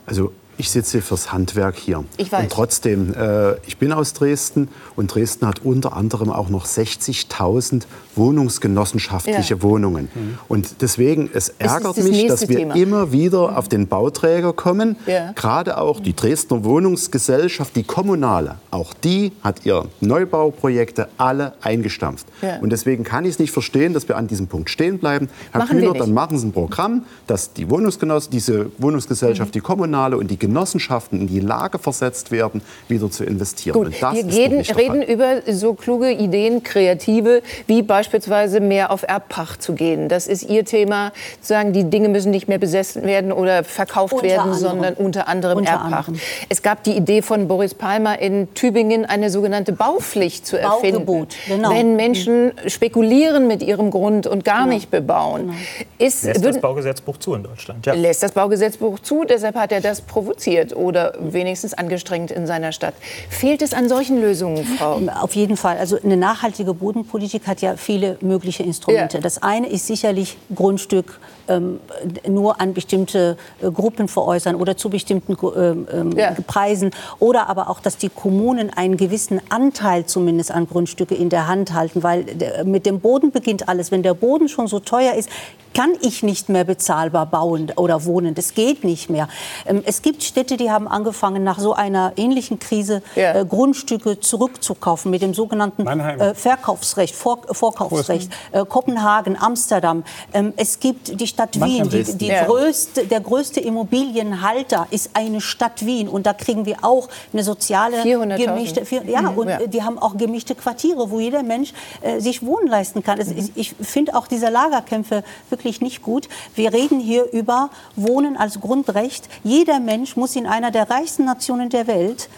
Also 0.05 0.33
ich 0.59 0.71
sitze 0.71 1.01
fürs 1.01 1.33
Handwerk 1.33 1.77
hier. 1.77 2.05
Ich 2.19 2.31
weiß. 2.31 2.45
Und 2.45 2.53
trotzdem, 2.53 3.15
äh, 3.15 3.55
ich 3.67 3.79
bin 3.79 3.93
aus 3.93 4.13
Dresden 4.13 4.69
und 4.97 5.15
Dresden 5.15 5.47
hat 5.47 5.65
unter 5.65 5.97
anderem 5.97 6.31
auch 6.31 6.51
noch 6.51 6.67
60.000 6.67 7.85
wohnungsgenossenschaftliche 8.17 9.55
ja. 9.55 9.63
Wohnungen. 9.63 10.09
Mhm. 10.15 10.39
Und 10.49 10.83
deswegen, 10.83 11.31
es 11.33 11.51
ärgert 11.59 11.97
das 11.97 12.05
mich, 12.05 12.27
dass 12.27 12.49
wir 12.49 12.59
Thema. 12.59 12.75
immer 12.75 13.13
wieder 13.13 13.51
mhm. 13.51 13.57
auf 13.57 13.69
den 13.69 13.87
Bauträger 13.89 14.53
kommen. 14.53 14.97
Ja. 15.07 15.33
Gerade 15.33 15.79
auch 15.79 16.01
die 16.01 16.15
Dresdner 16.15 16.65
Wohnungsgesellschaft, 16.65 17.77
die 17.77 17.83
kommunale, 17.83 18.57
auch 18.71 18.95
die 18.95 19.33
hat 19.43 19.65
ihre 19.65 19.89
Neubauprojekte 20.01 21.09
alle 21.17 21.55
eingestampft. 21.61 22.27
Ja. 22.43 22.59
Und 22.61 22.71
deswegen 22.71 23.05
kann 23.05 23.25
ich 23.25 23.33
es 23.33 23.39
nicht 23.39 23.53
verstehen, 23.53 23.93
dass 23.95 24.09
wir 24.09 24.17
an 24.17 24.27
diesem 24.27 24.47
Punkt 24.47 24.71
stehen 24.71 24.99
bleiben. 24.99 25.29
Herr 25.53 25.67
Kühner, 25.67 25.93
dann 25.93 26.13
machen 26.13 26.39
Sie 26.39 26.47
ein 26.47 26.53
Programm, 26.53 27.05
dass 27.27 27.53
die 27.53 27.69
Wohnungsgenossen, 27.71 28.31
diese 28.31 28.71
Wohnungsgesellschaft, 28.79 29.51
mhm. 29.51 29.53
die 29.53 29.61
kommunale 29.61 30.17
und 30.17 30.31
die 30.31 30.39
Genossenschaften 30.39 31.21
in 31.21 31.27
die 31.27 31.41
Lage 31.41 31.79
versetzt 31.79 32.31
werden, 32.31 32.63
wieder 32.89 33.11
zu 33.11 33.25
investieren. 33.25 33.75
Gut, 33.75 33.93
wir 34.01 34.27
reden, 34.27 34.61
reden 34.61 35.03
über 35.03 35.43
so 35.53 35.75
kluge 35.75 36.13
Ideen, 36.13 36.63
kreative, 36.63 37.43
wie 37.67 37.83
beispielsweise 38.03 38.59
mehr 38.59 38.91
auf 38.91 39.05
Erbpacht 39.05 39.63
zu 39.63 39.75
gehen. 39.75 40.09
Das 40.09 40.27
ist 40.27 40.43
Ihr 40.43 40.65
Thema, 40.65 41.13
zu 41.41 41.49
sagen, 41.49 41.73
die 41.73 41.85
Dinge 41.85 42.09
müssen 42.09 42.33
nicht 42.33 42.49
mehr 42.49 42.59
besessen 42.59 43.05
werden 43.05 43.31
oder 43.31 43.63
verkauft 43.63 44.15
unter 44.15 44.27
werden, 44.27 44.41
anderem. 44.41 44.61
sondern 44.61 44.95
unter 44.95 45.29
anderem 45.29 45.59
unter 45.59 45.71
Erbpacht. 45.71 46.09
Anderem. 46.09 46.21
Es 46.49 46.63
gab 46.63 46.83
die 46.83 46.97
Idee 46.97 47.23
von 47.23 47.47
Boris 47.47 47.75
Palmer 47.75 48.19
in 48.19 48.53
Tübingen, 48.55 49.05
eine 49.05 49.31
sogenannte 49.31 49.73
Baupflicht 49.73 50.45
zu 50.45 50.59
erfinden. 50.59 51.07
Baugebot, 51.07 51.37
genau. 51.47 51.71
Wenn 51.71 51.95
Menschen 51.95 52.53
spekulieren 52.67 53.47
mit 53.47 53.63
ihrem 53.63 53.93
Grund 53.93 54.27
und 54.27 54.45
gar 54.45 54.65
genau. 54.65 54.75
nicht 54.75 54.91
bebauen. 54.91 55.43
Genau. 55.43 55.55
Ist, 55.99 56.25
lässt 56.25 56.45
das 56.45 56.61
Baugesetzbuch 56.61 57.19
zu 57.19 57.35
in 57.35 57.45
Deutschland? 57.45 57.87
Ja. 57.87 57.95
Lässt 57.95 58.25
das 58.25 58.33
Baugesetzbuch 58.33 58.99
zu, 58.99 59.23
deshalb 59.25 59.55
hat 59.55 59.71
er 59.71 59.81
das 59.81 60.01
provoziert 60.01 60.75
oder 60.75 61.13
wenigstens 61.21 61.73
angestrengt 61.73 62.33
in 62.33 62.49
seiner 62.49 62.73
Stadt. 62.73 62.95
Fehlt 63.31 63.63
es 63.63 63.73
an 63.73 63.89
solchen 63.89 64.21
Lösungen, 64.21 64.65
Frau? 64.65 65.01
Auf 65.21 65.37
jeden 65.37 65.57
Fall. 65.57 65.79
Also 65.79 65.99
eine 66.03 66.17
nachhaltige 66.17 66.75
Bodenpolitik 66.75 67.47
hat 67.47 67.63
ja 67.63 67.77
viele 67.93 68.17
mögliche 68.23 68.63
Instrumente. 68.63 69.19
Ja. 69.19 69.23
Das 69.23 69.43
eine 69.43 69.69
ist 69.69 69.87
sicherlich 69.87 70.39
Grundstück 70.55 71.21
ähm, 71.57 71.81
nur 72.29 72.61
an 72.61 72.75
bestimmte 72.75 73.37
äh, 73.61 73.71
Gruppen 73.71 74.09
veräußern 74.09 74.57
oder 74.57 74.77
zu 74.77 74.91
bestimmten 74.91 75.37
ähm, 75.57 75.87
ähm, 75.93 76.13
ja. 76.13 76.35
Preisen. 76.47 76.91
Oder 77.19 77.49
aber 77.49 77.71
auch, 77.71 77.81
dass 77.81 77.97
die 77.97 78.09
Kommunen 78.09 78.71
einen 78.71 78.97
gewissen 78.97 79.41
Anteil 79.49 80.07
zumindest 80.07 80.51
an 80.51 80.67
Grundstücke 80.69 81.15
in 81.15 81.29
der 81.29 81.49
Hand 81.49 81.73
halten. 81.73 82.03
Weil 82.03 82.27
mit 82.65 82.87
dem 82.87 83.01
Boden 83.01 83.31
beginnt 83.33 83.69
alles. 83.69 83.91
Wenn 83.91 84.03
der 84.03 84.15
Boden 84.15 84.49
schon 84.49 84.67
so 84.67 84.81
teuer 84.81 85.15
ist, 85.15 85.29
kann 85.75 85.93
ich 86.01 86.23
nicht 86.23 86.49
mehr 86.49 86.65
bezahlbar 86.65 87.27
bauen 87.27 87.73
oder 87.77 88.05
wohnen. 88.05 88.35
Das 88.35 88.55
geht 88.55 88.85
nicht 88.85 89.11
mehr. 89.11 89.29
Ähm, 89.67 89.83
es 89.85 90.03
gibt 90.03 90.23
Städte, 90.23 90.57
die 90.57 90.71
haben 90.71 90.89
angefangen, 90.89 91.45
nach 91.45 91.59
so 91.59 91.73
einer 91.73 92.13
ähnlichen 92.17 92.59
Krise 92.59 93.03
ja. 93.17 93.35
äh, 93.35 93.45
Grundstücke 93.45 94.21
zurückzukaufen 94.21 95.11
mit 95.11 95.23
dem 95.23 95.35
sogenannten 95.35 95.87
äh, 95.87 96.35
Verkaufsrecht, 96.35 97.15
Vor 97.15 97.43
Vorkaufsrecht. 97.51 98.31
Äh, 98.53 98.65
Kopenhagen, 98.65 99.37
Amsterdam. 99.41 100.05
Ähm, 100.33 100.53
es 100.57 100.81
gibt 100.81 101.21
die 101.21 101.27
Stadt 101.27 101.42
Wien. 101.55 101.89
Die, 101.89 102.05
die 102.19 102.27
ja. 102.27 102.45
größte, 102.45 103.07
der 103.07 103.21
größte 103.21 103.61
Immobilienhalter 103.61 104.87
ist 104.91 105.11
eine 105.15 105.41
Stadt 105.41 105.85
Wien. 105.85 106.09
Und 106.09 106.27
da 106.27 106.33
kriegen 106.33 106.67
wir 106.67 106.77
auch 106.83 107.09
eine 107.33 107.43
soziale 107.43 108.03
gemischte. 108.03 108.83
Ja, 109.07 109.23
mhm. 109.23 109.39
und 109.39 109.49
ja. 109.49 109.67
die 109.67 109.83
haben 109.83 109.99
auch 109.99 110.17
gemischte 110.17 110.55
Quartiere, 110.55 111.11
wo 111.11 111.21
jeder 111.21 111.43
Mensch 111.43 111.73
äh, 112.01 112.21
sich 112.21 112.45
wohnen 112.45 112.69
leisten 112.69 113.03
kann. 113.03 113.19
Mhm. 113.19 113.51
Ich, 113.55 113.75
ich 113.81 113.87
finde 113.87 114.15
auch 114.15 114.27
diese 114.27 114.49
Lagerkämpfe 114.49 115.25
wirklich 115.51 115.81
nicht 115.81 116.03
gut. 116.03 116.29
Wir 116.55 116.73
reden 116.73 117.01
hier 117.01 117.31
über 117.33 117.71
Wohnen 117.97 118.37
als 118.37 118.61
Grundrecht. 118.61 119.29
Jeder 119.45 119.81
Mensch 119.81 120.17
muss 120.17 120.37
in 120.37 120.47
einer 120.47 120.71
der 120.71 120.91
reichsten 120.91 121.25
Nationen 121.25 121.71
der 121.71 121.87
Welt 121.87 122.29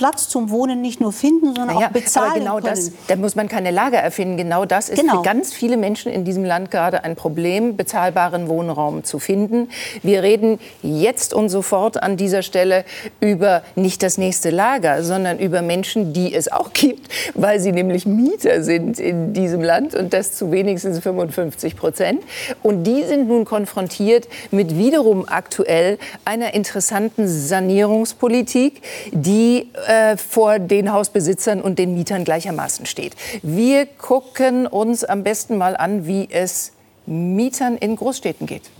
Platz 0.00 0.30
zum 0.30 0.48
Wohnen 0.48 0.80
nicht 0.80 0.98
nur 0.98 1.12
finden, 1.12 1.54
sondern 1.54 1.76
naja, 1.76 1.88
auch 1.88 1.92
bezahlen 1.92 2.30
aber 2.30 2.38
genau 2.38 2.54
können. 2.54 2.74
Das, 2.74 2.90
da 3.06 3.16
muss 3.16 3.36
man 3.36 3.48
keine 3.50 3.70
Lager 3.70 3.98
erfinden. 3.98 4.38
Genau 4.38 4.64
das 4.64 4.88
ist 4.88 4.98
genau. 4.98 5.18
für 5.18 5.22
ganz 5.22 5.52
viele 5.52 5.76
Menschen 5.76 6.10
in 6.10 6.24
diesem 6.24 6.42
Land 6.42 6.70
gerade 6.70 7.04
ein 7.04 7.16
Problem, 7.16 7.76
bezahlbaren 7.76 8.48
Wohnraum 8.48 9.04
zu 9.04 9.18
finden. 9.18 9.68
Wir 10.02 10.22
reden 10.22 10.58
jetzt 10.80 11.34
und 11.34 11.50
sofort 11.50 12.02
an 12.02 12.16
dieser 12.16 12.40
Stelle 12.40 12.86
über 13.20 13.62
nicht 13.74 14.02
das 14.02 14.16
nächste 14.16 14.48
Lager, 14.48 15.04
sondern 15.04 15.38
über 15.38 15.60
Menschen, 15.60 16.14
die 16.14 16.32
es 16.32 16.50
auch 16.50 16.72
gibt, 16.72 17.10
weil 17.34 17.60
sie 17.60 17.72
nämlich 17.72 18.06
Mieter 18.06 18.62
sind 18.62 18.98
in 18.98 19.34
diesem 19.34 19.60
Land 19.60 19.94
und 19.94 20.14
das 20.14 20.34
zu 20.34 20.50
wenigstens 20.50 21.00
55 21.00 21.76
Prozent. 21.76 22.22
Und 22.62 22.84
die 22.84 23.02
sind 23.04 23.28
nun 23.28 23.44
konfrontiert 23.44 24.28
mit 24.50 24.78
wiederum 24.78 25.28
aktuell 25.28 25.98
einer 26.24 26.54
interessanten 26.54 27.28
Sanierungspolitik, 27.28 28.80
die 29.12 29.68
äh, 29.90 30.16
vor 30.16 30.60
den 30.60 30.92
Hausbesitzern 30.92 31.60
und 31.60 31.78
den 31.80 31.94
Mietern 31.94 32.22
gleichermaßen 32.24 32.86
steht. 32.86 33.16
Wir 33.42 33.86
gucken 33.86 34.68
uns 34.68 35.02
am 35.02 35.24
besten 35.24 35.58
mal 35.58 35.76
an, 35.76 36.06
wie 36.06 36.28
es 36.30 36.72
Mietern 37.06 37.76
in 37.76 37.96
Großstädten 37.96 38.46
geht. 38.46 38.70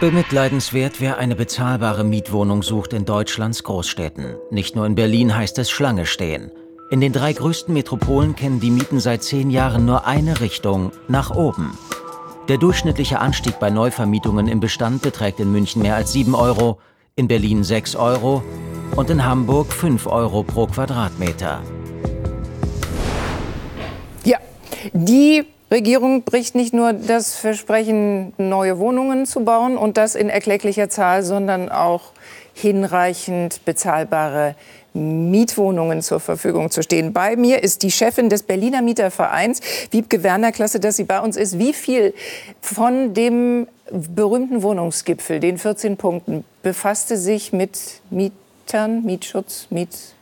Bemitleidenswert, 0.00 1.00
wer 1.00 1.18
eine 1.18 1.36
bezahlbare 1.36 2.02
Mietwohnung 2.02 2.64
sucht 2.64 2.92
in 2.92 3.04
Deutschlands 3.04 3.62
Großstädten. 3.62 4.34
Nicht 4.50 4.74
nur 4.74 4.84
in 4.84 4.96
Berlin 4.96 5.36
heißt 5.36 5.58
es 5.60 5.70
Schlange 5.70 6.06
stehen. 6.06 6.50
In 6.90 7.00
den 7.00 7.12
drei 7.12 7.32
größten 7.32 7.72
Metropolen 7.72 8.34
kennen 8.34 8.58
die 8.58 8.72
Mieten 8.72 8.98
seit 8.98 9.22
zehn 9.22 9.48
Jahren 9.48 9.86
nur 9.86 10.06
eine 10.06 10.40
Richtung, 10.40 10.90
nach 11.06 11.30
oben. 11.30 11.78
Der 12.48 12.58
durchschnittliche 12.58 13.20
Anstieg 13.20 13.60
bei 13.60 13.70
Neuvermietungen 13.70 14.48
im 14.48 14.58
Bestand 14.58 15.02
beträgt 15.02 15.38
in 15.38 15.52
München 15.52 15.82
mehr 15.82 15.94
als 15.94 16.12
7 16.12 16.34
Euro, 16.34 16.78
in 17.16 17.28
Berlin 17.28 17.62
6 17.62 17.94
Euro, 17.94 18.42
und 18.96 19.08
in 19.08 19.24
Hamburg 19.24 19.72
5 19.72 20.08
Euro 20.08 20.42
pro 20.42 20.66
Quadratmeter. 20.66 21.62
Ja, 24.24 24.38
die 24.92 25.44
Regierung 25.70 26.24
bricht 26.24 26.56
nicht 26.56 26.74
nur 26.74 26.92
das 26.92 27.36
Versprechen, 27.36 28.32
neue 28.36 28.80
Wohnungen 28.80 29.26
zu 29.26 29.44
bauen 29.44 29.76
und 29.76 29.96
das 29.96 30.16
in 30.16 30.28
erklecklicher 30.28 30.90
Zahl, 30.90 31.22
sondern 31.22 31.68
auch 31.68 32.10
hinreichend 32.52 33.64
bezahlbare 33.64 34.56
Mietwohnungen 34.92 36.02
zur 36.02 36.18
Verfügung 36.18 36.72
zu 36.72 36.82
stehen. 36.82 37.12
Bei 37.12 37.36
mir 37.36 37.62
ist 37.62 37.84
die 37.84 37.92
Chefin 37.92 38.28
des 38.28 38.42
Berliner 38.42 38.82
Mietervereins, 38.82 39.60
Wiebke 39.92 40.24
Werner. 40.24 40.50
Klasse, 40.50 40.80
dass 40.80 40.96
sie 40.96 41.04
bei 41.04 41.20
uns 41.20 41.36
ist. 41.36 41.60
Wie 41.60 41.74
viel 41.74 42.12
von 42.60 43.14
dem 43.14 43.68
berühmten 43.92 44.62
Wohnungsgipfel, 44.62 45.38
den 45.38 45.58
14 45.58 45.96
Punkten, 45.96 46.44
befasste 46.64 47.16
sich 47.16 47.52
mit 47.52 48.00
Miet 48.10 48.32
Mietern, 48.64 49.04
Mietschutz, 49.04 49.66
Miet 49.70 50.13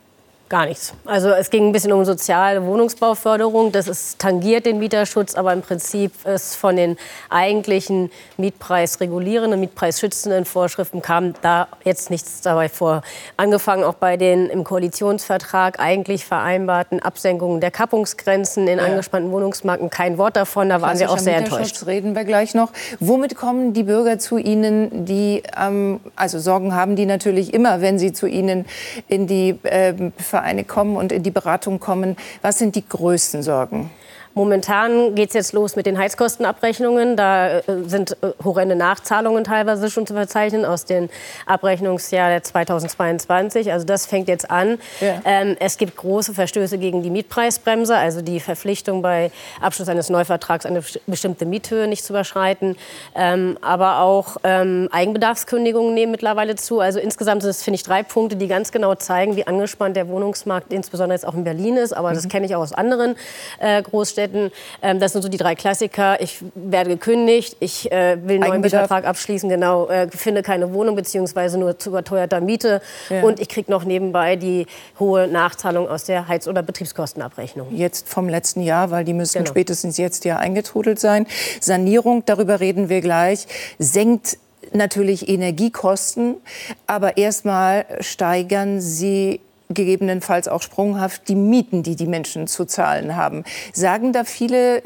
Gar 0.52 0.66
nichts. 0.66 0.92
Also 1.06 1.30
es 1.30 1.48
ging 1.48 1.68
ein 1.68 1.72
bisschen 1.72 1.92
um 1.92 2.04
soziale 2.04 2.66
Wohnungsbauförderung. 2.66 3.72
Das 3.72 3.88
ist, 3.88 4.18
tangiert 4.18 4.66
den 4.66 4.80
Mieterschutz, 4.80 5.34
aber 5.34 5.50
im 5.54 5.62
Prinzip 5.62 6.12
ist 6.26 6.56
von 6.56 6.76
den 6.76 6.98
eigentlichen 7.30 8.10
mietpreisregulierenden, 8.36 9.58
mietpreisschützenden 9.58 10.44
Vorschriften 10.44 11.00
kam 11.00 11.32
da 11.40 11.68
jetzt 11.84 12.10
nichts 12.10 12.42
dabei 12.42 12.68
vor. 12.68 13.00
Angefangen 13.38 13.82
auch 13.82 13.94
bei 13.94 14.18
den 14.18 14.50
im 14.50 14.62
Koalitionsvertrag 14.62 15.80
eigentlich 15.80 16.26
vereinbarten 16.26 17.00
Absenkungen 17.00 17.62
der 17.62 17.70
Kappungsgrenzen 17.70 18.68
in 18.68 18.76
ja. 18.76 18.84
angespannten 18.84 19.32
Wohnungsmarken. 19.32 19.88
Kein 19.88 20.18
Wort 20.18 20.36
davon. 20.36 20.68
Da 20.68 20.82
waren 20.82 20.98
wir 20.98 21.10
auch 21.10 21.16
sehr 21.16 21.38
enttäuscht. 21.38 21.86
reden 21.86 22.14
wir 22.14 22.24
gleich 22.24 22.52
noch. 22.52 22.72
Womit 23.00 23.36
kommen 23.36 23.72
die 23.72 23.84
Bürger 23.84 24.18
zu 24.18 24.36
Ihnen, 24.36 25.06
die 25.06 25.44
ähm, 25.58 26.00
also 26.14 26.38
Sorgen 26.38 26.74
haben, 26.74 26.94
die 26.94 27.06
natürlich 27.06 27.54
immer, 27.54 27.80
wenn 27.80 27.98
sie 27.98 28.12
zu 28.12 28.26
Ihnen 28.26 28.66
in 29.08 29.26
die 29.26 29.58
äh, 29.62 29.94
Vereine 30.42 30.64
kommen 30.64 30.96
und 30.96 31.12
in 31.12 31.22
die 31.22 31.30
Beratung 31.30 31.78
kommen. 31.78 32.16
Was 32.42 32.58
sind 32.58 32.74
die 32.74 32.86
größten 32.86 33.44
Sorgen? 33.44 33.90
Momentan 34.34 35.14
geht 35.14 35.28
es 35.28 35.34
jetzt 35.34 35.52
los 35.52 35.76
mit 35.76 35.84
den 35.84 35.98
Heizkostenabrechnungen. 35.98 37.16
Da 37.16 37.58
äh, 37.58 37.62
sind 37.84 38.16
äh, 38.22 38.28
horrende 38.42 38.74
Nachzahlungen 38.76 39.44
teilweise 39.44 39.90
schon 39.90 40.06
zu 40.06 40.14
verzeichnen 40.14 40.64
aus 40.64 40.86
dem 40.86 41.10
Abrechnungsjahr 41.44 42.42
2022. 42.42 43.72
Also 43.72 43.84
das 43.84 44.06
fängt 44.06 44.28
jetzt 44.28 44.50
an. 44.50 44.78
Ja. 45.00 45.20
Ähm, 45.24 45.56
es 45.60 45.76
gibt 45.76 45.96
große 45.96 46.32
Verstöße 46.32 46.78
gegen 46.78 47.02
die 47.02 47.10
Mietpreisbremse, 47.10 47.94
also 47.94 48.22
die 48.22 48.40
Verpflichtung 48.40 49.02
bei 49.02 49.30
Abschluss 49.60 49.88
eines 49.88 50.08
Neuvertrags 50.08 50.64
eine 50.64 50.82
bestimmte 51.06 51.44
Miethöhe 51.44 51.86
nicht 51.86 52.04
zu 52.04 52.14
überschreiten. 52.14 52.76
Ähm, 53.14 53.58
aber 53.60 54.00
auch 54.00 54.38
ähm, 54.44 54.88
Eigenbedarfskündigungen 54.92 55.92
nehmen 55.92 56.12
mittlerweile 56.12 56.56
zu. 56.56 56.80
Also 56.80 57.00
insgesamt 57.00 57.42
sind 57.42 57.50
es, 57.50 57.62
finde 57.62 57.76
ich, 57.76 57.82
drei 57.82 58.02
Punkte, 58.02 58.36
die 58.36 58.48
ganz 58.48 58.72
genau 58.72 58.94
zeigen, 58.94 59.36
wie 59.36 59.46
angespannt 59.46 59.94
der 59.96 60.08
Wohnungsmarkt 60.08 60.72
insbesondere 60.72 61.16
jetzt 61.16 61.26
auch 61.26 61.34
in 61.34 61.44
Berlin 61.44 61.76
ist. 61.76 61.92
Aber 61.92 62.10
mhm. 62.10 62.14
das 62.14 62.28
kenne 62.28 62.46
ich 62.46 62.54
auch 62.54 62.62
aus 62.62 62.72
anderen 62.72 63.16
äh, 63.58 63.82
Großstädten. 63.82 64.21
Großstädten. 64.22 64.50
Ähm, 64.82 65.00
das 65.00 65.12
sind 65.12 65.22
so 65.22 65.28
die 65.28 65.36
drei 65.36 65.54
Klassiker. 65.54 66.20
Ich 66.20 66.38
werde 66.54 66.90
gekündigt, 66.90 67.56
ich 67.60 67.90
äh, 67.90 68.16
will 68.22 68.36
einen 68.36 68.48
neuen 68.48 68.60
Mietvertrag 68.60 69.06
abschließen, 69.06 69.48
genau, 69.48 69.88
äh, 69.88 70.08
finde 70.10 70.42
keine 70.42 70.72
Wohnung 70.72 70.96
bzw. 70.96 71.56
nur 71.56 71.78
zu 71.78 71.90
überteuerter 71.90 72.40
Miete 72.40 72.80
ja. 73.10 73.22
und 73.22 73.40
ich 73.40 73.48
kriege 73.48 73.70
noch 73.70 73.84
nebenbei 73.84 74.36
die 74.36 74.66
hohe 74.98 75.26
Nachzahlung 75.26 75.88
aus 75.88 76.04
der 76.04 76.28
Heiz- 76.28 76.48
oder 76.48 76.62
Betriebskostenabrechnung. 76.62 77.74
Jetzt 77.74 78.08
vom 78.08 78.28
letzten 78.28 78.62
Jahr, 78.62 78.90
weil 78.90 79.04
die 79.04 79.14
müssen 79.14 79.38
genau. 79.38 79.50
spätestens 79.50 79.98
jetzt 79.98 80.24
ja 80.24 80.36
eingetrudelt 80.36 80.98
sein. 80.98 81.26
Sanierung, 81.60 82.24
darüber 82.24 82.60
reden 82.60 82.88
wir 82.88 83.00
gleich, 83.00 83.46
senkt 83.78 84.38
natürlich 84.72 85.28
Energiekosten, 85.28 86.36
aber 86.86 87.16
erstmal 87.16 87.84
steigern 88.00 88.80
sie 88.80 89.40
gegebenenfalls 89.74 90.48
auch 90.48 90.62
sprunghaft 90.62 91.28
die 91.28 91.34
Mieten, 91.34 91.82
die 91.82 91.96
die 91.96 92.06
Menschen 92.06 92.46
zu 92.46 92.64
zahlen 92.64 93.16
haben. 93.16 93.44
Sagen 93.72 94.12
da 94.12 94.24
viele 94.24 94.82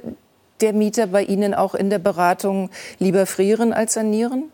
der 0.60 0.72
Mieter 0.72 1.06
bei 1.06 1.22
Ihnen 1.22 1.54
auch 1.54 1.74
in 1.74 1.90
der 1.90 1.98
Beratung 1.98 2.70
lieber 2.98 3.26
frieren 3.26 3.72
als 3.72 3.94
sanieren? 3.94 4.44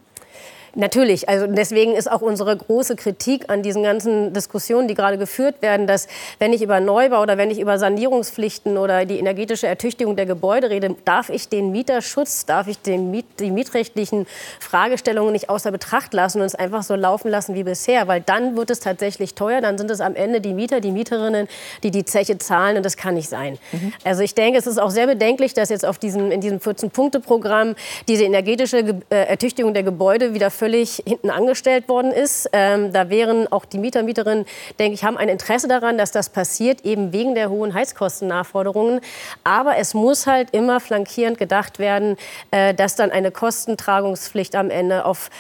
Natürlich, 0.75 1.29
also 1.29 1.47
deswegen 1.47 1.95
ist 1.95 2.11
auch 2.11 2.23
unsere 2.23 2.57
große 2.57 2.97
Kritik 2.97 3.51
an 3.51 3.63
diesen 3.63 3.83
ganzen 3.83 4.33
Diskussionen, 4.33 4.89
die 4.89 4.95
gerade 4.95 5.19
geführt 5.19 5.61
werden, 5.61 5.87
dass 5.87 6.09
wenn 6.39 6.55
ich 6.55 6.63
über 6.63 6.81
Neubau 6.81 7.21
oder 7.21 7.37
wenn 7.37 7.51
ich 7.51 7.61
über 7.61 7.79
Sanierungspflichten 7.79 8.79
oder 8.79 9.05
die 9.05 9.19
energetische 9.19 9.67
Ertüchtigung 9.67 10.17
der 10.17 10.25
Gebäude 10.25 10.71
rede, 10.71 10.97
darf 11.05 11.29
ich 11.29 11.51
den 11.51 11.73
Mieterschutz, 11.73 12.47
darf 12.47 12.69
ich 12.69 12.79
den 12.79 13.11
Miet, 13.11 13.27
die 13.39 13.51
mietrechtlichen 13.51 14.27
Fragestellungen 14.61 15.33
nicht 15.33 15.51
außer 15.51 15.71
Betracht 15.71 16.15
lassen 16.15 16.41
und 16.41 16.47
es 16.47 16.55
einfach 16.55 16.83
so 16.83 16.95
laufen 16.95 17.31
lassen 17.31 17.55
wie 17.55 17.65
bisher, 17.65 18.09
weil 18.09 18.23
dann 18.23 18.57
wird 18.57 18.71
es 18.71 18.81
tatsächlich 18.81 19.35
teuer, 19.35 19.61
dann 19.61 19.77
sind 19.77 19.91
es 19.91 20.01
am 20.01 20.15
Ende 20.15 20.41
die 20.41 20.55
Mieter, 20.55 20.81
die 20.81 20.91
Mieterinnen, 20.91 21.49
die 21.83 21.91
die 21.91 22.07
Zeche 22.07 22.39
zahlen 22.39 22.79
und 22.79 22.87
das 22.87 22.97
kann 22.97 23.15
nicht 23.15 23.29
sein. 23.29 23.59
Mhm. 23.73 23.93
Also 24.05 24.23
ich 24.23 24.35
denke, 24.35 24.59
es 24.59 24.67
ist 24.67 24.81
auch 24.81 24.91
sehr 24.91 25.07
bedenklich, 25.07 25.53
dass 25.53 25.69
jetzt 25.69 25.85
auf 25.85 25.99
diesem, 25.99 26.31
in 26.31 26.41
diesem 26.41 26.61
14-Punkte-Programm 26.61 27.75
diese 28.09 28.25
energetische 28.25 28.79
äh, 29.11 29.27
Ertüchtigung 29.27 29.75
der 29.75 29.83
Gebäude 29.83 30.33
wieder 30.33 30.51
völlig 30.63 31.03
hinten 31.05 31.29
angestellt 31.29 31.89
worden 31.89 32.13
ist. 32.13 32.49
Ähm, 32.53 32.93
da 32.93 33.11
wären 33.11 33.51
auch 33.51 33.65
die 33.65 33.79
Mieter, 33.79 34.05
Mieterinnen, 34.05 34.47
denke 34.79 34.95
ich, 34.95 35.03
haben 35.03 35.19
ein 35.19 35.29
Interesse 35.29 35.67
daran, 35.67 35.99
dass 35.99 36.13
das 36.13 36.29
passiert, 36.29 36.85
eben 36.85 37.13
wegen 37.13 37.35
der 37.35 37.51
hohen 37.51 37.75
Heizkostennachforderungen. 37.75 39.01
Aber 39.43 39.77
es 39.79 39.93
muss 39.93 40.29
halt 40.29 40.51
immer 40.53 40.79
flankierend 40.79 41.37
gedacht 41.37 41.81
werden, 41.81 42.17
äh, 42.53 42.75
dass 42.75 42.95
dann 42.95 43.11
eine 43.11 43.33
Kostentragungspflicht 43.33 44.55
am 44.55 44.71
Ende 44.71 45.05
auf 45.05 45.31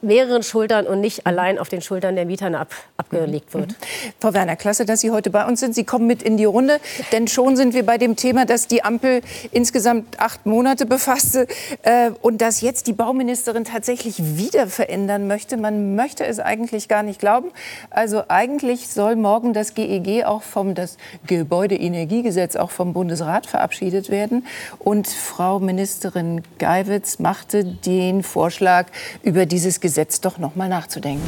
mehreren 0.00 0.42
Schultern 0.42 0.86
und 0.86 1.00
nicht 1.00 1.26
allein 1.26 1.58
auf 1.58 1.68
den 1.68 1.82
Schultern 1.82 2.14
der 2.14 2.24
Mieter 2.24 2.42
ab, 2.58 2.72
abgelegt 2.96 3.52
wird. 3.54 3.70
Mhm. 3.70 3.76
Frau 4.20 4.34
Werner, 4.34 4.56
klasse, 4.56 4.84
dass 4.84 5.00
Sie 5.00 5.10
heute 5.10 5.30
bei 5.30 5.46
uns 5.46 5.60
sind. 5.60 5.74
Sie 5.74 5.84
kommen 5.84 6.06
mit 6.06 6.22
in 6.22 6.36
die 6.36 6.44
Runde, 6.44 6.80
denn 7.12 7.28
schon 7.28 7.56
sind 7.56 7.74
wir 7.74 7.84
bei 7.84 7.98
dem 7.98 8.16
Thema, 8.16 8.44
dass 8.44 8.66
die 8.66 8.84
Ampel 8.84 9.22
insgesamt 9.50 10.20
acht 10.20 10.46
Monate 10.46 10.86
befasste 10.86 11.46
äh, 11.82 12.10
und 12.20 12.40
dass 12.40 12.60
jetzt 12.60 12.86
die 12.86 12.92
Bauministerin 12.92 13.64
tatsächlich 13.64 14.36
wieder 14.36 14.66
verändern 14.66 15.26
möchte. 15.26 15.56
Man 15.56 15.94
möchte 15.94 16.24
es 16.24 16.40
eigentlich 16.40 16.88
gar 16.88 17.02
nicht 17.02 17.18
glauben. 17.18 17.50
Also 17.90 18.24
eigentlich 18.28 18.88
soll 18.88 19.16
morgen 19.16 19.52
das 19.52 19.74
GEG 19.74 20.06
e 20.08 20.24
auch 20.24 20.42
vom 20.42 20.74
das 20.74 20.96
Gebäudeenergiegesetz 21.26 22.56
auch 22.56 22.70
vom 22.70 22.92
Bundesrat 22.92 23.46
verabschiedet 23.46 24.10
werden 24.10 24.46
und 24.78 25.08
Frau 25.08 25.58
Ministerin 25.58 26.42
Geiwitz 26.58 27.18
machte 27.18 27.64
den 27.64 28.22
Vorschlag 28.22 28.86
über 29.22 29.46
dieses 29.46 29.71
dieses 29.72 29.80
Gesetz 29.80 30.20
doch 30.20 30.36
noch 30.36 30.54
mal 30.54 30.68
nachzudenken. 30.68 31.26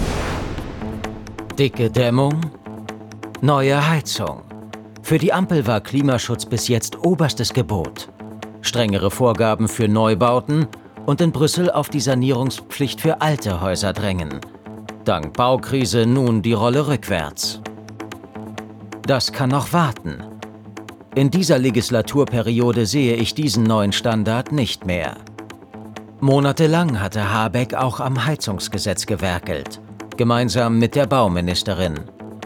Dicke 1.58 1.90
Dämmung, 1.90 2.42
neue 3.40 3.88
Heizung. 3.88 4.42
Für 5.02 5.16
die 5.18 5.32
Ampel 5.32 5.66
war 5.66 5.80
Klimaschutz 5.80 6.44
bis 6.44 6.68
jetzt 6.68 6.98
oberstes 6.98 7.54
Gebot. 7.54 8.10
Strengere 8.60 9.10
Vorgaben 9.10 9.66
für 9.66 9.88
Neubauten 9.88 10.66
und 11.06 11.22
in 11.22 11.32
Brüssel 11.32 11.70
auf 11.70 11.88
die 11.88 12.00
Sanierungspflicht 12.00 13.00
für 13.00 13.22
alte 13.22 13.62
Häuser 13.62 13.94
drängen. 13.94 14.40
Dank 15.06 15.32
Baukrise 15.32 16.04
nun 16.04 16.42
die 16.42 16.52
Rolle 16.52 16.86
rückwärts. 16.86 17.62
Das 19.06 19.32
kann 19.32 19.50
noch 19.50 19.72
warten. 19.72 20.22
In 21.14 21.30
dieser 21.30 21.58
Legislaturperiode 21.58 22.84
sehe 22.84 23.16
ich 23.16 23.34
diesen 23.34 23.62
neuen 23.62 23.92
Standard 23.92 24.52
nicht 24.52 24.84
mehr. 24.84 25.16
Monatelang 26.24 27.00
hatte 27.00 27.34
Habeck 27.34 27.74
auch 27.74 28.00
am 28.00 28.24
Heizungsgesetz 28.24 29.04
gewerkelt, 29.04 29.78
gemeinsam 30.16 30.78
mit 30.78 30.94
der 30.94 31.04
Bauministerin. 31.06 32.00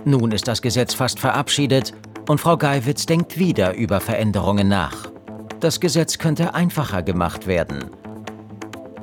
Nun 0.05 0.33
ist 0.33 0.49
das 0.49 0.63
Gesetz 0.63 0.95
fast 0.95 1.21
verabschiedet 1.21 1.95
und 2.29 2.41
Frau 2.41 2.57
Geiwitz 2.57 3.07
denkt 3.07 3.39
wieder 3.39 3.75
über 3.75 4.01
Veränderungen 4.01 4.67
nach. 4.67 5.13
Das 5.61 5.79
Gesetz 5.79 6.19
könnte 6.19 6.55
einfacher 6.55 7.05
gemacht 7.05 7.47
werden. 7.47 7.85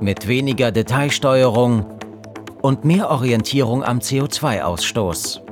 Mit 0.02 0.28
weniger 0.28 0.74
Detailsteuerung 0.74 1.86
und 2.62 2.84
mehr 2.84 3.10
Orientierung 3.10 3.82
am 3.82 4.00
CO2-Ausstoß. 4.00 5.45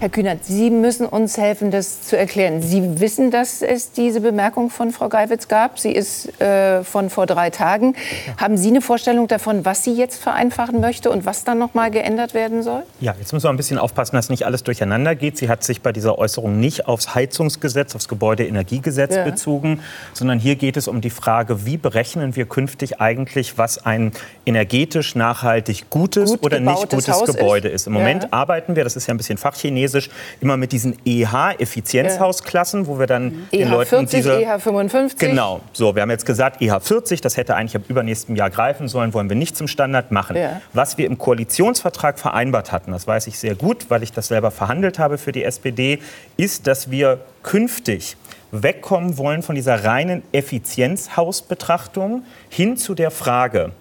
Herr 0.00 0.08
Kühnert, 0.08 0.46
Sie 0.46 0.70
müssen 0.70 1.04
uns 1.04 1.36
helfen, 1.36 1.70
das 1.70 2.00
zu 2.00 2.16
erklären. 2.16 2.62
Sie 2.62 3.00
wissen, 3.00 3.30
dass 3.30 3.60
es 3.60 3.92
diese 3.92 4.22
Bemerkung 4.22 4.70
von 4.70 4.92
Frau 4.92 5.10
Geiwitz 5.10 5.46
gab. 5.46 5.78
Sie 5.78 5.92
ist 5.92 6.40
äh, 6.40 6.82
von 6.84 7.10
vor 7.10 7.26
drei 7.26 7.50
Tagen. 7.50 7.94
Haben 8.38 8.56
Sie 8.56 8.68
eine 8.68 8.80
Vorstellung 8.80 9.28
davon, 9.28 9.66
was 9.66 9.84
sie 9.84 9.92
jetzt 9.92 10.16
vereinfachen 10.22 10.80
möchte 10.80 11.10
und 11.10 11.26
was 11.26 11.44
dann 11.44 11.58
noch 11.58 11.74
mal 11.74 11.90
geändert 11.90 12.32
werden 12.32 12.62
soll? 12.62 12.84
Ja, 13.00 13.14
jetzt 13.18 13.34
müssen 13.34 13.44
wir 13.44 13.50
ein 13.50 13.58
bisschen 13.58 13.76
aufpassen, 13.76 14.16
dass 14.16 14.30
nicht 14.30 14.46
alles 14.46 14.62
durcheinander 14.62 15.14
geht. 15.14 15.36
Sie 15.36 15.50
hat 15.50 15.62
sich 15.64 15.82
bei 15.82 15.92
dieser 15.92 16.18
Äußerung 16.18 16.58
nicht 16.58 16.88
aufs 16.88 17.14
Heizungsgesetz, 17.14 17.94
aufs 17.94 18.08
Gebäudeenergiegesetz 18.08 19.16
ja. 19.16 19.24
bezogen, 19.24 19.80
sondern 20.14 20.38
hier 20.38 20.56
geht 20.56 20.78
es 20.78 20.88
um 20.88 21.02
die 21.02 21.10
Frage, 21.10 21.66
wie 21.66 21.76
berechnen 21.76 22.36
wir 22.36 22.46
künftig 22.46 23.02
eigentlich, 23.02 23.58
was 23.58 23.84
ein 23.84 24.12
energetisch 24.46 25.14
nachhaltig 25.14 25.90
gutes 25.90 26.30
Gut 26.30 26.46
oder 26.46 26.58
nicht 26.58 26.88
gutes 26.88 27.06
Haus 27.08 27.26
Gebäude 27.26 27.68
ist. 27.68 27.82
ist. 27.82 27.86
Im 27.86 27.92
Moment 27.92 28.22
ja. 28.22 28.28
arbeiten 28.30 28.76
wir, 28.76 28.84
das 28.84 28.96
ist 28.96 29.06
ja 29.06 29.12
ein 29.12 29.18
bisschen 29.18 29.36
Fachchinesisch, 29.36 29.89
Chinesisch 29.90 30.10
immer 30.40 30.56
mit 30.56 30.72
diesen 30.72 30.96
EH-Effizienzhausklassen, 31.04 32.86
wo 32.86 32.98
wir 32.98 33.06
dann 33.06 33.24
mhm. 33.24 33.48
den 33.52 33.68
EH 33.68 33.70
Leuten 33.70 33.88
40, 33.88 34.18
diese 34.18 34.42
EH 34.42 34.58
55. 34.58 35.18
Genau. 35.18 35.60
So, 35.72 35.94
wir 35.94 36.02
haben 36.02 36.10
jetzt 36.10 36.26
gesagt 36.26 36.62
EH 36.62 36.80
40, 36.80 37.20
das 37.20 37.36
hätte 37.36 37.56
eigentlich 37.56 37.76
ab 37.76 37.82
übernächsten 37.88 38.36
Jahr 38.36 38.50
greifen 38.50 38.88
sollen, 38.88 39.12
wollen 39.14 39.28
wir 39.28 39.36
nicht 39.36 39.56
zum 39.56 39.68
Standard 39.68 40.10
machen. 40.10 40.36
Ja. 40.36 40.60
Was 40.72 40.98
wir 40.98 41.06
im 41.06 41.18
Koalitionsvertrag 41.18 42.18
vereinbart 42.18 42.72
hatten, 42.72 42.92
das 42.92 43.06
weiß 43.06 43.26
ich 43.26 43.38
sehr 43.38 43.54
gut, 43.54 43.86
weil 43.88 44.02
ich 44.02 44.12
das 44.12 44.28
selber 44.28 44.50
verhandelt 44.50 44.98
habe 44.98 45.18
für 45.18 45.32
die 45.32 45.44
SPD, 45.44 45.98
ist, 46.36 46.66
dass 46.66 46.90
wir 46.90 47.20
künftig 47.42 48.16
wegkommen 48.52 49.16
wollen 49.16 49.42
von 49.42 49.54
dieser 49.54 49.84
reinen 49.84 50.22
Effizienzhausbetrachtung 50.32 52.24
hin 52.48 52.76
zu 52.76 52.94
der 52.94 53.10
Frage 53.10 53.72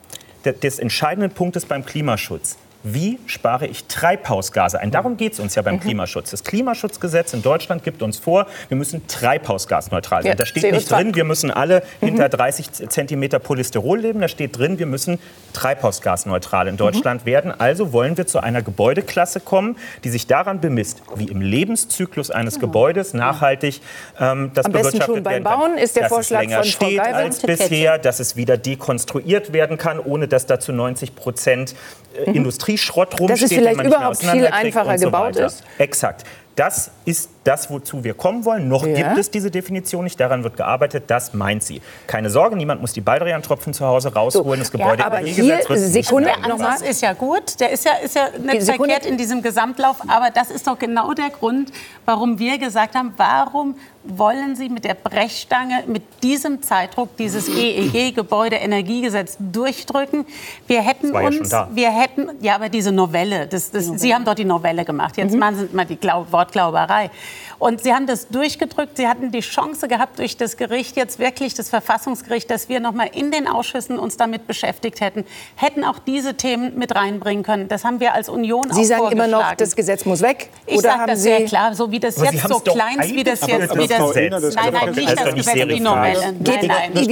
des 0.46 0.80
entscheidenden 0.80 1.32
Punktes 1.32 1.66
beim 1.66 1.86
Klimaschutz 1.86 2.58
wie 2.84 3.20
spare 3.26 3.68
ich 3.68 3.86
Treibhausgase 3.86 4.80
ein? 4.80 4.92
Darum 4.92 5.18
geht 5.18 5.34
es 5.34 5.40
uns 5.40 5.56
ja 5.56 5.62
beim 5.62 5.76
mhm. 5.76 5.80
Klimaschutz. 5.82 6.32
Das 6.32 6.44
Klimaschutzgesetz 6.44 7.34
in 7.34 7.42
Deutschland 7.42 7.84
gibt 7.84 8.02
uns 8.02 8.18
vor, 8.18 8.48
wir 8.70 8.78
müssen 8.78 9.06
treibhausgasneutral 9.08 10.24
sein. 10.24 10.30
Ja, 10.30 10.36
da 10.36 10.46
steht 10.46 10.64
CO2. 10.64 10.72
nicht 10.72 10.92
drin, 10.92 11.16
wir 11.16 11.24
müssen 11.26 11.52
alle 11.52 11.84
mhm. 12.00 12.08
hinter 12.08 12.30
30 12.30 12.72
Zentimeter 12.90 13.40
Polysterol 13.40 14.00
leben. 14.00 14.22
Da 14.22 14.28
steht 14.28 14.58
drin, 14.58 14.80
wir 14.80 14.86
müssen 14.86 15.20
treibhausgasneutral 15.54 16.68
in 16.68 16.78
Deutschland 16.78 17.24
mhm. 17.24 17.26
werden. 17.26 17.60
Also 17.60 17.92
wollen 17.92 18.18
wir 18.18 18.28
zu 18.28 18.40
einer 18.40 18.62
Gebäudeklasse 18.62 19.40
kommen, 19.40 19.76
die 20.04 20.10
sich 20.10 20.28
daran 20.28 20.62
bemisst, 20.62 21.02
wie 21.16 21.26
im 21.26 21.42
Lebenszyklus 21.42 22.32
eines 22.32 22.56
ja. 22.56 22.62
Gebäudes 22.62 23.14
nachhaltig 23.14 23.82
ähm, 24.20 24.52
das 24.54 24.66
Am 24.66 24.72
bewirtschaftet 24.72 25.06
schon 25.06 25.24
beim 25.24 25.44
Bauen 25.44 25.78
ist 25.78 25.96
der 25.96 26.04
dass 26.04 26.12
Vorschlag 26.12 26.42
es 26.42 26.48
länger 26.48 26.58
von 26.58 26.66
steht 26.66 27.00
Frau 27.02 27.14
als 27.14 27.42
bisher, 27.42 27.98
dass 27.98 28.20
es 28.20 28.36
wieder 28.36 28.58
dekonstruiert 28.58 29.54
werden 29.54 29.78
kann, 29.78 30.00
ohne 30.00 30.28
dass 30.28 30.46
dazu 30.46 30.72
90 30.72 31.16
Prozent 31.16 31.76
äh, 32.16 32.30
mhm. 32.30 32.36
Industrieschrott 32.70 33.20
rumsteht. 33.20 33.30
Dass 33.30 33.42
es 33.52 33.54
vielleicht 33.54 33.84
überhaupt 33.84 34.18
viel 34.18 34.48
einfacher 34.48 34.98
so 34.98 35.06
gebaut 35.06 35.36
weiter. 35.36 35.46
ist. 35.48 35.64
Exakt. 35.78 36.26
Das 36.56 36.92
ist 37.06 37.30
das, 37.46 37.72
wozu 37.72 38.04
wir 38.04 38.14
kommen 38.16 38.44
wollen. 38.44 38.68
Noch 38.68 38.86
ja. 38.86 38.94
gibt 38.94 39.18
es 39.18 39.32
diese 39.32 39.50
Definition 39.50 40.04
nicht. 40.04 40.20
Daran 40.20 40.44
wird 40.44 40.58
gearbeitet. 40.58 41.06
Das 41.08 41.34
meint 41.34 41.64
sie. 41.64 41.82
Keine 42.06 42.30
Sorge, 42.30 42.58
niemand 42.58 42.82
muss 42.82 42.92
die 42.92 43.00
Baldrian-Tropfen 43.00 43.74
zu 43.74 43.86
Hause 43.86 44.14
rausholen. 44.14 44.46
So. 44.46 44.56
Das 44.58 44.72
Gebäude 44.72 45.00
ja, 45.00 45.06
aber 45.06 45.20
hier, 45.20 45.62
Sekunde, 45.78 46.32
nochmal. 46.50 46.82
ist 46.82 47.02
ja 47.02 47.14
gut. 47.14 47.58
Der 47.62 47.70
ist 47.72 47.86
ja, 47.86 47.94
ist 48.04 48.14
ja 48.14 48.28
nicht 48.38 48.64
Sekunde. 48.64 48.92
verkehrt 48.92 49.06
in 49.06 49.18
diesem 49.18 49.42
Gesamtlauf. 49.42 50.02
Aber 50.10 50.32
das 50.32 50.52
ist 50.52 50.68
doch 50.68 50.78
genau 50.78 51.14
der 51.14 51.30
Grund, 51.30 51.72
warum 52.04 52.40
wir 52.40 52.58
gesagt 52.58 52.94
haben, 52.94 53.14
warum 53.16 53.76
wollen 54.04 54.56
Sie 54.56 54.70
mit 54.70 54.86
der 54.86 54.94
Brechstange, 54.94 55.84
mit 55.88 56.04
diesem 56.24 56.62
Zeitdruck 56.62 57.16
dieses 57.18 57.48
GEG, 57.48 58.16
Gebäudeenergiegesetz, 58.16 59.38
durchdrücken? 59.40 60.26
Wir 60.68 60.82
hätten 60.82 61.14
ja 61.14 61.20
uns, 61.20 61.52
wir 61.72 61.92
hätten, 61.92 62.30
ja, 62.42 62.56
aber 62.56 62.70
diese 62.70 62.92
Novelle, 62.92 63.48
das, 63.48 63.72
das, 63.72 63.86
Novelle. 63.86 64.00
Sie 64.00 64.14
haben 64.14 64.26
dort 64.26 64.40
die 64.40 64.46
Novelle 64.46 64.86
gemacht. 64.86 65.18
Jetzt 65.18 65.34
mhm. 65.34 65.40
machen 65.40 65.56
Sie 65.70 65.76
mal 65.76 65.86
die 65.86 65.98
Glaub, 65.98 66.32
Wortglauberei. 66.32 67.12
Und 67.60 67.84
Sie 67.84 67.94
haben 67.94 68.08
das 68.08 68.30
durchgedrückt. 68.30 68.96
Sie 68.96 69.08
hatten 69.08 69.32
die 69.32 69.42
Chance 69.42 69.90
gehabt, 69.90 70.20
durch 70.20 70.38
das 70.38 70.56
Gericht, 70.56 70.96
jetzt 70.96 71.20
wirklich 71.20 71.54
das 71.54 71.70
Verfassungsgericht, 71.70 72.50
dass 72.50 72.70
wir 72.70 72.80
noch 72.80 72.94
mal 72.94 73.10
in 73.14 73.32
den 73.32 73.48
Ausschüssen 73.48 74.00
uns 74.00 74.16
damit 74.16 74.48
beschäftigt 74.48 75.02
hätten, 75.02 75.26
hätten 75.56 75.84
auch 75.84 76.00
diese 76.00 76.36
Themen 76.36 76.78
mit 76.78 76.96
reinbringen 76.96 77.44
können. 77.44 77.68
Das 77.68 77.84
haben 77.84 78.00
wir 78.00 78.14
als 78.14 78.30
Union 78.30 78.72
Sie 78.72 78.86
sagen 78.86 79.12
immer 79.12 79.28
noch, 79.28 79.54
das 79.56 79.76
Gesetz 79.76 80.06
muss 80.06 80.22
weg? 80.22 80.50
Ich 80.66 80.80
sage 80.80 81.06
das 81.08 81.22
sehr 81.22 81.46
klar, 81.46 81.76
so 81.76 81.92
wie 81.92 82.00
das 82.00 82.18
aber 82.18 82.32
jetzt, 82.32 82.48
so 82.48 82.60
klein 82.60 82.98
wie 83.04 83.24
das 83.24 83.46
jetzt, 83.46 83.89
das, 83.90 84.42
das 84.42 84.56
nein, 84.56 84.74
nein, 84.74 84.92
nicht 84.92 85.20
das 85.20 85.36
Gesetz, 85.36 85.68
die 85.68 85.80
Novelle. 85.80 86.34
Nein, 86.40 86.94
nein. 86.94 87.08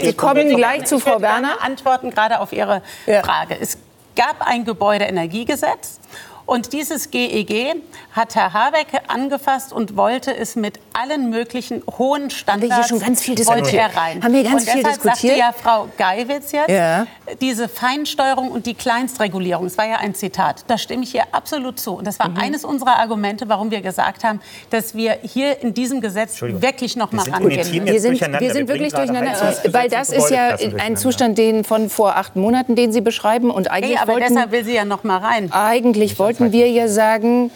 Wir 0.00 0.12
kommen 0.16 0.56
gleich 0.56 0.84
zu 0.84 0.98
Frau 0.98 1.20
Werner. 1.20 1.62
Antworten 1.62 2.10
gerade 2.10 2.40
auf 2.40 2.52
Ihre 2.52 2.82
Frage. 3.04 3.56
Es 3.60 3.78
gab 4.16 4.46
ein 4.46 4.64
Gebäudeenergiegesetz 4.64 5.98
und 6.46 6.74
dieses 6.74 7.10
GEG 7.10 7.50
e 7.50 7.74
hat 8.12 8.34
Herr 8.34 8.52
Habeck 8.52 8.88
angefasst 9.08 9.72
und 9.72 9.96
wollte 9.96 10.36
es 10.36 10.56
mit 10.56 10.78
allen 10.92 11.30
möglichen 11.30 11.82
hohen 11.98 12.28
Standards 12.28 12.62
haben 12.62 12.68
wir 12.70 12.76
hier 12.76 12.88
schon 12.88 13.00
ganz 13.00 13.22
viel 13.22 13.34
diskutiert. 13.34 13.96
rein. 13.96 14.22
Haben 14.22 14.34
wir 14.34 14.44
ganz 14.44 14.64
und 14.64 14.70
viel 14.70 14.82
diskutiert? 14.82 15.16
sagte 15.16 15.38
ja 15.38 15.52
Frau 15.52 15.88
Geiwitz 15.96 16.52
jetzt, 16.52 16.68
ja. 16.68 17.06
Diese 17.40 17.68
Feinsteuerung 17.68 18.50
und 18.50 18.66
die 18.66 18.74
Kleinstregulierung, 18.74 19.64
das 19.64 19.78
war 19.78 19.86
ja 19.86 19.96
ein 19.96 20.14
Zitat, 20.14 20.64
da 20.66 20.76
stimme 20.76 21.04
ich 21.04 21.14
ihr 21.14 21.22
absolut 21.32 21.78
zu. 21.78 21.92
Und 21.94 22.06
das 22.06 22.18
war 22.18 22.28
mhm. 22.28 22.38
eines 22.38 22.64
unserer 22.64 22.98
Argumente, 22.98 23.48
warum 23.48 23.70
wir 23.70 23.80
gesagt 23.80 24.24
haben, 24.24 24.40
dass 24.70 24.94
wir 24.94 25.18
hier 25.22 25.60
in 25.62 25.74
diesem 25.74 26.00
Gesetz 26.00 26.40
wirklich 26.40 26.96
noch 26.96 27.12
mal 27.12 27.28
rangehen. 27.28 27.86
Wir 27.86 28.00
sind, 28.00 28.20
wir 28.20 28.52
sind 28.52 28.68
wirklich 28.68 28.92
durcheinander, 28.92 29.32
weil 29.70 29.88
das 29.88 30.10
ist 30.10 30.30
ja 30.30 30.56
ein 30.78 30.96
Zustand 30.96 31.38
den 31.38 31.64
von 31.64 31.88
vor 31.88 32.16
acht 32.16 32.36
Monaten, 32.36 32.76
den 32.76 32.92
Sie 32.92 33.00
beschreiben. 33.00 33.50
Und 33.50 33.70
eigentlich 33.70 33.96
hey, 33.96 34.02
aber 34.02 34.14
wollten, 34.14 34.34
deshalb 34.34 34.52
will 34.52 34.64
sie 34.64 34.74
ja 34.74 34.84
noch 34.84 35.04
mal 35.04 35.18
rein. 35.18 35.50
Eigentlich 35.52 36.18
wollten 36.18 36.52
wir 36.52 36.70
ja 36.70 36.88
sagen, 36.88 37.50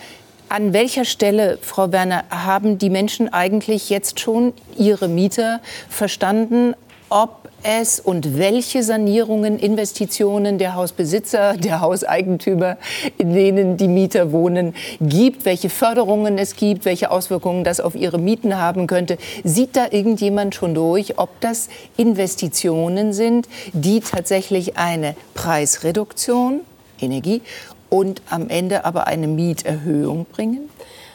an 0.49 0.73
welcher 0.73 1.05
Stelle, 1.05 1.59
Frau 1.61 1.93
Werner, 1.93 2.25
haben 2.31 2.79
die 2.79 2.91
Menschen 2.91 3.33
eigentlich 3.33 3.91
jetzt 3.91 4.21
schon 4.21 4.55
ihre 4.77 5.09
Mieter 5.09 5.61
verstanden, 5.91 6.75
ob 7.09 7.49
es 7.63 7.99
und 7.99 8.39
welche 8.39 8.83
Sanierungen, 8.83 9.59
Investitionen 9.59 10.59
der 10.59 10.75
Hausbesitzer, 10.75 11.57
der 11.57 11.81
Hauseigentümer, 11.81 12.77
in 13.19 13.35
denen 13.35 13.77
die 13.77 13.89
Mieter 13.89 14.33
wohnen, 14.33 14.75
gibt, 15.01 15.45
welche 15.45 15.69
Förderungen 15.69 16.39
es 16.39 16.57
gibt, 16.57 16.85
welche 16.85 17.11
Auswirkungen 17.11 17.65
das 17.65 17.81
auf 17.81 17.95
ihre 17.95 18.19
Mieten 18.19 18.57
haben 18.57 18.87
könnte. 18.87 19.19
Sieht 19.45 19.77
da 19.77 19.87
irgendjemand 19.91 20.55
schon 20.55 20.75
durch, 20.75 21.19
ob 21.19 21.41
das 21.41 21.69
Investitionen 21.97 23.13
sind, 23.13 23.49
die 23.73 24.01
tatsächlich 24.01 24.77
eine 24.77 25.17
Preisreduktion, 25.35 26.61
Energie 27.01 27.43
und 27.91 28.23
am 28.31 28.49
Ende 28.49 28.85
aber 28.85 29.07
eine 29.07 29.27
Mieterhöhung 29.27 30.27
bringen? 30.27 30.69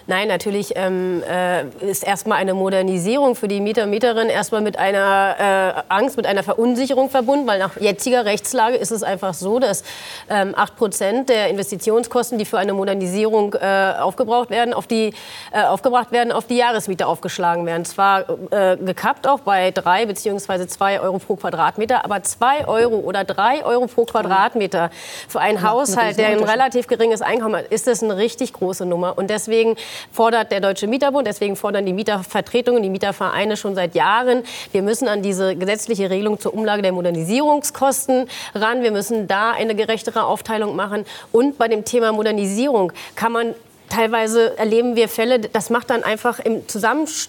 Nein, 0.05 0.27
natürlich 0.27 0.73
ähm, 0.75 1.23
äh, 1.23 1.63
ist 1.79 2.03
erstmal 2.03 2.37
eine 2.37 2.53
Modernisierung 2.53 3.35
für 3.35 3.47
die 3.47 3.61
Mieter 3.61 3.83
und 3.83 3.89
Mieterinnen 3.89 4.29
erstmal 4.29 4.59
mit 4.59 4.77
einer 4.77 5.75
äh, 5.77 5.81
Angst, 5.87 6.17
mit 6.17 6.25
einer 6.25 6.43
Verunsicherung 6.43 7.09
verbunden, 7.09 7.47
weil 7.47 7.59
nach 7.59 7.79
jetziger 7.79 8.25
Rechtslage 8.25 8.75
ist 8.75 8.91
es 8.91 9.01
einfach 9.01 9.33
so, 9.33 9.59
dass 9.59 9.83
ähm, 10.29 10.53
8 10.57 10.75
Prozent 10.75 11.29
der 11.29 11.47
Investitionskosten, 11.47 12.37
die 12.37 12.43
für 12.43 12.57
eine 12.57 12.73
Modernisierung 12.73 13.53
äh, 13.53 13.93
aufgebraucht 13.97 14.49
werden, 14.49 14.73
auf 14.73 14.87
die, 14.87 15.13
äh, 15.53 15.63
aufgebracht 15.63 16.11
werden, 16.11 16.33
auf 16.33 16.47
die 16.47 16.57
Jahresmiete 16.57 17.07
aufgeschlagen 17.07 17.65
werden. 17.65 17.85
Zwar 17.85 18.25
äh, 18.51 18.75
gekappt 18.75 19.25
auch 19.25 19.39
bei 19.39 19.71
3 19.71 20.07
bzw. 20.07 20.67
2 20.67 20.99
Euro 20.99 21.19
pro 21.19 21.37
Quadratmeter, 21.37 22.03
aber 22.03 22.21
2 22.21 22.67
Euro 22.67 22.97
oder 22.97 23.23
3 23.23 23.63
Euro 23.63 23.87
pro 23.87 24.03
Quadratmeter 24.03 24.89
für 25.29 25.39
einen 25.39 25.61
Haushalt, 25.61 26.17
der 26.17 26.27
ein 26.27 26.43
relativ 26.43 26.87
geringes 26.87 27.21
Einkommen 27.21 27.55
hat, 27.55 27.67
ist 27.67 27.87
das 27.87 28.03
eine 28.03 28.17
richtig 28.17 28.51
große 28.51 28.85
Nummer. 28.85 29.17
Und 29.17 29.29
deswegen 29.29 29.77
fordert 30.11 30.51
der 30.51 30.59
Deutsche 30.59 30.87
Mieterbund, 30.87 31.27
deswegen 31.27 31.55
fordern 31.55 31.85
die 31.85 31.93
Mietervertretungen, 31.93 32.83
die 32.83 32.89
Mietervereine 32.89 33.57
schon 33.57 33.75
seit 33.75 33.95
Jahren, 33.95 34.43
wir 34.71 34.81
müssen 34.81 35.07
an 35.07 35.21
diese 35.21 35.55
gesetzliche 35.55 36.09
Regelung 36.09 36.39
zur 36.39 36.53
Umlage 36.53 36.81
der 36.81 36.91
Modernisierungskosten 36.91 38.27
ran. 38.55 38.83
Wir 38.83 38.91
müssen 38.91 39.27
da 39.27 39.51
eine 39.51 39.75
gerechtere 39.75 40.25
Aufteilung 40.25 40.75
machen. 40.75 41.05
Und 41.31 41.57
bei 41.57 41.67
dem 41.67 41.85
Thema 41.85 42.11
Modernisierung 42.11 42.91
kann 43.15 43.31
man 43.31 43.55
teilweise 43.89 44.57
erleben 44.57 44.95
wir 44.95 45.09
Fälle, 45.09 45.39
das 45.39 45.69
macht 45.69 45.89
dann 45.89 46.03
einfach 46.03 46.39
im 46.39 46.63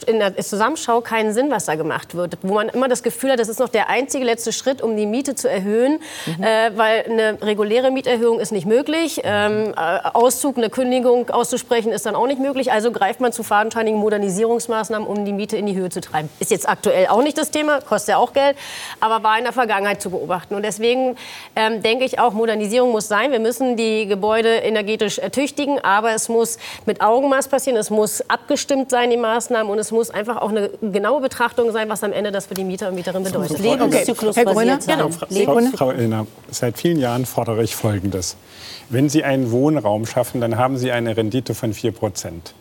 in 0.06 0.18
der 0.18 0.36
Zusammenschau 0.36 1.00
keinen 1.00 1.32
Sinn, 1.32 1.50
was 1.50 1.66
da 1.66 1.74
gemacht 1.74 2.14
wird. 2.14 2.38
Wo 2.42 2.54
man 2.54 2.68
immer 2.68 2.88
das 2.88 3.02
Gefühl 3.02 3.32
hat, 3.32 3.38
das 3.38 3.48
ist 3.48 3.60
noch 3.60 3.68
der 3.68 3.88
einzige 3.88 4.24
letzte 4.24 4.52
Schritt, 4.52 4.82
um 4.82 4.96
die 4.96 5.06
Miete 5.06 5.34
zu 5.34 5.48
erhöhen, 5.48 6.00
mhm. 6.26 6.42
äh, 6.42 6.76
weil 6.76 7.04
eine 7.08 7.38
reguläre 7.42 7.90
Mieterhöhung 7.90 8.40
ist 8.40 8.52
nicht 8.52 8.66
möglich. 8.66 9.20
Ähm, 9.24 9.74
äh, 9.76 9.98
Auszug, 10.12 10.56
eine 10.56 10.70
Kündigung 10.70 11.30
auszusprechen 11.30 11.92
ist 11.92 12.06
dann 12.06 12.14
auch 12.14 12.26
nicht 12.26 12.40
möglich. 12.40 12.72
Also 12.72 12.92
greift 12.92 13.20
man 13.20 13.32
zu 13.32 13.42
fadenscheinigen 13.42 13.98
Modernisierungsmaßnahmen, 14.00 15.06
um 15.06 15.24
die 15.24 15.32
Miete 15.32 15.56
in 15.56 15.66
die 15.66 15.74
Höhe 15.74 15.90
zu 15.90 16.00
treiben. 16.00 16.28
Ist 16.40 16.50
jetzt 16.50 16.68
aktuell 16.68 17.08
auch 17.08 17.22
nicht 17.22 17.38
das 17.38 17.50
Thema, 17.50 17.80
kostet 17.80 18.10
ja 18.10 18.16
auch 18.18 18.32
Geld, 18.32 18.56
aber 19.00 19.22
war 19.22 19.38
in 19.38 19.44
der 19.44 19.52
Vergangenheit 19.52 20.00
zu 20.00 20.10
beobachten. 20.10 20.54
Und 20.54 20.62
deswegen 20.64 21.16
ähm, 21.56 21.82
denke 21.82 22.04
ich 22.04 22.18
auch, 22.18 22.32
Modernisierung 22.32 22.92
muss 22.92 23.08
sein. 23.08 23.32
Wir 23.32 23.40
müssen 23.40 23.76
die 23.76 24.06
Gebäude 24.06 24.48
energetisch 24.48 25.18
ertüchtigen, 25.18 25.78
aber 25.80 26.12
es 26.12 26.28
muss 26.28 26.43
mit 26.86 27.00
Augenmaß 27.00 27.48
passieren, 27.48 27.76
es 27.76 27.90
muss 27.90 28.22
abgestimmt 28.28 28.90
sein, 28.90 29.10
die 29.10 29.16
Maßnahmen, 29.16 29.70
und 29.70 29.78
es 29.78 29.90
muss 29.90 30.10
einfach 30.10 30.36
auch 30.36 30.50
eine 30.50 30.70
genaue 30.80 31.20
Betrachtung 31.20 31.72
sein, 31.72 31.88
was 31.88 32.02
am 32.02 32.12
Ende 32.12 32.32
das 32.32 32.46
für 32.46 32.54
die 32.54 32.64
Mieter 32.64 32.88
und 32.88 32.94
Mieterinnen 32.94 33.24
bedeutet. 33.24 33.58
Lebenszyklus 33.58 34.36
okay. 34.36 34.46
Herr 34.46 34.54
Grüner? 34.54 34.78
Genau. 34.86 35.10
Frau, 35.10 35.76
Frau 35.76 35.90
Illner, 35.90 36.26
seit 36.50 36.78
vielen 36.78 36.98
Jahren 36.98 37.26
fordere 37.26 37.62
ich 37.62 37.76
Folgendes. 37.76 38.36
Wenn 38.88 39.08
Sie 39.08 39.24
einen 39.24 39.50
Wohnraum 39.50 40.06
schaffen, 40.06 40.40
dann 40.40 40.58
haben 40.58 40.76
Sie 40.76 40.92
eine 40.92 41.16
Rendite 41.16 41.54
von 41.54 41.72
4 41.72 41.92
Prozent. 41.92 42.54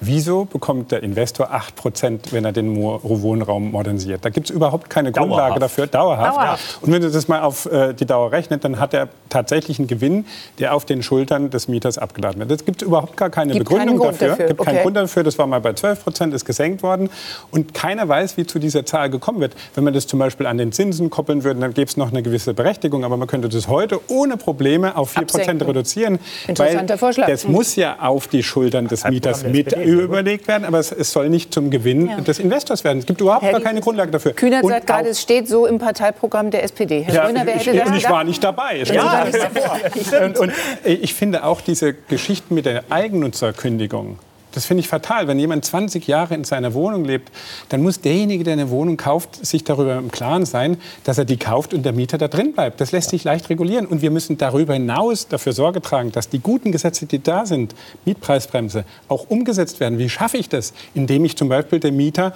Wieso 0.00 0.44
bekommt 0.44 0.92
der 0.92 1.02
Investor 1.02 1.50
8 1.52 1.74
Prozent, 1.74 2.32
wenn 2.32 2.44
er 2.44 2.52
den 2.52 2.76
Wohnraum 2.76 3.72
modernisiert? 3.72 4.24
Da 4.24 4.30
gibt 4.30 4.48
es 4.48 4.54
überhaupt 4.54 4.88
keine 4.88 5.10
dauerhaft. 5.10 5.30
Grundlage 5.30 5.60
dafür. 5.60 5.86
Dauerhaft. 5.88 6.36
dauerhaft. 6.36 6.78
Und 6.82 6.92
wenn 6.92 7.02
du 7.02 7.10
das 7.10 7.26
mal 7.26 7.42
auf 7.42 7.66
äh, 7.66 7.94
die 7.94 8.06
Dauer 8.06 8.30
rechnet, 8.30 8.62
dann 8.62 8.78
hat 8.78 8.94
er 8.94 9.08
tatsächlich 9.28 9.78
einen 9.78 9.88
Gewinn, 9.88 10.24
der 10.60 10.74
auf 10.74 10.84
den 10.84 11.02
Schultern 11.02 11.50
des 11.50 11.66
Mieters 11.66 11.98
abgeladen 11.98 12.38
wird. 12.38 12.50
Es 12.60 12.64
gibt 12.64 12.82
überhaupt 12.82 13.16
gar 13.16 13.30
keine 13.30 13.52
gibt 13.52 13.68
Begründung 13.68 13.98
dafür. 14.00 14.32
Es 14.32 14.38
gibt 14.38 14.60
okay. 14.60 14.70
keinen 14.70 14.82
Grund 14.82 14.96
dafür. 14.96 15.24
Das 15.24 15.36
war 15.36 15.46
mal 15.46 15.60
bei 15.60 15.72
12 15.72 16.04
Prozent, 16.04 16.32
ist 16.34 16.44
gesenkt 16.44 16.82
worden. 16.82 17.10
Und 17.50 17.74
keiner 17.74 18.08
weiß, 18.08 18.36
wie 18.36 18.46
zu 18.46 18.60
dieser 18.60 18.86
Zahl 18.86 19.10
gekommen 19.10 19.40
wird. 19.40 19.54
Wenn 19.74 19.82
man 19.82 19.94
das 19.94 20.06
zum 20.06 20.20
Beispiel 20.20 20.46
an 20.46 20.58
den 20.58 20.70
Zinsen 20.70 21.10
koppeln 21.10 21.42
würde, 21.42 21.58
dann 21.60 21.74
gäbe 21.74 21.88
es 21.88 21.96
noch 21.96 22.10
eine 22.10 22.22
gewisse 22.22 22.54
Berechtigung. 22.54 23.04
Aber 23.04 23.16
man 23.16 23.26
könnte 23.26 23.48
das 23.48 23.66
heute 23.66 24.00
ohne 24.08 24.36
Probleme 24.36 24.96
auf 24.96 25.10
4 25.10 25.26
Prozent 25.26 25.66
reduzieren. 25.66 26.20
Interessanter 26.46 26.98
Vorschlag. 26.98 27.26
Das 27.26 27.48
muss 27.48 27.74
ja 27.74 27.98
auf 27.98 28.28
die 28.28 28.44
Schultern 28.44 28.86
des 28.86 29.04
Mieters 29.04 29.42
mit 29.42 29.72
überlegt 29.92 30.48
werden, 30.48 30.64
aber 30.64 30.78
es, 30.78 30.92
es 30.92 31.12
soll 31.12 31.28
nicht 31.28 31.52
zum 31.52 31.70
Gewinn 31.70 32.08
ja. 32.08 32.20
des 32.20 32.38
Investors 32.38 32.84
werden. 32.84 32.98
Es 32.98 33.06
gibt 33.06 33.20
überhaupt 33.20 33.42
Herr 33.42 33.52
gar 33.52 33.60
keine 33.60 33.80
Grundlage 33.80 34.10
dafür. 34.10 34.32
Kühner 34.32 34.62
sagt 34.62 34.86
gerade, 34.86 35.08
es 35.08 35.20
steht 35.20 35.48
so 35.48 35.66
im 35.66 35.78
Parteiprogramm 35.78 36.50
der 36.50 36.64
SPD. 36.64 37.02
Herr 37.02 37.14
ja, 37.14 37.26
Grüner, 37.26 37.46
wer 37.46 37.54
hätte 37.54 37.70
ich, 37.70 37.80
das 37.80 37.96
ich 37.96 38.10
war 38.10 38.24
nicht 38.24 38.42
dabei. 38.42 38.82
Ja. 38.82 39.26
und, 40.24 40.38
und 40.38 40.52
ich 40.84 41.14
finde 41.14 41.44
auch 41.44 41.60
diese 41.60 41.94
Geschichten 41.94 42.54
mit 42.54 42.66
der 42.66 42.84
Eigennutzerkündigung, 42.90 44.18
das 44.52 44.66
finde 44.66 44.80
ich 44.80 44.88
fatal. 44.88 45.28
Wenn 45.28 45.38
jemand 45.38 45.64
20 45.64 46.06
Jahre 46.06 46.34
in 46.34 46.44
seiner 46.44 46.74
Wohnung 46.74 47.04
lebt, 47.04 47.30
dann 47.68 47.82
muss 47.82 48.00
derjenige, 48.00 48.44
der 48.44 48.54
eine 48.54 48.70
Wohnung 48.70 48.96
kauft, 48.96 49.44
sich 49.44 49.64
darüber 49.64 49.96
im 49.96 50.10
Klaren 50.10 50.46
sein, 50.46 50.78
dass 51.04 51.18
er 51.18 51.24
die 51.24 51.36
kauft 51.36 51.74
und 51.74 51.84
der 51.84 51.92
Mieter 51.92 52.18
da 52.18 52.28
drin 52.28 52.52
bleibt. 52.52 52.80
Das 52.80 52.92
lässt 52.92 53.10
sich 53.10 53.24
leicht 53.24 53.48
regulieren. 53.50 53.86
Und 53.86 54.02
wir 54.02 54.10
müssen 54.10 54.38
darüber 54.38 54.74
hinaus 54.74 55.28
dafür 55.28 55.52
Sorge 55.52 55.82
tragen, 55.82 56.12
dass 56.12 56.28
die 56.28 56.40
guten 56.40 56.72
Gesetze, 56.72 57.06
die 57.06 57.22
da 57.22 57.46
sind, 57.46 57.74
Mietpreisbremse, 58.04 58.84
auch 59.08 59.28
umgesetzt 59.28 59.80
werden. 59.80 59.98
Wie 59.98 60.08
schaffe 60.08 60.38
ich 60.38 60.48
das? 60.48 60.72
Indem 60.94 61.24
ich 61.24 61.36
zum 61.36 61.48
Beispiel 61.48 61.80
dem 61.80 61.96
Mieter 61.96 62.34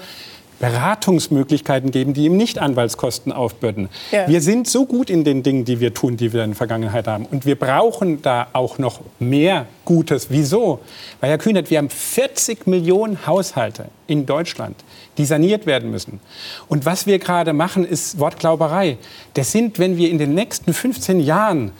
Beratungsmöglichkeiten 0.62 1.90
geben, 1.90 2.14
die 2.14 2.26
ihm 2.26 2.36
nicht 2.36 2.60
Anwaltskosten 2.60 3.32
aufbürden. 3.32 3.88
Ja. 4.12 4.28
Wir 4.28 4.40
sind 4.40 4.68
so 4.68 4.86
gut 4.86 5.10
in 5.10 5.24
den 5.24 5.42
Dingen, 5.42 5.64
die 5.64 5.80
wir 5.80 5.92
tun, 5.92 6.16
die 6.16 6.32
wir 6.32 6.44
in 6.44 6.50
der 6.50 6.56
Vergangenheit 6.56 7.08
haben. 7.08 7.26
Und 7.26 7.44
wir 7.44 7.58
brauchen 7.58 8.22
da 8.22 8.46
auch 8.52 8.78
noch 8.78 9.00
mehr 9.18 9.66
Gutes. 9.84 10.28
Wieso? 10.30 10.78
Weil, 11.20 11.30
Herr 11.30 11.38
Kühnert, 11.38 11.68
wir 11.68 11.78
haben 11.78 11.90
40 11.90 12.68
Millionen 12.68 13.26
Haushalte 13.26 13.86
in 14.06 14.24
Deutschland, 14.24 14.76
die 15.18 15.24
saniert 15.24 15.66
werden 15.66 15.90
müssen. 15.90 16.20
Und 16.68 16.86
was 16.86 17.06
wir 17.06 17.18
gerade 17.18 17.52
machen, 17.52 17.84
ist 17.84 18.20
Wortglauberei. 18.20 18.98
Das 19.34 19.50
sind, 19.50 19.80
wenn 19.80 19.96
wir 19.96 20.10
in 20.10 20.18
den 20.18 20.32
nächsten 20.32 20.72
15 20.72 21.18
Jahren 21.18 21.72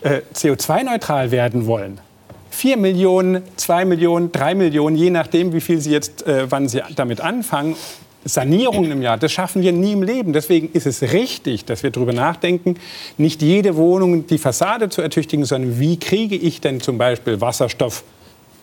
äh, 0.00 0.22
CO2-neutral 0.34 1.30
werden 1.30 1.66
wollen, 1.68 2.00
4 2.50 2.78
Millionen, 2.78 3.42
2 3.56 3.84
Millionen, 3.84 4.32
3 4.32 4.54
Millionen, 4.56 4.96
je 4.96 5.10
nachdem, 5.10 5.52
wie 5.52 5.60
viel 5.60 5.80
Sie 5.80 5.92
jetzt, 5.92 6.26
äh, 6.26 6.50
wann 6.50 6.68
Sie 6.68 6.82
damit 6.96 7.20
anfangen, 7.20 7.76
Sanierungen 8.24 8.90
im 8.90 9.02
Jahr, 9.02 9.18
das 9.18 9.32
schaffen 9.32 9.62
wir 9.62 9.72
nie 9.72 9.92
im 9.92 10.02
Leben. 10.02 10.32
Deswegen 10.32 10.70
ist 10.72 10.86
es 10.86 11.02
richtig, 11.02 11.64
dass 11.64 11.82
wir 11.82 11.90
darüber 11.90 12.12
nachdenken, 12.12 12.76
nicht 13.18 13.42
jede 13.42 13.76
Wohnung 13.76 14.26
die 14.26 14.38
Fassade 14.38 14.88
zu 14.88 15.02
ertüchtigen, 15.02 15.44
sondern 15.44 15.78
wie 15.78 15.98
kriege 15.98 16.36
ich 16.36 16.60
denn 16.60 16.80
zum 16.80 16.98
Beispiel 16.98 17.40
Wasserstoff 17.40 18.04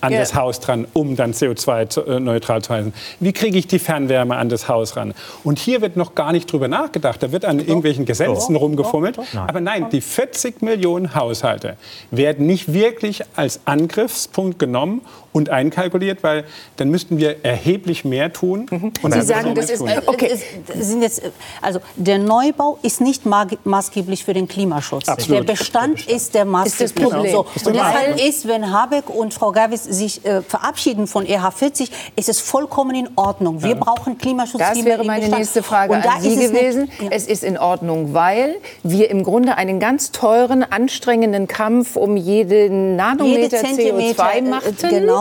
an 0.01 0.13
ja. 0.13 0.19
das 0.19 0.35
Haus 0.35 0.59
dran, 0.59 0.87
um 0.93 1.15
dann 1.15 1.31
CO2-neutral 1.33 2.57
äh, 2.57 2.61
zu 2.61 2.73
heißen? 2.73 2.93
Wie 3.19 3.33
kriege 3.33 3.57
ich 3.57 3.67
die 3.67 3.79
Fernwärme 3.79 4.35
an 4.35 4.49
das 4.49 4.67
Haus 4.67 4.97
ran? 4.97 5.13
Und 5.43 5.59
hier 5.59 5.81
wird 5.81 5.95
noch 5.95 6.15
gar 6.15 6.31
nicht 6.31 6.51
drüber 6.51 6.67
nachgedacht. 6.67 7.21
Da 7.23 7.31
wird 7.31 7.45
an 7.45 7.59
irgendwelchen 7.59 8.05
Gesetzen 8.05 8.55
rumgefummelt. 8.55 9.19
Aber 9.35 9.61
nein, 9.61 9.87
die 9.91 10.01
40 10.01 10.61
Millionen 10.61 11.15
Haushalte 11.15 11.77
werden 12.09 12.47
nicht 12.47 12.73
wirklich 12.73 13.21
als 13.35 13.61
Angriffspunkt 13.65 14.59
genommen 14.59 15.01
und 15.33 15.49
einkalkuliert, 15.49 16.23
weil 16.23 16.45
dann 16.77 16.89
müssten 16.89 17.17
wir 17.17 17.43
erheblich 17.43 18.03
mehr 18.05 18.33
tun. 18.33 18.67
Mhm. 18.69 18.93
Und 19.01 19.13
Sie 19.13 19.21
sagen, 19.21 19.55
das 19.55 19.69
ist, 19.69 19.81
okay. 19.81 20.37
sind 20.75 21.01
jetzt, 21.01 21.21
also 21.61 21.79
der 21.95 22.19
Neubau 22.19 22.77
ist 22.81 23.01
nicht 23.01 23.23
maßgeblich 23.25 24.23
für 24.23 24.33
den 24.33 24.47
Klimaschutz. 24.47 25.07
Absolut. 25.07 25.47
Der 25.47 25.53
Bestand 25.53 26.07
ist 26.07 26.35
der 26.35 26.45
maßgebliche. 26.45 26.83
Ist 26.83 26.97
das 26.97 27.03
Problem. 27.03 27.31
So. 27.31 27.45
Und 27.65 27.75
deshalb 27.75 28.21
ist, 28.21 28.47
wenn 28.47 28.71
Habeck 28.71 29.09
und 29.09 29.33
Frau 29.33 29.51
Gavis 29.51 29.83
sich 29.83 30.25
äh, 30.25 30.41
verabschieden 30.41 31.07
von 31.07 31.25
EH40, 31.25 31.89
ist 32.15 32.29
es 32.29 32.39
vollkommen 32.39 32.95
in 32.95 33.09
Ordnung. 33.15 33.63
Wir 33.63 33.71
ja. 33.71 33.75
brauchen 33.75 34.17
Klimaschutz. 34.17 34.59
Das 34.59 34.83
wäre 34.83 35.03
meine 35.03 35.29
nächste 35.29 35.63
Frage 35.63 35.93
und 35.93 36.05
an 36.05 36.21
Sie 36.21 36.35
gewesen. 36.35 36.83
Nicht, 36.83 37.01
ja. 37.01 37.09
Es 37.11 37.27
ist 37.27 37.43
in 37.43 37.57
Ordnung, 37.57 38.13
weil 38.13 38.55
wir 38.83 39.09
im 39.09 39.23
Grunde 39.23 39.55
einen 39.55 39.79
ganz 39.79 40.11
teuren, 40.11 40.63
anstrengenden 40.63 41.47
Kampf 41.47 41.95
um 41.95 42.17
jeden 42.17 42.95
Nanometer 42.95 43.65
Jede 43.65 43.91
CO2 43.91 44.31
äh, 44.31 44.41
machten. 44.41 44.89
Genau. 44.89 45.20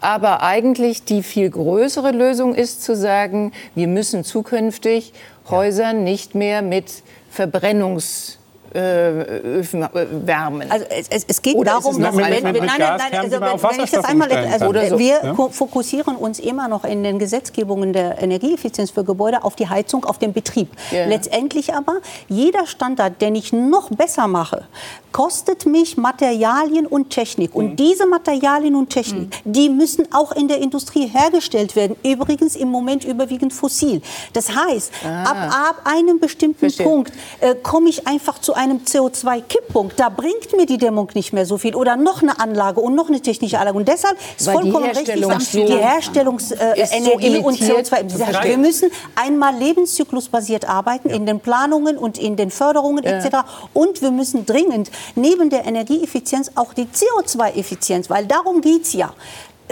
Aber 0.00 0.42
eigentlich 0.42 1.04
die 1.04 1.22
viel 1.22 1.50
größere 1.50 2.10
Lösung 2.10 2.54
ist 2.54 2.82
zu 2.82 2.96
sagen, 2.96 3.52
wir 3.74 3.88
müssen 3.88 4.24
zukünftig 4.24 5.12
Häuser 5.48 5.92
nicht 5.92 6.34
mehr 6.34 6.62
mit 6.62 7.02
Verbrennungs 7.30 8.38
Öfen 8.76 9.82
äh, 9.82 9.88
wärmen. 10.24 10.70
Also 10.70 10.86
es, 10.88 11.24
es 11.26 11.42
geht 11.42 11.56
Oder 11.56 11.72
darum, 11.72 12.00
dass 12.00 12.16
wenn, 12.16 12.22
nein, 12.22 12.42
nein, 12.42 12.78
nein, 12.78 13.14
also, 13.14 13.40
wenn 13.40 13.84
ich 13.84 13.90
das 13.90 14.04
einmal, 14.04 14.30
also 14.30 14.66
so. 14.66 14.98
wir 14.98 15.20
ja? 15.22 15.34
fokussieren 15.34 16.16
uns 16.16 16.38
immer 16.38 16.68
noch 16.68 16.84
in 16.84 17.02
den 17.02 17.18
Gesetzgebungen 17.18 17.92
der 17.92 18.22
Energieeffizienz 18.22 18.90
für 18.90 19.04
Gebäude 19.04 19.44
auf 19.44 19.56
die 19.56 19.68
Heizung, 19.68 20.04
auf 20.04 20.18
den 20.18 20.32
Betrieb. 20.32 20.68
Ja. 20.90 21.06
Letztendlich 21.06 21.74
aber 21.74 22.00
jeder 22.28 22.66
Standard, 22.66 23.20
den 23.20 23.34
ich 23.34 23.52
noch 23.52 23.90
besser 23.90 24.26
mache, 24.26 24.64
kostet 25.16 25.64
mich 25.64 25.96
Materialien 25.96 26.86
und 26.86 27.08
Technik. 27.08 27.54
Und 27.54 27.70
mhm. 27.70 27.76
diese 27.76 28.06
Materialien 28.06 28.74
und 28.74 28.90
Technik, 28.90 29.30
mhm. 29.44 29.52
die 29.52 29.70
müssen 29.70 30.12
auch 30.12 30.32
in 30.32 30.46
der 30.46 30.58
Industrie 30.58 31.06
hergestellt 31.06 31.74
werden. 31.74 31.96
Übrigens 32.04 32.54
im 32.54 32.68
Moment 32.68 33.02
überwiegend 33.02 33.54
fossil. 33.54 34.02
Das 34.34 34.54
heißt, 34.54 34.92
ah. 35.06 35.22
ab, 35.22 35.36
ab 35.70 35.76
einem 35.84 36.20
bestimmten 36.20 36.58
Verstehe. 36.58 36.86
Punkt 36.86 37.12
äh, 37.40 37.54
komme 37.54 37.88
ich 37.88 38.06
einfach 38.06 38.40
zu 38.40 38.52
einem 38.52 38.65
CO2-Kipppunkt. 38.74 39.98
Da 39.98 40.08
bringt 40.08 40.56
mir 40.56 40.66
die 40.66 40.78
Dämmung 40.78 41.10
nicht 41.14 41.32
mehr 41.32 41.46
so 41.46 41.58
viel. 41.58 41.74
Oder 41.74 41.96
noch 41.96 42.22
eine 42.22 42.38
Anlage 42.38 42.80
und 42.80 42.94
noch 42.94 43.08
eine 43.08 43.20
technische 43.20 43.58
Anlage. 43.58 43.78
Und 43.78 43.88
deshalb 43.88 44.16
ist 44.36 44.46
Weil 44.46 44.54
vollkommen 44.54 44.90
die 44.92 44.98
richtig, 44.98 45.66
die 45.66 45.76
Herstellungsenergie 45.76 47.26
äh, 47.26 47.40
so 47.40 47.46
und 47.46 47.58
CO2. 47.58 48.44
Wir 48.44 48.58
müssen 48.58 48.90
einmal 49.14 49.54
lebenszyklusbasiert 49.56 50.68
arbeiten 50.68 51.10
ja. 51.10 51.16
in 51.16 51.26
den 51.26 51.40
Planungen 51.40 51.98
und 51.98 52.18
in 52.18 52.36
den 52.36 52.50
Förderungen 52.50 53.04
ja. 53.04 53.18
etc. 53.18 53.36
Und 53.72 54.02
wir 54.02 54.10
müssen 54.10 54.46
dringend 54.46 54.90
neben 55.14 55.50
der 55.50 55.64
Energieeffizienz 55.64 56.52
auch 56.54 56.74
die 56.74 56.86
CO2-Effizienz, 56.86 58.10
weil 58.10 58.26
darum 58.26 58.60
geht 58.60 58.82
es 58.82 58.92
ja 58.92 59.12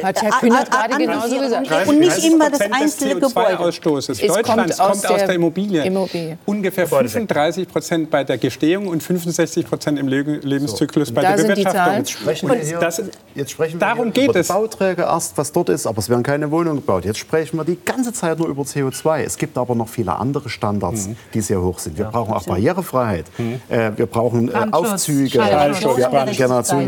Hat 0.03 0.23
Herr 0.23 0.31
Kühnert 0.33 0.71
gerade 0.71 0.97
genauso 0.97 1.39
gesagt. 1.39 1.89
Und 1.89 2.01
nicht 2.01 2.25
immer 2.25 2.51
das 2.51 2.61
einzelne 2.61 3.21
Gebäude. 3.21 3.59
Ausstoßes 3.59 4.19
Deutschlands 4.19 4.49
kommt 4.49 4.81
aus, 4.81 5.03
kommt 5.03 5.13
aus 5.13 5.27
der, 5.27 5.35
Immobilie. 5.35 5.85
Immobilie. 5.85 6.39
Ungefähr 6.47 6.87
35 6.87 7.69
Prozent 7.69 8.11
bei 8.11 8.25
der 8.25 8.39
Gestehung 8.39 8.89
und 8.89 9.03
65 9.03 9.67
Prozent 9.67 9.99
im 9.99 10.09
Lebenszyklus 10.09 11.09
so. 11.09 11.15
bei 11.15 11.23
da 11.23 11.37
der 11.37 11.43
Bewirtschaftung. 11.43 11.97
Jetzt 11.97 12.11
sprechen 12.11 12.49
wir, 12.49 12.57
hier, 12.57 12.79
das, 12.79 13.03
jetzt 13.35 13.51
sprechen 13.51 13.81
wir 13.81 13.87
darum 13.87 14.13
geht 14.13 14.31
über 14.31 14.41
es. 14.41 14.49
Bauträger 14.49 15.05
erst, 15.05 15.37
was 15.39 15.53
dort 15.53 15.69
ist, 15.69 15.87
aber 15.87 15.99
es 15.99 16.09
werden 16.09 16.23
keine 16.23 16.51
Wohnungen 16.51 16.77
gebaut. 16.77 17.05
Jetzt 17.05 17.19
sprechen 17.19 17.57
wir 17.57 17.65
die 17.65 17.79
ganze 17.85 18.13
Zeit 18.13 18.39
nur 18.39 18.49
über 18.49 18.63
CO2. 18.63 19.23
Es 19.23 19.37
gibt 19.37 19.57
aber 19.57 19.75
noch 19.75 19.89
viele 19.89 20.17
andere 20.17 20.49
Standards, 20.49 21.09
mhm. 21.09 21.17
die 21.33 21.41
sehr 21.41 21.61
hoch 21.61 21.79
sind. 21.79 21.97
Wir 21.97 22.07
ja. 22.07 22.11
brauchen 22.11 22.35
auch 22.35 22.45
Barrierefreiheit. 22.45 23.27
Mhm. 23.39 23.61
Äh, 23.69 23.93
wir 23.97 24.07
brauchen 24.07 24.49
äh, 24.49 24.67
Aufzüge, 24.71 25.31
Schallschutz, 25.31 25.97
Generation, 26.37 26.87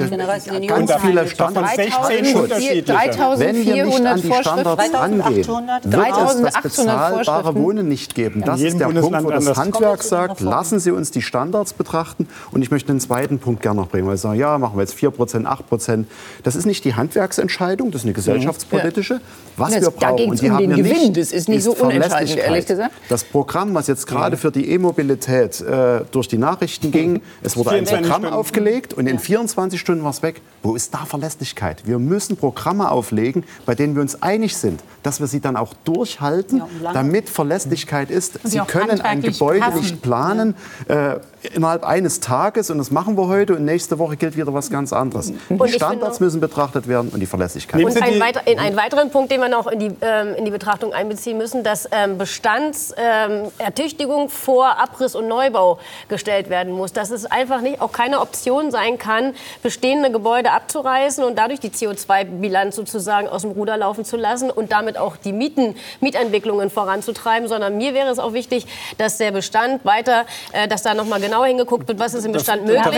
ganz 0.67 0.95
viele 0.95 1.29
Standards. 1.29 1.77
3400 1.77 2.96
Wenn 3.37 3.57
wir 3.57 3.85
nicht 3.87 4.07
an 4.07 4.21
die 4.21 4.33
Standards 4.33 4.95
rangehen, 4.95 5.47
wird 5.85 6.17
es 6.27 6.43
das 6.43 6.63
bezahlbare 6.63 7.55
Wohnen 7.55 7.89
nicht 7.89 8.15
geben. 8.15 8.43
Das 8.45 8.61
ist 8.61 8.79
der 8.79 8.87
Punkt, 8.87 9.25
wo 9.25 9.31
das 9.31 9.57
Handwerk 9.57 10.03
sagt, 10.03 10.41
lassen 10.41 10.81
Sie 10.81 10.91
uns 10.91 11.11
die 11.11 11.23
Standards 11.23 11.73
betrachten. 11.73 12.29
Und 12.51 12.63
ich 12.63 12.71
möchte 12.71 12.91
einen 12.91 13.01
zweiten 13.01 13.39
Punkt 13.39 13.63
gerne 13.63 13.81
noch 13.81 13.89
bringen, 13.89 14.07
weil 14.07 14.17
Sie 14.17 14.23
sagen, 14.23 14.39
ja, 14.39 14.59
machen 14.59 14.77
wir 14.77 14.83
jetzt 14.83 14.97
4% 14.97 15.45
8% 15.47 16.05
Das 16.43 16.57
ist 16.57 16.67
nicht 16.67 16.85
die 16.85 16.95
Handwerksentscheidung, 16.95 17.91
das 17.91 18.03
ist 18.03 18.07
eine 18.07 18.15
gesellschaftspolitische. 18.15 19.21
Was 19.57 19.73
wir 19.81 19.91
brauchen, 19.91 20.31
und 20.31 20.41
die 20.41 20.51
um 20.51 20.57
haben 20.57 20.69
wir 20.69 20.77
Gewinn. 20.77 20.93
nicht, 20.93 21.17
das 21.17 21.33
ist 21.33 21.49
nicht 21.49 21.63
so 21.63 21.73
unentscheidend, 21.75 22.37
ehrlich 22.37 22.67
gesagt. 22.67 22.93
Das 23.09 23.25
Programm, 23.25 23.75
was 23.75 23.87
jetzt 23.87 24.07
gerade 24.07 24.37
für 24.37 24.51
die 24.51 24.71
E-Mobilität 24.71 25.61
äh, 25.61 26.01
durch 26.11 26.29
die 26.29 26.39
Nachrichten 26.39 26.91
ging, 26.91 27.23
es 27.43 27.57
wurde 27.57 27.71
ein 27.71 27.85
Programm 27.85 28.05
Stunden. 28.05 28.27
aufgelegt 28.27 28.95
und 28.95 29.07
in 29.07 29.19
24 29.19 29.81
Stunden 29.81 30.05
war 30.05 30.11
es 30.11 30.23
weg. 30.23 30.43
Wo 30.63 30.75
ist 30.75 30.93
da 30.93 31.05
Verlässlichkeit? 31.07 31.87
Wir 31.87 31.99
müssen 31.99 32.37
Programme 32.37 32.86
auflegen, 32.93 33.45
bei 33.65 33.75
denen 33.75 33.95
wir 33.95 34.03
uns 34.03 34.23
einig 34.23 34.57
sind, 34.57 34.81
dass 35.03 35.21
wir 35.21 35.27
sie 35.27 35.41
dann 35.41 35.57
auch 35.57 35.73
durchhalten, 35.85 36.63
ja, 36.83 36.93
damit 36.93 37.29
Verlässlichkeit 37.29 38.11
ist. 38.11 38.39
Sie 38.45 38.59
können 38.61 39.01
ein 39.01 39.23
Gebäude 39.23 39.61
passen. 39.61 39.81
nicht 39.81 40.03
planen 40.03 40.55
äh, 40.89 41.17
innerhalb 41.55 41.85
eines 41.85 42.21
Tages 42.21 42.71
und 42.71 42.79
das 42.79 42.91
machen 42.91 43.17
wir 43.17 43.29
heute 43.29 43.55
und 43.55 43.65
nächste 43.65 43.99
Woche 43.99 44.17
gilt 44.17 44.37
wieder 44.37 44.53
was 44.53 44.71
ganz 44.71 44.93
anderes. 44.93 45.33
Und 45.49 45.65
die 45.65 45.73
Standards 45.73 46.21
müssen 46.21 46.41
betrachtet 46.41 46.89
werden 46.89 47.11
und 47.13 47.21
die 47.21 47.27
Verlässlichkeit. 47.27 47.85
Und 47.85 48.03
ein 48.03 48.21
weiter, 48.21 48.47
in 48.47 48.59
einen 48.59 48.77
weiteren 48.77 49.11
Punkt, 49.11 49.31
den 49.31 49.41
wir 49.41 49.49
noch 49.49 49.67
in 49.67 49.79
die, 49.79 49.93
ähm, 50.01 50.35
in 50.37 50.45
die 50.45 50.51
Betrachtung 50.51 50.93
einbeziehen 50.93 51.39
müssen, 51.39 51.63
dass 51.63 51.89
ähm, 51.93 52.19
Bestandsertüchtigung 52.19 54.25
ähm, 54.25 54.29
vor 54.29 54.79
Abriss 54.79 55.15
und 55.15 55.29
Neubau 55.29 55.79
gestellt 56.09 56.51
werden 56.51 56.73
muss. 56.73 56.93
Dass 56.93 57.11
es 57.11 57.27
einfach 57.27 57.61
nicht 57.61 57.81
auch 57.81 57.93
keine 57.93 58.21
Option 58.21 58.71
sein 58.71 58.99
kann, 58.99 59.35
bestehende 59.63 60.11
Gebäude 60.11 60.53
abzureißen 60.53 61.25
und 61.25 61.39
dadurch 61.39 61.61
die 61.61 61.71
CO2-Bilanz 61.71 62.76
sozusagen 62.77 63.29
aus 63.29 63.43
dem 63.43 63.53
Ruder 63.53 63.77
laufen 63.77 64.05
zu 64.05 64.17
lassen 64.17 64.51
und 64.51 64.73
damit 64.73 64.99
auch 64.99 65.17
die 65.17 65.33
Mieten, 65.33 65.77
Mietentwicklungen 66.01 66.71
voranzutreiben, 66.71 67.49
sondern 67.49 67.77
mir 67.77 67.95
wäre 67.95 68.11
es 68.11 68.19
auch 68.19 68.33
wichtig, 68.33 68.67
dass 68.99 69.19
der 69.19 69.31
Bestand 69.33 69.85
weiter, 69.85 70.25
äh, 70.53 70.69
dass 70.69 70.83
da 70.83 70.95
noch 70.95 71.07
mal 71.07 71.21
genau 71.21 71.45
hingeguckt 71.45 71.89
wird, 71.89 71.99
was 71.99 72.15
ist 72.15 72.25
im 72.25 72.33
Bestand 72.33 72.65
möglich. 72.65 72.83
Da 72.85 72.93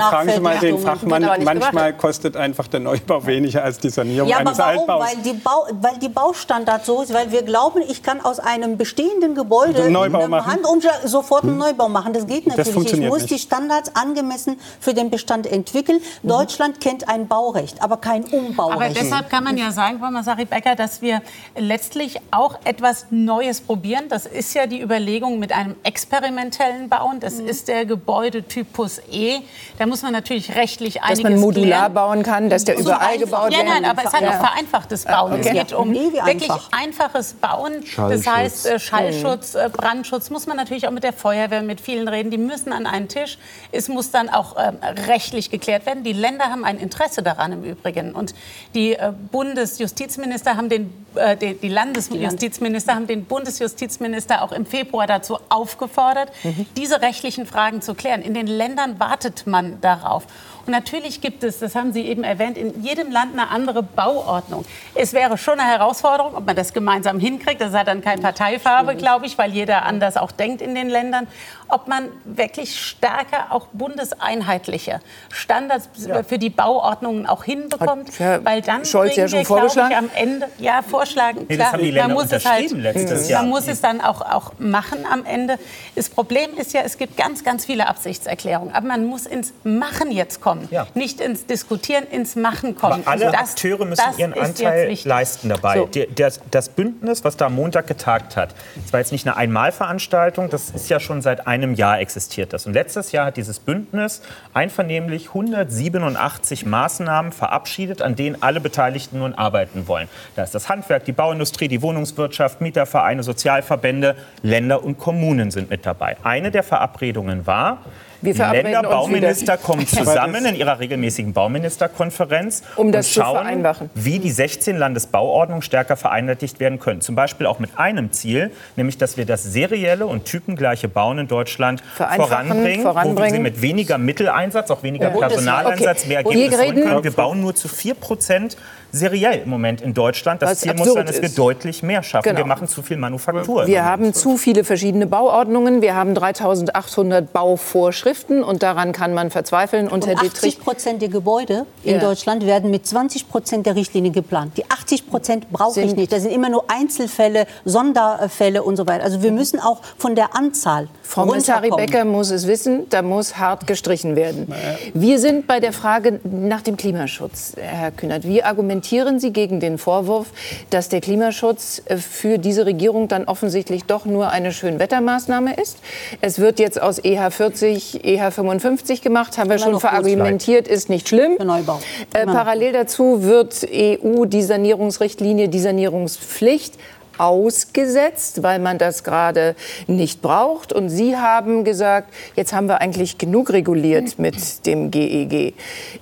fragen 0.00 0.30
Sie 0.30 0.40
mal 0.40 0.58
den 0.58 0.78
Fachmann. 0.78 1.28
Manchmal 1.42 1.92
kostet 1.94 2.36
einfach 2.36 2.68
der 2.68 2.80
Neubau 2.80 3.24
weniger 3.26 3.64
als 3.64 3.78
die 3.78 3.90
Sanierung 3.90 4.28
ja, 4.28 4.38
eines 4.38 4.58
aber 4.58 4.74
warum? 4.74 4.90
Altbaus. 4.90 5.08
Weil 5.08 5.16
die, 5.22 5.32
Bau, 5.32 5.66
weil 5.80 5.98
die 5.98 6.08
Baustandard 6.08 6.84
so 6.84 7.02
ist, 7.02 7.12
weil 7.12 7.30
wir 7.30 7.42
glauben, 7.42 7.82
ich 7.88 8.02
kann 8.02 8.20
aus 8.20 8.40
einem 8.40 8.76
bestehenden 8.76 9.34
Gebäude 9.34 9.84
einen 9.84 9.92
Neubau 9.92 10.28
machen. 10.28 10.58
sofort 11.04 11.44
einen 11.44 11.52
hm. 11.52 11.58
Neubau 11.58 11.88
machen. 11.88 12.12
Das 12.12 12.26
geht 12.26 12.46
natürlich. 12.46 12.74
Das 12.74 12.92
ich 12.92 13.08
muss 13.08 13.22
nicht. 13.22 13.30
die 13.30 13.38
Standards 13.38 13.94
angemessen 13.94 14.58
für 14.80 14.94
den 14.94 15.10
Bestand 15.10 15.46
entwickeln. 15.46 16.00
Mhm. 16.22 16.28
Deutschland 16.48 16.80
kennt 16.80 17.06
ein 17.10 17.28
Baurecht, 17.28 17.82
aber 17.82 17.98
kein 17.98 18.24
Umbaurecht. 18.24 18.80
Aber 18.80 18.88
deshalb 18.88 19.28
kann 19.28 19.44
man 19.44 19.58
ja 19.58 19.70
sagen, 19.70 19.98
Frau 19.98 20.10
Masari 20.10 20.46
Becker, 20.46 20.76
dass 20.76 21.02
wir 21.02 21.20
letztlich 21.58 22.16
auch 22.30 22.58
etwas 22.64 23.04
Neues 23.10 23.60
probieren. 23.60 24.04
Das 24.08 24.24
ist 24.24 24.54
ja 24.54 24.66
die 24.66 24.80
Überlegung 24.80 25.38
mit 25.40 25.52
einem 25.52 25.76
experimentellen 25.82 26.88
Bauen. 26.88 27.20
Das 27.20 27.34
mhm. 27.34 27.48
ist 27.48 27.68
der 27.68 27.84
Gebäudetypus 27.84 29.02
E. 29.10 29.40
Da 29.76 29.84
muss 29.84 30.00
man 30.00 30.12
natürlich 30.12 30.54
rechtlich 30.56 31.02
einiges 31.02 31.22
Dass 31.22 31.30
man 31.30 31.38
modular 31.38 31.80
klären. 31.80 31.92
bauen 31.92 32.22
kann, 32.22 32.48
dass 32.48 32.64
der 32.64 32.76
so 32.76 32.84
überall 32.84 33.18
gebaut 33.18 33.50
wird. 33.50 33.62
Ja, 33.62 33.64
nein, 33.64 33.84
aber 33.84 34.04
es 34.06 34.12
hat 34.14 34.22
auch 34.22 34.38
vereinfachtes 34.38 35.04
Bauen. 35.04 35.34
Okay. 35.34 35.48
Es 35.48 35.52
geht 35.52 35.72
um 35.74 35.90
nee, 35.92 36.10
wirklich 36.24 36.50
einfaches 36.70 37.34
Bauen. 37.34 37.84
Das 37.94 38.26
heißt 38.26 38.66
äh, 38.68 38.78
Schallschutz, 38.78 39.54
äh, 39.54 39.68
Brandschutz. 39.70 40.30
Muss 40.30 40.46
man 40.46 40.56
natürlich 40.56 40.88
auch 40.88 40.92
mit 40.92 41.04
der 41.04 41.12
Feuerwehr, 41.12 41.62
mit 41.62 41.82
vielen 41.82 42.08
reden. 42.08 42.30
Die 42.30 42.38
müssen 42.38 42.72
an 42.72 42.86
einen 42.86 43.08
Tisch. 43.08 43.36
Es 43.70 43.88
muss 43.88 44.10
dann 44.10 44.30
auch 44.30 44.56
äh, 44.56 44.72
rechtlich 45.06 45.50
geklärt 45.50 45.84
werden. 45.84 46.04
Die 46.04 46.14
Länder 46.14 46.37
haben 46.46 46.64
ein 46.64 46.78
Interesse 46.78 47.22
daran 47.22 47.52
im 47.52 47.64
Übrigen. 47.64 48.14
Und 48.14 48.34
die 48.74 48.94
äh, 48.94 49.12
Bundesjustizminister 49.32 50.56
haben 50.56 50.68
den, 50.68 50.92
äh, 51.14 51.36
die, 51.36 51.54
die 51.54 51.68
Landesjustizminister 51.68 52.94
haben 52.94 53.06
den 53.06 53.24
Bundesjustizminister 53.24 54.42
auch 54.42 54.52
im 54.52 54.66
Februar 54.66 55.06
dazu 55.06 55.38
aufgefordert, 55.48 56.30
mhm. 56.44 56.66
diese 56.76 57.00
rechtlichen 57.00 57.46
Fragen 57.46 57.82
zu 57.82 57.94
klären. 57.94 58.22
In 58.22 58.34
den 58.34 58.46
Ländern 58.46 58.98
wartet 58.98 59.46
man 59.46 59.80
darauf. 59.80 60.24
Und 60.68 60.72
natürlich 60.72 61.22
gibt 61.22 61.44
es, 61.44 61.60
das 61.60 61.74
haben 61.74 61.94
Sie 61.94 62.02
eben 62.02 62.24
erwähnt, 62.24 62.58
in 62.58 62.82
jedem 62.82 63.10
Land 63.10 63.32
eine 63.32 63.48
andere 63.48 63.82
Bauordnung. 63.82 64.66
Es 64.94 65.14
wäre 65.14 65.38
schon 65.38 65.58
eine 65.58 65.66
Herausforderung, 65.66 66.34
ob 66.34 66.44
man 66.44 66.56
das 66.56 66.74
gemeinsam 66.74 67.18
hinkriegt. 67.18 67.62
Das 67.62 67.72
hat 67.72 67.88
dann 67.88 68.02
keine 68.02 68.20
Parteifarbe, 68.20 68.94
glaube 68.94 69.24
ich, 69.24 69.38
weil 69.38 69.50
jeder 69.50 69.86
anders 69.86 70.18
auch 70.18 70.30
denkt 70.30 70.60
in 70.60 70.74
den 70.74 70.90
Ländern. 70.90 71.26
Ob 71.68 71.88
man 71.88 72.08
wirklich 72.24 72.80
stärker 72.80 73.50
auch 73.50 73.66
bundeseinheitliche 73.72 75.00
Standards 75.30 75.88
ja. 75.96 76.22
für 76.22 76.38
die 76.38 76.50
Bauordnungen 76.50 77.26
auch 77.26 77.44
hinbekommt, 77.44 78.18
Hat 78.18 78.44
weil 78.44 78.62
dann 78.62 78.84
Scholz 78.84 79.16
ja 79.16 79.28
schon 79.28 79.40
wir, 79.40 79.46
vorgeschlagen? 79.46 79.90
Ich, 79.90 79.96
am 79.96 80.10
Ende 80.14 80.48
ja 80.58 80.82
vorschlagen. 80.82 81.46
Nee, 81.48 81.56
klar, 81.56 81.76
man 81.76 82.12
muss 82.12 82.32
es 82.32 82.44
halt, 82.44 82.70
letztes 82.70 83.28
Jahr. 83.28 83.42
Man 83.42 83.50
muss 83.50 83.68
es 83.68 83.80
dann 83.80 84.00
auch, 84.00 84.22
auch 84.22 84.52
machen 84.58 85.00
am 85.10 85.24
Ende. 85.24 85.58
Das 85.94 86.08
Problem 86.08 86.56
ist 86.56 86.72
ja, 86.72 86.82
es 86.82 86.98
gibt 86.98 87.16
ganz, 87.16 87.44
ganz 87.44 87.64
viele 87.64 87.86
Absichtserklärungen, 87.86 88.74
aber 88.74 88.86
man 88.86 89.04
muss 89.04 89.26
ins 89.26 89.52
Machen 89.64 90.10
jetzt 90.10 90.40
kommen. 90.40 90.68
Ja. 90.70 90.86
Nicht 90.94 91.20
ins 91.20 91.46
Diskutieren, 91.46 92.06
ins 92.06 92.36
Machen 92.36 92.76
kommen. 92.76 93.02
Aber 93.02 93.10
alle 93.10 93.26
das, 93.26 93.52
Akteure 93.52 93.84
müssen 93.84 94.02
ihren 94.16 94.34
Anteil 94.34 94.96
leisten 95.04 95.48
dabei. 95.48 95.76
So. 95.76 95.86
Der, 95.86 96.32
das 96.50 96.68
Bündnis, 96.68 97.24
was 97.24 97.36
da 97.36 97.46
am 97.46 97.54
Montag 97.54 97.86
getagt 97.86 98.36
hat, 98.36 98.54
das 98.76 98.92
war 98.92 99.00
jetzt 99.00 99.12
nicht 99.12 99.26
eine 99.26 99.36
Einmalveranstaltung, 99.36 100.50
das 100.50 100.70
ist 100.70 100.88
ja 100.88 101.00
schon 101.00 101.22
seit 101.22 101.46
einem 101.62 101.74
Jahr 101.74 102.00
existiert 102.00 102.52
das. 102.52 102.66
Und 102.66 102.72
letztes 102.72 103.12
Jahr 103.12 103.26
hat 103.26 103.36
dieses 103.36 103.58
Bündnis 103.58 104.22
einvernehmlich 104.54 105.28
187 105.28 106.66
Maßnahmen 106.66 107.32
verabschiedet, 107.32 108.02
an 108.02 108.16
denen 108.16 108.42
alle 108.42 108.60
Beteiligten 108.60 109.18
nun 109.18 109.34
arbeiten 109.34 109.88
wollen. 109.88 110.08
Da 110.36 110.42
ist 110.42 110.54
das 110.54 110.68
Handwerk, 110.68 111.04
die 111.04 111.12
Bauindustrie, 111.12 111.68
die 111.68 111.82
Wohnungswirtschaft, 111.82 112.60
Mietervereine, 112.60 113.22
Sozialverbände, 113.22 114.16
Länder 114.42 114.82
und 114.82 114.98
Kommunen 114.98 115.50
sind 115.50 115.70
mit 115.70 115.84
dabei. 115.84 116.16
Eine 116.22 116.50
der 116.50 116.62
Verabredungen 116.62 117.46
war, 117.46 117.84
wir 118.20 118.34
die 118.34 118.40
Länderbauminister 118.40 119.56
kommen 119.56 119.86
zusammen 119.86 120.44
in 120.44 120.54
ihrer 120.54 120.78
regelmäßigen 120.78 121.32
Bauministerkonferenz 121.32 122.62
um 122.76 122.92
das 122.92 123.06
und 123.16 123.22
schauen, 123.22 123.64
wie 123.94 124.18
die 124.18 124.30
16 124.30 124.76
Landesbauordnungen 124.76 125.62
stärker 125.62 125.96
vereinheitlicht 125.96 126.60
werden 126.60 126.80
können. 126.80 127.00
Zum 127.00 127.14
Beispiel 127.14 127.46
auch 127.46 127.58
mit 127.58 127.78
einem 127.78 128.12
Ziel, 128.12 128.50
nämlich 128.76 128.98
dass 128.98 129.16
wir 129.16 129.26
das 129.26 129.44
serielle 129.44 130.06
und 130.06 130.24
typengleiche 130.24 130.88
Bauen 130.88 131.18
in 131.18 131.28
Deutschland 131.28 131.82
voranbringen, 131.96 132.82
voranbringen. 132.82 133.30
wo 133.30 133.32
wir 133.34 133.40
mit 133.40 133.62
weniger 133.62 133.98
Mitteleinsatz, 133.98 134.70
auch 134.70 134.82
weniger 134.82 135.10
ja. 135.10 135.16
Personaleinsatz 135.16 136.00
okay. 136.00 136.08
mehr 136.08 136.18
Ergebnisse 136.18 136.58
holen 136.58 136.82
können. 136.82 137.04
Wir 137.04 137.12
bauen 137.12 137.40
nur 137.40 137.54
zu 137.54 137.68
4 137.68 137.94
Prozent 137.94 138.56
seriell 138.92 139.42
im 139.42 139.50
Moment 139.50 139.80
in 139.80 139.94
Deutschland. 139.94 140.42
Das 140.42 140.60
Ziel 140.60 140.74
muss 140.74 140.92
sein, 140.92 141.06
dass 141.06 141.20
wir 141.20 141.28
deutlich 141.28 141.82
mehr 141.82 142.02
schaffen. 142.02 142.24
Genau. 142.24 142.38
Wir 142.38 142.46
machen 142.46 142.68
zu 142.68 142.82
viel 142.82 142.96
Manufaktur. 142.96 143.66
Wir 143.66 143.84
haben 143.84 144.14
zu 144.14 144.36
viele 144.36 144.64
verschiedene 144.64 145.06
Bauordnungen. 145.06 145.82
Wir 145.82 145.94
haben 145.94 146.14
3800 146.14 147.32
Bauvorschriften 147.32 148.42
und 148.42 148.62
daran 148.62 148.92
kann 148.92 149.14
man 149.14 149.30
verzweifeln. 149.30 149.88
Und, 149.88 150.06
und 150.06 150.16
80 150.16 150.60
Prozent 150.60 151.02
der 151.02 151.08
Gebäude 151.08 151.66
in 151.84 151.94
ja. 151.94 152.00
Deutschland 152.00 152.46
werden 152.46 152.70
mit 152.70 152.86
20 152.86 153.28
Prozent 153.28 153.66
der 153.66 153.76
Richtlinie 153.76 154.10
geplant. 154.10 154.56
Die 154.56 154.70
80 154.70 155.08
Prozent 155.08 155.50
brauche 155.50 155.80
ich 155.80 155.94
nicht. 155.94 156.12
Das 156.12 156.22
sind 156.22 156.32
immer 156.32 156.48
nur 156.48 156.64
Einzelfälle, 156.68 157.46
Sonderfälle 157.64 158.62
und 158.62 158.76
so 158.76 158.86
weiter. 158.86 159.04
Also 159.04 159.22
wir 159.22 159.32
müssen 159.32 159.60
auch 159.60 159.80
von 159.98 160.14
der 160.14 160.34
Anzahl 160.34 160.88
Frau 161.02 161.24
Messari 161.24 161.70
Becker 161.70 162.04
muss 162.04 162.30
es 162.30 162.46
wissen, 162.46 162.86
da 162.90 163.00
muss 163.00 163.38
hart 163.38 163.66
gestrichen 163.66 164.14
werden. 164.14 164.52
Wir 164.92 165.18
sind 165.18 165.46
bei 165.46 165.58
der 165.58 165.72
Frage 165.72 166.20
nach 166.24 166.60
dem 166.60 166.76
Klimaschutz, 166.76 167.54
Herr 167.56 167.90
Kühnert. 167.92 168.26
Wie 168.26 168.42
argumentieren 168.42 168.77
Sie 168.82 169.32
gegen 169.32 169.60
den 169.60 169.78
Vorwurf, 169.78 170.28
dass 170.70 170.88
der 170.88 171.00
Klimaschutz 171.00 171.82
äh, 171.86 171.96
für 171.96 172.38
diese 172.38 172.66
Regierung 172.66 173.08
dann 173.08 173.24
offensichtlich 173.24 173.84
doch 173.84 174.04
nur 174.04 174.30
eine 174.30 174.52
Schönwettermaßnahme 174.52 175.54
ist? 175.54 175.78
Es 176.20 176.38
wird 176.38 176.58
jetzt 176.58 176.80
aus 176.80 176.98
EH 177.02 177.30
40 177.30 178.04
EH 178.04 178.30
55 178.30 179.02
gemacht, 179.02 179.38
haben 179.38 179.50
wir 179.50 179.58
schon 179.58 179.78
verargumentiert, 179.80 180.68
ist 180.68 180.88
nicht 180.88 181.08
schlimm. 181.08 181.36
Neubau. 181.42 181.80
Äh, 182.12 182.26
parallel 182.26 182.72
dazu 182.72 183.22
wird 183.22 183.66
EU 183.72 184.24
die 184.24 184.42
Sanierungsrichtlinie, 184.42 185.48
die 185.48 185.60
Sanierungspflicht 185.60 186.74
ausgesetzt, 187.18 188.42
weil 188.42 188.58
man 188.58 188.78
das 188.78 189.04
gerade 189.04 189.56
nicht 189.86 190.22
braucht. 190.22 190.72
Und 190.72 190.88
Sie 190.88 191.16
haben 191.16 191.64
gesagt, 191.64 192.12
jetzt 192.36 192.52
haben 192.52 192.68
wir 192.68 192.80
eigentlich 192.80 193.18
genug 193.18 193.50
reguliert 193.50 194.18
mit 194.18 194.66
dem 194.66 194.90
GEG. 194.90 195.32
E 195.32 195.54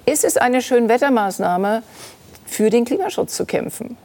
Ist 0.04 0.24
es 0.24 0.36
eine 0.36 0.62
Schönwettermaßnahme, 0.62 1.82
für 2.46 2.70
den 2.70 2.84
Klimaschutz 2.84 3.36
zu 3.36 3.44
kämpfen? 3.44 3.96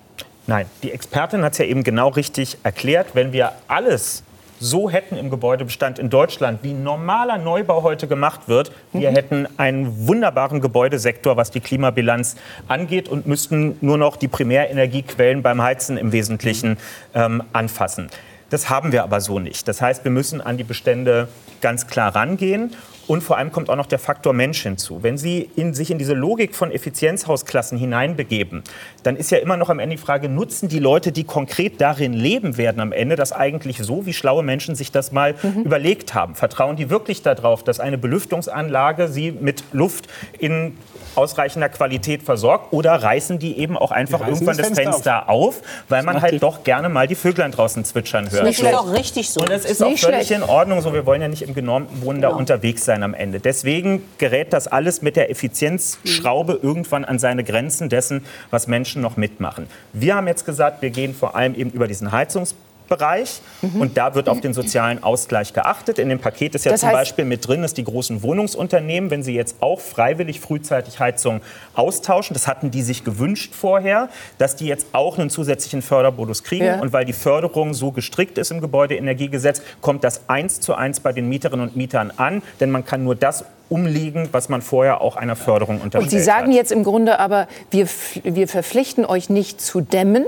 Nein, 0.47 0.65
die 0.83 0.91
Expertin 0.91 1.43
hat 1.43 1.53
es 1.53 1.59
ja 1.59 1.65
eben 1.65 1.83
genau 1.83 2.09
richtig 2.09 2.57
erklärt. 2.63 3.09
Wenn 3.13 3.31
wir 3.31 3.53
alles 3.67 4.23
so 4.59 4.89
hätten 4.89 5.17
im 5.17 5.29
Gebäudebestand 5.29 5.97
in 5.97 6.09
Deutschland, 6.09 6.59
wie 6.61 6.73
normaler 6.73 7.39
Neubau 7.39 7.81
heute 7.81 8.07
gemacht 8.07 8.41
wird, 8.47 8.71
wir 8.93 9.09
mhm. 9.09 9.15
hätten 9.15 9.47
einen 9.57 10.07
wunderbaren 10.07 10.61
Gebäudesektor, 10.61 11.35
was 11.35 11.49
die 11.49 11.61
Klimabilanz 11.61 12.35
angeht 12.67 13.09
und 13.09 13.25
müssten 13.25 13.77
nur 13.81 13.97
noch 13.97 14.17
die 14.17 14.27
Primärenergiequellen 14.27 15.41
beim 15.41 15.61
Heizen 15.61 15.97
im 15.97 16.11
Wesentlichen 16.11 16.77
ähm, 17.15 17.43
anfassen. 17.53 18.09
Das 18.51 18.69
haben 18.69 18.91
wir 18.91 19.03
aber 19.03 19.21
so 19.21 19.39
nicht. 19.39 19.67
Das 19.67 19.81
heißt, 19.81 20.03
wir 20.03 20.11
müssen 20.11 20.41
an 20.41 20.57
die 20.57 20.63
Bestände 20.63 21.29
ganz 21.61 21.87
klar 21.87 22.15
rangehen. 22.15 22.75
Und 23.07 23.23
vor 23.23 23.37
allem 23.37 23.51
kommt 23.51 23.69
auch 23.69 23.75
noch 23.75 23.85
der 23.85 23.99
Faktor 23.99 24.33
Mensch 24.33 24.61
hinzu. 24.63 25.03
Wenn 25.03 25.17
Sie 25.17 25.49
in, 25.55 25.73
sich 25.73 25.91
in 25.91 25.97
diese 25.97 26.13
Logik 26.13 26.55
von 26.55 26.71
Effizienzhausklassen 26.71 27.77
hineinbegeben, 27.77 28.63
dann 29.03 29.15
ist 29.15 29.31
ja 29.31 29.39
immer 29.39 29.57
noch 29.57 29.69
am 29.69 29.79
Ende 29.79 29.95
die 29.95 30.01
Frage, 30.01 30.29
nutzen 30.29 30.69
die 30.69 30.79
Leute, 30.79 31.11
die 31.11 31.23
konkret 31.23 31.81
darin 31.81 32.13
leben 32.13 32.57
werden, 32.57 32.79
am 32.79 32.91
Ende 32.91 33.15
das 33.15 33.33
eigentlich 33.33 33.79
so, 33.79 34.05
wie 34.05 34.13
schlaue 34.13 34.43
Menschen 34.43 34.75
sich 34.75 34.91
das 34.91 35.11
mal 35.11 35.35
mhm. 35.41 35.63
überlegt 35.63 36.13
haben? 36.13 36.35
Vertrauen 36.35 36.75
die 36.75 36.89
wirklich 36.89 37.21
darauf, 37.21 37.63
dass 37.63 37.79
eine 37.79 37.97
Belüftungsanlage 37.97 39.07
sie 39.07 39.31
mit 39.31 39.63
Luft 39.73 40.07
in 40.39 40.77
ausreichender 41.16 41.70
Qualität 41.70 42.24
versorgt 42.24 42.74
oder 42.74 42.91
reißen 42.91 43.39
die 43.39 43.57
eben 43.57 43.78
auch 43.78 43.91
einfach 43.91 44.22
irgendwann 44.22 44.57
das 44.57 44.68
Fenster, 44.68 44.84
Fenster 44.84 45.30
auf. 45.30 45.57
auf, 45.57 45.62
weil 45.89 46.03
man 46.03 46.22
halt 46.22 46.41
doch 46.41 46.64
gerne 46.64 46.89
mal 46.89 47.07
die 47.07 47.16
Vöglein 47.16 47.51
draußen 47.51 47.84
zwitschern 47.86 48.32
hört. 48.32 48.45
Das 48.45 48.59
ist 48.59 48.74
auch 48.74 48.93
richtig 48.93 49.30
so. 49.30 49.41
Und 49.41 49.51
es 49.51 49.66
ist, 49.66 49.72
ist 49.72 49.84
auch 49.84 49.97
völlig 49.97 50.28
schlecht. 50.28 50.32
in 50.32 50.43
Ordnung 50.43 50.82
so. 50.82 50.93
Wir 50.93 51.05
wollen 51.05 51.22
ja 51.22 51.28
nicht 51.28 51.41
im 51.41 51.53
genormten 51.53 52.01
Wohnen 52.01 52.22
genau. 52.22 52.34
da 52.34 52.38
unterwegs 52.38 52.86
sein 52.86 53.03
am 53.03 53.14
Ende. 53.14 53.39
Deswegen 53.39 54.03
gerät 54.18 54.53
das 54.53 54.68
alles 54.68 55.01
mit 55.01 55.16
der 55.16 55.30
Effizienzschraube 55.30 56.53
mhm. 56.53 56.59
irgendwann 56.68 57.05
an 57.05 57.20
seine 57.20 57.43
Grenzen 57.43 57.89
dessen, 57.89 58.26
was 58.49 58.68
Menschen 58.68 59.01
noch 59.01 59.18
mitmachen. 59.18 59.68
Wir 59.93 60.16
haben 60.16 60.28
jetzt 60.28 60.45
gesagt, 60.45 60.82
wir 60.82 60.89
gehen 60.89 61.14
vor 61.14 61.36
allem 61.36 61.55
eben 61.55 61.72
über 61.72 61.88
diesen 61.88 62.12
Heizungs 62.12 62.55
Bereich. 62.91 63.41
Mhm. 63.61 63.79
Und 63.79 63.97
da 63.97 64.15
wird 64.15 64.27
auf 64.27 64.41
den 64.41 64.53
sozialen 64.53 65.01
Ausgleich 65.01 65.53
geachtet. 65.53 65.97
In 65.97 66.09
dem 66.09 66.19
Paket 66.19 66.55
ist 66.55 66.65
ja 66.65 66.73
das 66.73 66.81
zum 66.81 66.91
Beispiel 66.91 67.23
mit 67.23 67.47
drin, 67.47 67.61
dass 67.61 67.73
die 67.73 67.85
großen 67.85 68.21
Wohnungsunternehmen, 68.21 69.09
wenn 69.09 69.23
sie 69.23 69.33
jetzt 69.33 69.55
auch 69.61 69.79
freiwillig 69.79 70.41
frühzeitig 70.41 70.99
Heizung 70.99 71.39
austauschen, 71.73 72.33
das 72.33 72.47
hatten 72.47 72.69
die 72.69 72.81
sich 72.81 73.05
gewünscht 73.05 73.55
vorher, 73.55 74.09
dass 74.37 74.57
die 74.57 74.67
jetzt 74.67 74.87
auch 74.91 75.17
einen 75.17 75.29
zusätzlichen 75.29 75.81
Förderbonus 75.81 76.43
kriegen. 76.43 76.65
Ja. 76.65 76.81
Und 76.81 76.91
weil 76.91 77.05
die 77.05 77.13
Förderung 77.13 77.73
so 77.73 77.91
gestrickt 77.91 78.37
ist 78.37 78.51
im 78.51 78.59
Gebäudeenergiegesetz, 78.59 79.61
kommt 79.79 80.03
das 80.03 80.27
eins 80.27 80.59
zu 80.59 80.75
eins 80.75 80.99
bei 80.99 81.13
den 81.13 81.29
Mieterinnen 81.29 81.69
und 81.69 81.77
Mietern 81.77 82.11
an. 82.17 82.41
Denn 82.59 82.71
man 82.71 82.83
kann 82.83 83.05
nur 83.05 83.15
das 83.15 83.45
umlegen, 83.69 84.27
was 84.33 84.49
man 84.49 84.61
vorher 84.61 84.99
auch 84.99 85.15
einer 85.15 85.37
Förderung 85.37 85.75
unterstellt 85.79 86.03
Und 86.03 86.09
Sie 86.09 86.19
sagen 86.19 86.49
hat. 86.49 86.55
jetzt 86.55 86.73
im 86.73 86.83
Grunde 86.83 87.19
aber, 87.19 87.47
wir, 87.69 87.87
wir 88.23 88.49
verpflichten 88.49 89.05
euch 89.05 89.29
nicht 89.29 89.61
zu 89.61 89.79
dämmen, 89.79 90.25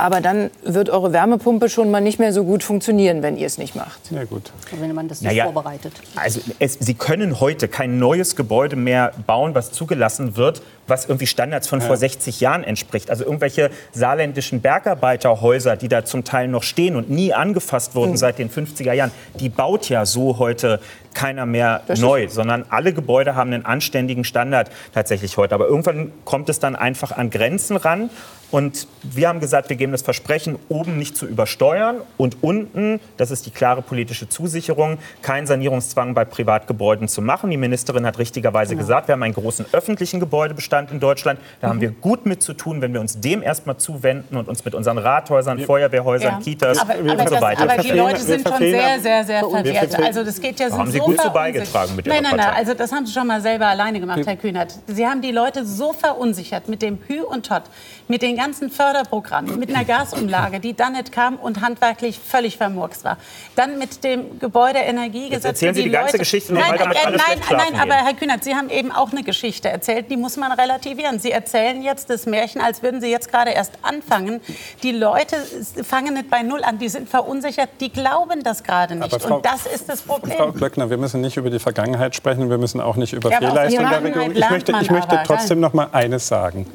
aber 0.00 0.20
dann 0.20 0.50
wird 0.62 0.90
eure 0.90 1.12
Wärmepumpe 1.12 1.68
schon 1.68 1.90
mal 1.90 2.00
nicht 2.00 2.18
mehr 2.18 2.32
so 2.32 2.44
gut 2.44 2.62
funktionieren, 2.62 3.22
wenn 3.22 3.36
ihr 3.36 3.46
es 3.46 3.58
nicht 3.58 3.74
macht. 3.76 4.00
Ja 4.10 4.24
gut. 4.24 4.52
Wenn 4.78 4.94
man 4.94 5.08
das 5.08 5.20
nicht 5.20 5.30
naja, 5.30 5.44
vorbereitet. 5.44 5.92
Also 6.16 6.40
es, 6.58 6.74
Sie 6.80 6.94
können 6.94 7.40
heute 7.40 7.68
kein 7.68 7.98
neues 7.98 8.36
Gebäude 8.36 8.76
mehr 8.76 9.12
bauen, 9.26 9.54
was 9.54 9.72
zugelassen 9.72 10.36
wird, 10.36 10.62
was 10.86 11.06
irgendwie 11.06 11.26
Standards 11.26 11.68
von 11.68 11.80
ja. 11.80 11.86
vor 11.86 11.96
60 11.96 12.40
Jahren 12.40 12.64
entspricht. 12.64 13.10
Also 13.10 13.24
irgendwelche 13.24 13.70
saarländischen 13.92 14.60
Bergarbeiterhäuser, 14.60 15.76
die 15.76 15.88
da 15.88 16.04
zum 16.04 16.24
Teil 16.24 16.48
noch 16.48 16.62
stehen 16.62 16.96
und 16.96 17.10
nie 17.10 17.32
angefasst 17.32 17.94
wurden 17.94 18.12
mhm. 18.12 18.16
seit 18.16 18.38
den 18.38 18.50
50er 18.50 18.92
Jahren, 18.92 19.12
die 19.38 19.48
baut 19.48 19.88
ja 19.88 20.06
so 20.06 20.38
heute 20.38 20.80
keiner 21.14 21.46
mehr 21.46 21.82
das 21.86 22.00
neu, 22.00 22.28
sondern 22.28 22.64
alle 22.68 22.92
Gebäude 22.92 23.34
haben 23.34 23.52
einen 23.52 23.64
anständigen 23.64 24.24
Standard 24.24 24.70
tatsächlich 24.94 25.36
heute. 25.36 25.54
Aber 25.54 25.66
irgendwann 25.66 26.12
kommt 26.24 26.48
es 26.48 26.58
dann 26.60 26.76
einfach 26.76 27.12
an 27.12 27.30
Grenzen 27.30 27.76
ran. 27.76 28.10
Und 28.50 28.86
wir 29.02 29.28
haben 29.28 29.40
gesagt, 29.40 29.68
wir 29.68 29.76
geben 29.76 29.92
das 29.92 30.02
Versprechen, 30.02 30.58
oben 30.68 30.98
nicht 30.98 31.16
zu 31.16 31.26
übersteuern 31.26 31.96
und 32.16 32.42
unten, 32.42 33.00
das 33.16 33.30
ist 33.30 33.46
die 33.46 33.50
klare 33.50 33.82
politische 33.82 34.28
Zusicherung, 34.28 34.98
keinen 35.22 35.46
Sanierungszwang 35.46 36.14
bei 36.14 36.24
Privatgebäuden 36.24 37.08
zu 37.08 37.22
machen. 37.22 37.50
Die 37.50 37.56
Ministerin 37.56 38.04
hat 38.06 38.18
richtigerweise 38.18 38.74
genau. 38.74 38.86
gesagt, 38.86 39.08
wir 39.08 39.12
haben 39.12 39.22
einen 39.22 39.34
großen 39.34 39.66
öffentlichen 39.72 40.20
Gebäudebestand 40.20 40.90
in 40.90 41.00
Deutschland. 41.00 41.38
Da 41.60 41.68
mhm. 41.68 41.70
haben 41.70 41.80
wir 41.80 41.90
gut 41.90 42.26
mit 42.26 42.42
zu 42.42 42.54
tun, 42.54 42.80
wenn 42.80 42.92
wir 42.92 43.00
uns 43.00 43.20
dem 43.20 43.42
erstmal 43.42 43.76
zuwenden 43.76 44.36
und 44.36 44.48
uns 44.48 44.64
mit 44.64 44.74
unseren 44.74 44.98
Rathäusern, 44.98 45.58
ja. 45.58 45.66
Feuerwehrhäusern, 45.66 46.34
ja. 46.34 46.40
Kitas 46.40 46.78
aber, 46.78 46.98
und 46.98 47.10
aber 47.10 47.28
so 47.28 47.40
weiter. 47.40 47.62
Aber 47.62 47.82
die 47.82 47.90
Leute 47.90 48.20
sind 48.20 48.46
schon 48.46 48.58
sehr, 48.58 49.00
sehr, 49.00 49.24
sehr 49.24 49.40
verwirrt. 49.40 50.00
Also 50.00 50.24
das 50.24 50.40
geht 50.40 50.58
ja 50.58 50.70
so 50.70 50.78
haben 50.78 50.90
Sie 50.90 50.98
gut 50.98 51.20
zu 51.20 51.30
beigetragen 51.30 51.94
mit 51.94 52.06
Ihrer 52.06 52.14
Nein, 52.16 52.24
nein, 52.24 52.36
nein, 52.36 52.54
also 52.56 52.74
das 52.74 52.90
haben 52.92 53.06
Sie 53.06 53.12
schon 53.12 53.26
mal 53.26 53.40
selber 53.40 53.66
alleine 53.66 54.00
gemacht, 54.00 54.20
Herr 54.24 54.36
Kühnert. 54.36 54.74
Sie 54.86 55.06
haben 55.06 55.22
die 55.22 55.32
Leute 55.32 55.64
so 55.64 55.92
verunsichert 55.92 56.68
mit 56.68 56.82
dem 56.82 56.98
Hü 57.06 57.20
und 57.22 57.46
Tot, 57.46 57.62
mit 58.08 58.22
den 58.22 58.39
ganzen 58.40 58.70
Förderprogrammen, 58.70 59.58
mit 59.58 59.68
einer 59.68 59.84
Gasumlage, 59.84 60.60
die 60.60 60.72
dann 60.72 60.94
nicht 60.94 61.12
kam 61.12 61.36
und 61.36 61.60
handwerklich 61.60 62.18
völlig 62.18 62.56
vermurkst 62.56 63.04
war. 63.04 63.18
Dann 63.54 63.78
mit 63.78 64.02
dem 64.02 64.38
Gebäudeenergiegesetz. 64.38 65.32
Jetzt 65.32 65.44
erzählen 65.44 65.74
Sie 65.74 65.82
die, 65.82 65.88
die 65.88 65.92
ganze 65.92 66.12
Leute, 66.12 66.18
Geschichte 66.18 66.54
noch 66.54 66.66
nein, 66.66 66.78
damit 66.78 66.96
äh, 66.96 67.06
alles 67.06 67.22
Nein, 67.28 67.38
nein, 67.50 67.80
aber 67.80 67.94
Herr 67.96 68.14
Kühnert, 68.14 68.42
Sie 68.42 68.54
haben 68.54 68.70
eben 68.70 68.92
auch 68.92 69.12
eine 69.12 69.24
Geschichte 69.24 69.68
erzählt, 69.68 70.10
die 70.10 70.16
muss 70.16 70.38
man 70.38 70.52
relativieren. 70.52 71.18
Sie 71.18 71.30
erzählen 71.30 71.82
jetzt 71.82 72.08
das 72.08 72.24
Märchen, 72.24 72.62
als 72.62 72.82
würden 72.82 73.02
Sie 73.02 73.10
jetzt 73.10 73.30
gerade 73.30 73.50
erst 73.50 73.72
anfangen. 73.82 74.40
Die 74.82 74.92
Leute 74.92 75.36
fangen 75.84 76.14
nicht 76.14 76.30
bei 76.30 76.42
Null 76.42 76.64
an, 76.64 76.78
die 76.78 76.88
sind 76.88 77.10
verunsichert, 77.10 77.68
die 77.80 77.92
glauben 77.92 78.42
das 78.42 78.62
gerade 78.62 78.94
nicht. 78.94 79.20
Frau, 79.20 79.36
und 79.36 79.44
das 79.44 79.66
ist 79.66 79.86
das 79.90 80.00
Problem. 80.00 80.38
Frau 80.38 80.52
Glöckner, 80.52 80.88
wir 80.88 80.96
müssen 80.96 81.20
nicht 81.20 81.36
über 81.36 81.50
die 81.50 81.58
Vergangenheit 81.58 82.14
sprechen, 82.14 82.48
wir 82.48 82.56
müssen 82.56 82.80
auch 82.80 82.96
nicht 82.96 83.12
über 83.12 83.30
ja, 83.30 83.38
Fehlleistungen 83.38 83.90
der 83.90 84.02
Regierung. 84.02 84.32
Ich 84.34 84.48
möchte, 84.48 84.72
ich 84.80 84.90
möchte 84.90 85.18
aber, 85.18 85.24
trotzdem 85.24 85.60
noch 85.60 85.74
mal 85.74 85.90
eines 85.92 86.26
sagen. 86.26 86.66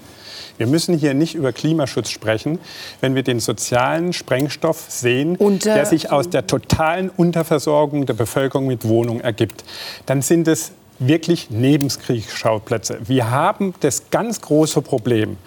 Wir 0.58 0.68
müssen 0.68 0.98
hier 0.98 1.14
nicht 1.14 1.36
über 1.36 1.52
Klimaschutz 1.52 2.10
sprechen, 2.10 2.60
wenn 3.02 3.16
wir 3.16 3.24
den 3.24 3.40
sozialen 3.40 4.14
Sprengstoff 4.14 4.86
sehen, 4.88 5.36
Unter 5.36 5.74
der 5.74 5.86
sich 5.86 6.12
aus 6.12 6.30
der 6.30 6.48
totalen 6.48 7.10
Unterversorgung 7.10 8.06
der 8.06 8.14
Bevölkerung 8.14 8.68
mit 8.68 8.88
Wohnungen 8.88 9.22
ergibt. 9.22 9.64
Dann 10.06 10.22
sind 10.22 10.48
es 10.48 10.72
wirklich 11.00 11.50
Nebenkriegsschauplätze. 11.50 13.00
Wir 13.06 13.30
haben 13.30 13.74
das 13.82 14.10
ganz 14.12 14.42
große 14.42 14.82
Problem, 14.82 15.38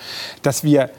dass 0.43 0.63
wir, 0.63 0.91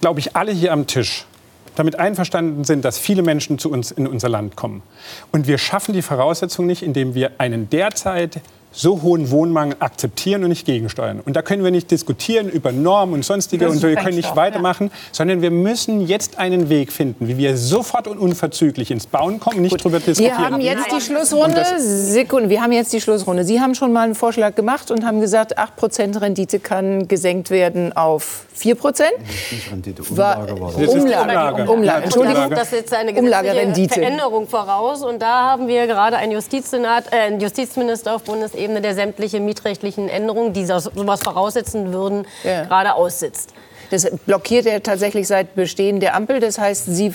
glaube 0.00 0.20
ich, 0.20 0.34
alle 0.34 0.52
hier 0.52 0.72
am 0.72 0.86
Tisch 0.86 1.26
damit 1.74 1.98
einverstanden 1.98 2.64
sind, 2.64 2.84
dass 2.84 2.98
viele 2.98 3.22
Menschen 3.22 3.58
zu 3.58 3.70
uns 3.70 3.90
in 3.90 4.06
unser 4.06 4.30
Land 4.30 4.56
kommen. 4.56 4.82
Und 5.30 5.46
wir 5.46 5.58
schaffen 5.58 5.92
die 5.92 6.02
Voraussetzung 6.02 6.66
nicht, 6.66 6.82
indem 6.82 7.14
wir 7.14 7.32
einen 7.38 7.68
derzeit 7.68 8.40
so 8.76 9.02
hohen 9.02 9.30
Wohnmangel 9.30 9.76
akzeptieren 9.80 10.42
und 10.44 10.50
nicht 10.50 10.66
gegensteuern. 10.66 11.20
Und 11.24 11.34
da 11.34 11.42
können 11.42 11.64
wir 11.64 11.70
nicht 11.70 11.90
diskutieren 11.90 12.48
über 12.48 12.72
Normen 12.72 13.14
und 13.14 13.24
sonstige 13.24 13.68
und 13.68 13.82
wir 13.82 13.96
können 13.96 14.16
nicht 14.16 14.36
weitermachen, 14.36 14.88
ja. 14.92 14.98
sondern 15.12 15.40
wir 15.40 15.50
müssen 15.50 16.06
jetzt 16.06 16.38
einen 16.38 16.68
Weg 16.68 16.92
finden, 16.92 17.26
wie 17.26 17.38
wir 17.38 17.56
sofort 17.56 18.06
und 18.06 18.18
unverzüglich 18.18 18.90
ins 18.90 19.06
Bauen 19.06 19.40
kommen, 19.40 19.62
nicht 19.62 19.80
darüber 19.80 19.98
diskutieren. 19.98 20.38
Wir 20.38 20.50
haben 20.50 20.60
jetzt 20.60 20.92
die 20.92 21.00
Schlussrunde. 21.00 21.64
Sekunde, 21.78 22.50
wir 22.50 22.62
haben 22.62 22.72
jetzt 22.72 22.92
die 22.92 23.00
Schlussrunde. 23.00 23.44
Sie 23.44 23.60
haben 23.60 23.74
schon 23.74 23.92
mal 23.92 24.02
einen 24.02 24.14
Vorschlag 24.14 24.54
gemacht 24.54 24.90
und 24.90 25.04
haben 25.04 25.20
gesagt, 25.20 25.58
8% 25.58 26.20
Rendite 26.20 26.60
kann 26.60 27.08
gesenkt 27.08 27.50
werden 27.50 27.94
auf 27.94 28.46
4 28.56 28.74
Nicht 28.74 29.70
Rendite, 29.70 30.02
Umlage 30.02 30.60
war 30.60 30.72
das. 30.72 30.88
Umlage, 30.88 31.70
Umlage. 31.70 32.04
Entschuldigung, 32.04 32.50
das 32.50 32.70
setzt 32.70 32.94
eine 32.94 33.12
gewisse 33.12 33.88
Veränderung 33.88 34.48
voraus. 34.48 35.02
Und 35.02 35.20
da 35.20 35.50
haben 35.50 35.68
wir 35.68 35.86
gerade 35.86 36.16
einen, 36.16 36.32
Justizsenat, 36.32 37.12
äh, 37.12 37.16
einen 37.16 37.40
Justizminister 37.40 38.14
auf 38.14 38.22
Bundesebene, 38.22 38.65
der 38.74 38.94
sämtliche 38.94 39.40
mietrechtlichen 39.40 40.08
Änderungen, 40.08 40.52
die 40.52 40.64
sowas 40.66 41.20
voraussetzen 41.22 41.92
würden, 41.92 42.26
ja. 42.44 42.64
gerade 42.64 42.94
aussitzt. 42.94 43.52
Das 43.90 44.10
blockiert 44.26 44.66
er 44.66 44.82
tatsächlich 44.82 45.28
seit 45.28 45.54
Bestehen 45.54 46.00
der 46.00 46.14
Ampel. 46.14 46.40
Das 46.40 46.58
heißt, 46.58 46.86
Sie 46.86 47.12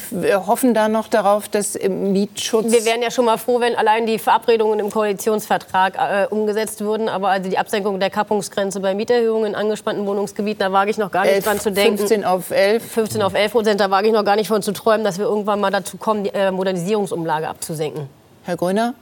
hoffen 0.47 0.73
da 0.73 0.87
noch 0.87 1.07
darauf, 1.07 1.49
dass 1.49 1.75
im 1.75 2.11
Mietschutz. 2.13 2.71
Wir 2.71 2.85
wären 2.85 3.01
ja 3.01 3.11
schon 3.11 3.25
mal 3.25 3.37
froh, 3.37 3.59
wenn 3.59 3.75
allein 3.75 4.05
die 4.05 4.19
Verabredungen 4.19 4.79
im 4.79 4.89
Koalitionsvertrag 4.89 5.95
äh, 5.95 6.27
umgesetzt 6.29 6.81
würden. 6.81 7.09
Aber 7.09 7.29
also 7.29 7.49
die 7.49 7.57
Absenkung 7.57 7.99
der 7.99 8.09
Kappungsgrenze 8.09 8.79
bei 8.79 8.93
Mieterhöhungen 8.93 9.47
in 9.47 9.55
angespannten 9.55 10.05
Wohnungsgebieten, 10.05 10.59
da 10.59 10.71
wage 10.71 10.91
ich 10.91 10.97
noch 10.97 11.11
gar 11.11 11.23
nicht 11.23 11.33
11, 11.33 11.43
dran 11.43 11.59
zu 11.59 11.71
denken. 11.71 11.97
15 11.97 12.25
auf 12.25 12.51
11. 12.51 12.91
15 12.91 13.21
auf 13.21 13.33
11 13.33 13.51
Prozent, 13.51 13.81
da 13.81 13.91
wage 13.91 14.07
ich 14.07 14.13
noch 14.13 14.25
gar 14.25 14.35
nicht 14.35 14.47
von 14.47 14.61
zu 14.61 14.71
träumen, 14.71 15.03
dass 15.03 15.17
wir 15.17 15.25
irgendwann 15.25 15.59
mal 15.59 15.71
dazu 15.71 15.97
kommen, 15.97 16.23
die 16.23 16.33
äh, 16.33 16.51
Modernisierungsumlage 16.51 17.47
abzusenken. 17.47 18.07
Herr 18.43 18.55
Gröner, 18.55 18.93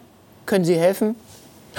können 0.45 0.65
Sie 0.65 0.75
helfen? 0.75 1.15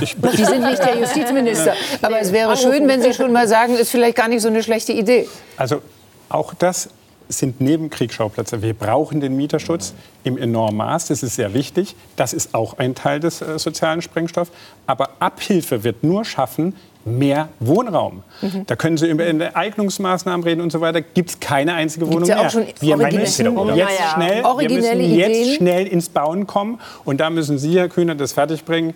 Ich, 0.01 0.16
Sie 0.32 0.44
sind 0.44 0.62
nicht 0.62 0.78
der 0.78 0.98
Justizminister. 0.98 1.74
Aber 2.03 2.20
es 2.20 2.32
wäre 2.32 2.57
schön, 2.57 2.86
wenn 2.88 3.03
Sie 3.03 3.12
schon 3.12 3.32
mal 3.32 3.48
sagen, 3.48 3.74
ist 3.74 3.90
vielleicht 3.90 4.16
gar 4.16 4.28
nicht 4.28 4.42
so 4.42 4.48
eine 4.48 4.62
schlechte 4.62 4.92
Idee. 4.92 5.28
Also 5.57 5.82
auch 6.28 6.55
das 6.55 6.88
sind 7.30 7.61
Nebenkriegsschauplätze. 7.61 8.61
Wir 8.61 8.74
brauchen 8.74 9.20
den 9.20 9.36
Mieterschutz 9.36 9.94
im 10.24 10.36
enormen 10.36 10.78
Maß. 10.78 11.07
Das 11.07 11.22
ist 11.22 11.36
sehr 11.36 11.55
wichtig. 11.55 11.94
Das 12.16 12.32
ist 12.32 12.55
auch 12.55 12.78
ein 12.78 12.94
Teil 12.94 13.20
des 13.20 13.40
äh, 13.40 13.59
sozialen 13.59 14.03
Sprengstoffs. 14.03 14.51
Aber 14.86 15.11
Abhilfe 15.20 15.84
wird 15.84 16.03
nur 16.03 16.24
schaffen, 16.24 16.74
mehr 17.05 17.48
Wohnraum. 17.61 18.22
Mhm. 18.42 18.66
Da 18.66 18.76
können 18.76 18.98
Sie 18.98 19.09
über 19.09 19.24
Eignungsmaßnahmen 19.55 20.44
reden 20.44 20.61
und 20.61 20.70
so 20.70 20.80
weiter. 20.80 21.01
Gibt 21.01 21.30
es 21.30 21.40
keine 21.40 21.74
einzige 21.74 22.07
Wohnung 22.07 22.28
ja 22.28 22.36
mehr. 22.36 22.53
Wir 22.80 22.96
müssen 22.96 23.14
jetzt, 23.16 23.36
schnell, 23.36 24.42
wir 24.44 24.70
müssen 24.70 25.01
jetzt 25.01 25.55
schnell 25.57 25.86
ins 25.86 26.09
Bauen 26.09 26.46
kommen. 26.46 26.80
Und 27.05 27.20
da 27.20 27.30
müssen 27.30 27.59
Sie, 27.59 27.78
Herr 27.78 27.88
Kühner, 27.88 28.16
das 28.16 28.32
fertigbringen 28.32 28.94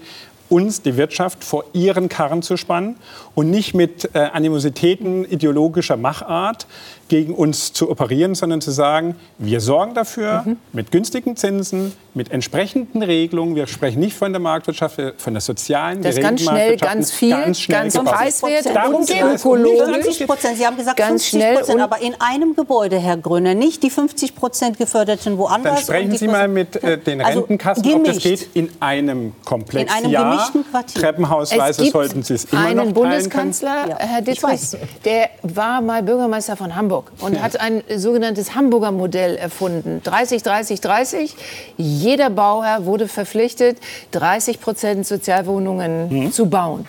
uns, 0.54 0.82
die 0.82 0.96
Wirtschaft, 0.96 1.42
vor 1.42 1.64
ihren 1.72 2.08
Karren 2.08 2.42
zu 2.42 2.56
spannen 2.56 2.96
und 3.34 3.50
nicht 3.50 3.74
mit 3.74 4.10
äh, 4.14 4.18
Animositäten 4.18 5.24
ideologischer 5.24 5.96
Machart 5.96 6.66
gegen 7.08 7.34
uns 7.34 7.72
zu 7.72 7.90
operieren, 7.90 8.34
sondern 8.34 8.60
zu 8.60 8.70
sagen, 8.70 9.16
wir 9.38 9.60
sorgen 9.60 9.94
dafür 9.94 10.42
mhm. 10.44 10.56
mit 10.72 10.90
günstigen 10.90 11.36
Zinsen, 11.36 11.92
mit 12.14 12.30
entsprechenden 12.30 13.02
Regelungen. 13.02 13.56
Wir 13.56 13.66
sprechen 13.66 14.00
nicht 14.00 14.16
von 14.16 14.32
der 14.32 14.40
Marktwirtschaft, 14.40 15.00
von 15.18 15.34
der 15.34 15.40
sozialen, 15.40 16.02
das 16.02 16.18
ganz 16.18 16.42
schnell, 16.42 16.76
ganz 16.76 17.12
viel, 17.12 17.30
ganz, 17.30 17.60
schnell 17.60 17.90
ganz 17.90 17.98
preiswert 17.98 18.66
und 18.66 19.10
ökologisch. 19.10 20.18
Sie 20.56 20.66
haben 20.66 20.76
gesagt 20.76 20.96
ganz 20.96 21.24
50 21.24 21.28
schnell 21.28 21.56
Prozent, 21.56 21.80
aber 21.80 22.00
in 22.00 22.14
einem 22.20 22.54
Gebäude, 22.54 22.98
Herr 22.98 23.16
Gröner, 23.16 23.54
nicht 23.54 23.82
die 23.82 23.90
50 23.90 24.34
Prozent 24.34 24.78
geförderten 24.78 25.36
woanders. 25.36 25.74
Dann 25.74 25.82
sprechen 25.82 26.16
Sie 26.16 26.28
mal 26.28 26.48
mit 26.48 26.82
äh, 26.82 26.98
den 26.98 27.20
also 27.20 27.40
Rentenkassen, 27.40 27.84
also, 27.84 27.96
ob 27.96 28.04
das 28.04 28.18
geht 28.18 28.48
in 28.54 28.70
einem 28.80 29.34
Komplex. 29.44 29.90
In 29.90 29.98
einem 29.98 30.10
ja, 30.10 30.30
gemischten 30.30 30.64
Quartier. 30.70 31.02
Treppenhausweise 31.02 31.84
sollten 31.90 32.22
Sie 32.22 32.34
es 32.34 32.44
immer 32.44 32.74
noch 32.74 33.04
einen 33.04 33.23
Bundeskanzler, 33.24 33.88
ja. 33.88 33.98
Herr 33.98 34.22
Dittrich, 34.22 34.76
der 35.04 35.30
war 35.42 35.80
mal 35.80 36.02
Bürgermeister 36.02 36.56
von 36.56 36.76
Hamburg. 36.76 37.12
Und 37.20 37.40
hat 37.42 37.60
ein 37.60 37.82
sogenanntes 37.96 38.54
Hamburger 38.54 38.92
Modell 38.92 39.36
erfunden. 39.36 40.00
30, 40.02 40.42
30, 40.42 40.80
30. 40.80 41.36
Jeder 41.76 42.30
Bauherr 42.30 42.86
wurde 42.86 43.08
verpflichtet, 43.08 43.78
30 44.12 44.60
Prozent 44.60 45.06
Sozialwohnungen 45.06 46.08
mhm. 46.08 46.32
zu 46.32 46.46
bauen. 46.46 46.86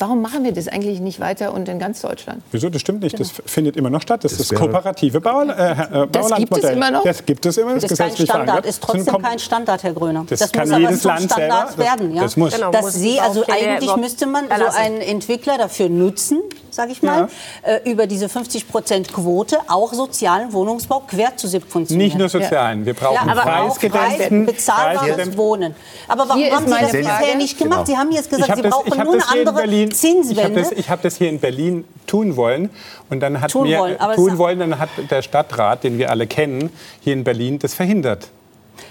Warum 0.00 0.22
machen 0.22 0.44
wir 0.44 0.52
das 0.52 0.66
eigentlich 0.66 0.98
nicht 1.00 1.20
weiter 1.20 1.52
und 1.52 1.68
in 1.68 1.78
ganz 1.78 2.00
Deutschland? 2.00 2.42
Wieso? 2.52 2.70
Das 2.70 2.80
stimmt 2.80 3.02
nicht. 3.02 3.20
Das 3.20 3.34
genau. 3.34 3.42
findet 3.44 3.76
immer 3.76 3.90
noch 3.90 4.00
statt. 4.00 4.24
Das, 4.24 4.32
das 4.32 4.40
ist 4.40 4.52
das 4.52 4.58
kooperative 4.58 5.20
Bau, 5.20 5.42
äh, 5.42 5.72
äh, 5.72 6.06
Das 6.10 6.34
gibt 6.34 6.56
es 6.56 6.64
immer 6.70 6.90
noch? 6.90 7.04
Das 7.04 7.26
gibt 7.26 7.44
es 7.44 7.58
immer. 7.58 7.74
Das, 7.74 7.82
das 7.82 7.92
ist 7.92 7.98
kein 7.98 8.16
Standard. 8.16 8.64
ist 8.64 8.82
trotzdem 8.82 9.22
kein 9.22 9.38
Standard, 9.38 9.82
Herr 9.82 9.92
Gröner. 9.92 10.24
Das, 10.26 10.40
das 10.40 10.52
kann 10.52 10.70
muss 10.70 10.78
jedes 10.78 11.04
aber 11.04 11.14
Land 11.18 11.32
Standard 11.32 11.68
selber. 11.68 11.84
werden. 11.84 12.14
Ja? 12.14 12.22
Das 12.22 12.36
muss. 12.38 12.54
Genau, 12.54 12.70
dass 12.70 12.94
Sie, 12.94 13.20
also 13.20 13.44
eigentlich 13.46 13.94
müsste 13.96 14.26
man 14.26 14.46
so 14.48 14.78
einen 14.78 15.02
Entwickler 15.02 15.58
dafür 15.58 15.90
nutzen, 15.90 16.40
sage 16.70 16.92
ich 16.92 17.02
mal, 17.02 17.28
ja. 17.64 17.72
äh, 17.72 17.90
über 17.90 18.06
diese 18.06 18.26
50-Prozent-Quote 18.26 19.58
auch 19.68 19.92
sozialen 19.92 20.52
Wohnungsbau 20.52 21.02
quer 21.06 21.36
zu 21.36 21.46
subventionieren. 21.46 22.06
Nicht 22.06 22.18
nur 22.18 22.30
sozialen. 22.30 22.86
Wir 22.86 22.94
brauchen 22.94 23.28
ja, 23.28 23.34
preisgedämpften, 23.34 24.46
bezahlbares 24.46 25.36
Wohnen. 25.36 25.74
Aber 26.08 26.28
warum 26.28 26.42
haben 26.42 26.66
Sie 26.66 26.72
das 26.80 26.92
bisher 26.92 27.36
nicht 27.36 27.58
gemacht? 27.58 27.84
Genau. 27.84 27.86
Sie 27.86 27.98
haben 27.98 28.12
jetzt 28.12 28.30
gesagt, 28.30 28.56
Sie 28.56 28.62
brauchen 28.62 29.04
nur 29.04 29.14
eine 29.14 29.28
andere 29.28 29.66
Zinswende 29.90 30.60
das, 30.60 30.72
ich 30.72 30.90
habe 30.90 31.02
das 31.02 31.16
hier 31.16 31.28
in 31.28 31.38
Berlin 31.38 31.84
tun 32.06 32.36
wollen. 32.36 32.70
Und 33.08 33.20
dann 33.20 33.40
hat 33.40 33.50
tun 33.50 33.68
mir, 33.68 33.78
wollen, 33.78 33.98
tun 34.14 34.38
wollen, 34.38 34.58
dann 34.58 34.78
hat 34.78 34.90
der 35.10 35.22
Stadtrat, 35.22 35.84
den 35.84 35.98
wir 35.98 36.10
alle 36.10 36.26
kennen, 36.26 36.70
hier 37.00 37.12
in 37.12 37.24
Berlin 37.24 37.58
das 37.58 37.74
verhindert. 37.74 38.28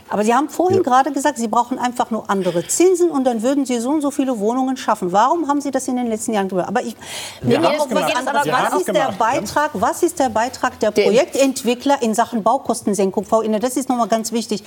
Aber 0.10 0.24
Sie 0.24 0.34
haben 0.34 0.50
vorhin 0.50 0.78
ja. 0.78 0.84
gerade 0.84 1.12
gesagt, 1.12 1.38
Sie 1.38 1.48
brauchen 1.48 1.78
einfach 1.78 2.12
nur 2.12 2.30
andere 2.30 2.66
Zinsen 2.68 3.12
und 3.12 3.26
dann 3.26 3.44
würden 3.44 3.66
Sie 3.66 3.80
so 3.80 3.90
und 3.90 4.02
so 4.02 4.12
viele 4.12 4.40
Wohnungen 4.40 4.78
schaffen. 4.78 5.12
Warum 5.12 5.48
haben 5.48 5.62
Sie 5.62 5.72
das 5.72 5.88
in 5.88 5.96
den 5.96 6.08
letzten 6.08 6.34
Jahren 6.34 6.50
gemacht? 6.50 6.68
Aber 6.68 6.82
ich 6.82 6.96
nehme 7.42 7.68
auch 7.70 7.88
was 7.90 8.82
ist, 8.82 8.88
der 8.88 9.12
Beitrag, 9.18 9.72
was 9.74 10.04
ist 10.04 10.20
der 10.20 10.30
Beitrag 10.30 10.80
der 10.80 10.92
Projektentwickler 10.92 12.02
in 12.02 12.14
Sachen 12.14 12.44
Baukostensenkung? 12.44 13.26
Frau 13.26 13.42
Inne, 13.42 13.60
das 13.60 13.78
ist 13.78 13.90
nochmal 13.90 14.08
ganz 14.08 14.32
wichtig. 14.32 14.64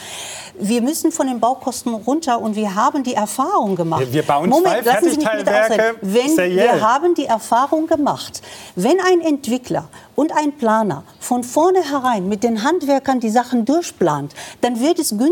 Wir 0.58 0.82
müssen 0.82 1.12
von 1.12 1.26
den 1.26 1.40
Baukosten 1.40 1.94
runter 1.94 2.40
und 2.40 2.56
wir 2.56 2.74
haben 2.74 3.02
die 3.02 3.14
Erfahrung 3.14 3.76
gemacht. 3.76 4.06
Wir 4.10 4.22
bauen 4.22 4.48
Moment, 4.48 4.84
zwei 4.84 4.92
lassen 4.92 5.10
Sie 5.10 5.16
mich 5.16 5.28
bitte 5.30 5.62
ausreden. 5.62 5.96
Wenn 6.02 6.36
wir 6.36 6.80
haben 6.80 7.14
die 7.14 7.26
Erfahrung 7.26 7.86
gemacht, 7.86 8.42
wenn 8.76 9.00
ein 9.00 9.20
Entwickler 9.20 9.88
und 10.14 10.32
ein 10.36 10.52
Planer 10.52 11.04
von 11.20 11.42
vornherein 11.42 12.28
mit 12.28 12.44
den 12.44 12.62
Handwerkern 12.62 13.20
die 13.20 13.30
Sachen 13.30 13.64
durchplant, 13.64 14.34
dann 14.60 14.80
wird 14.80 14.98
es 14.98 15.10
günstiger, 15.10 15.31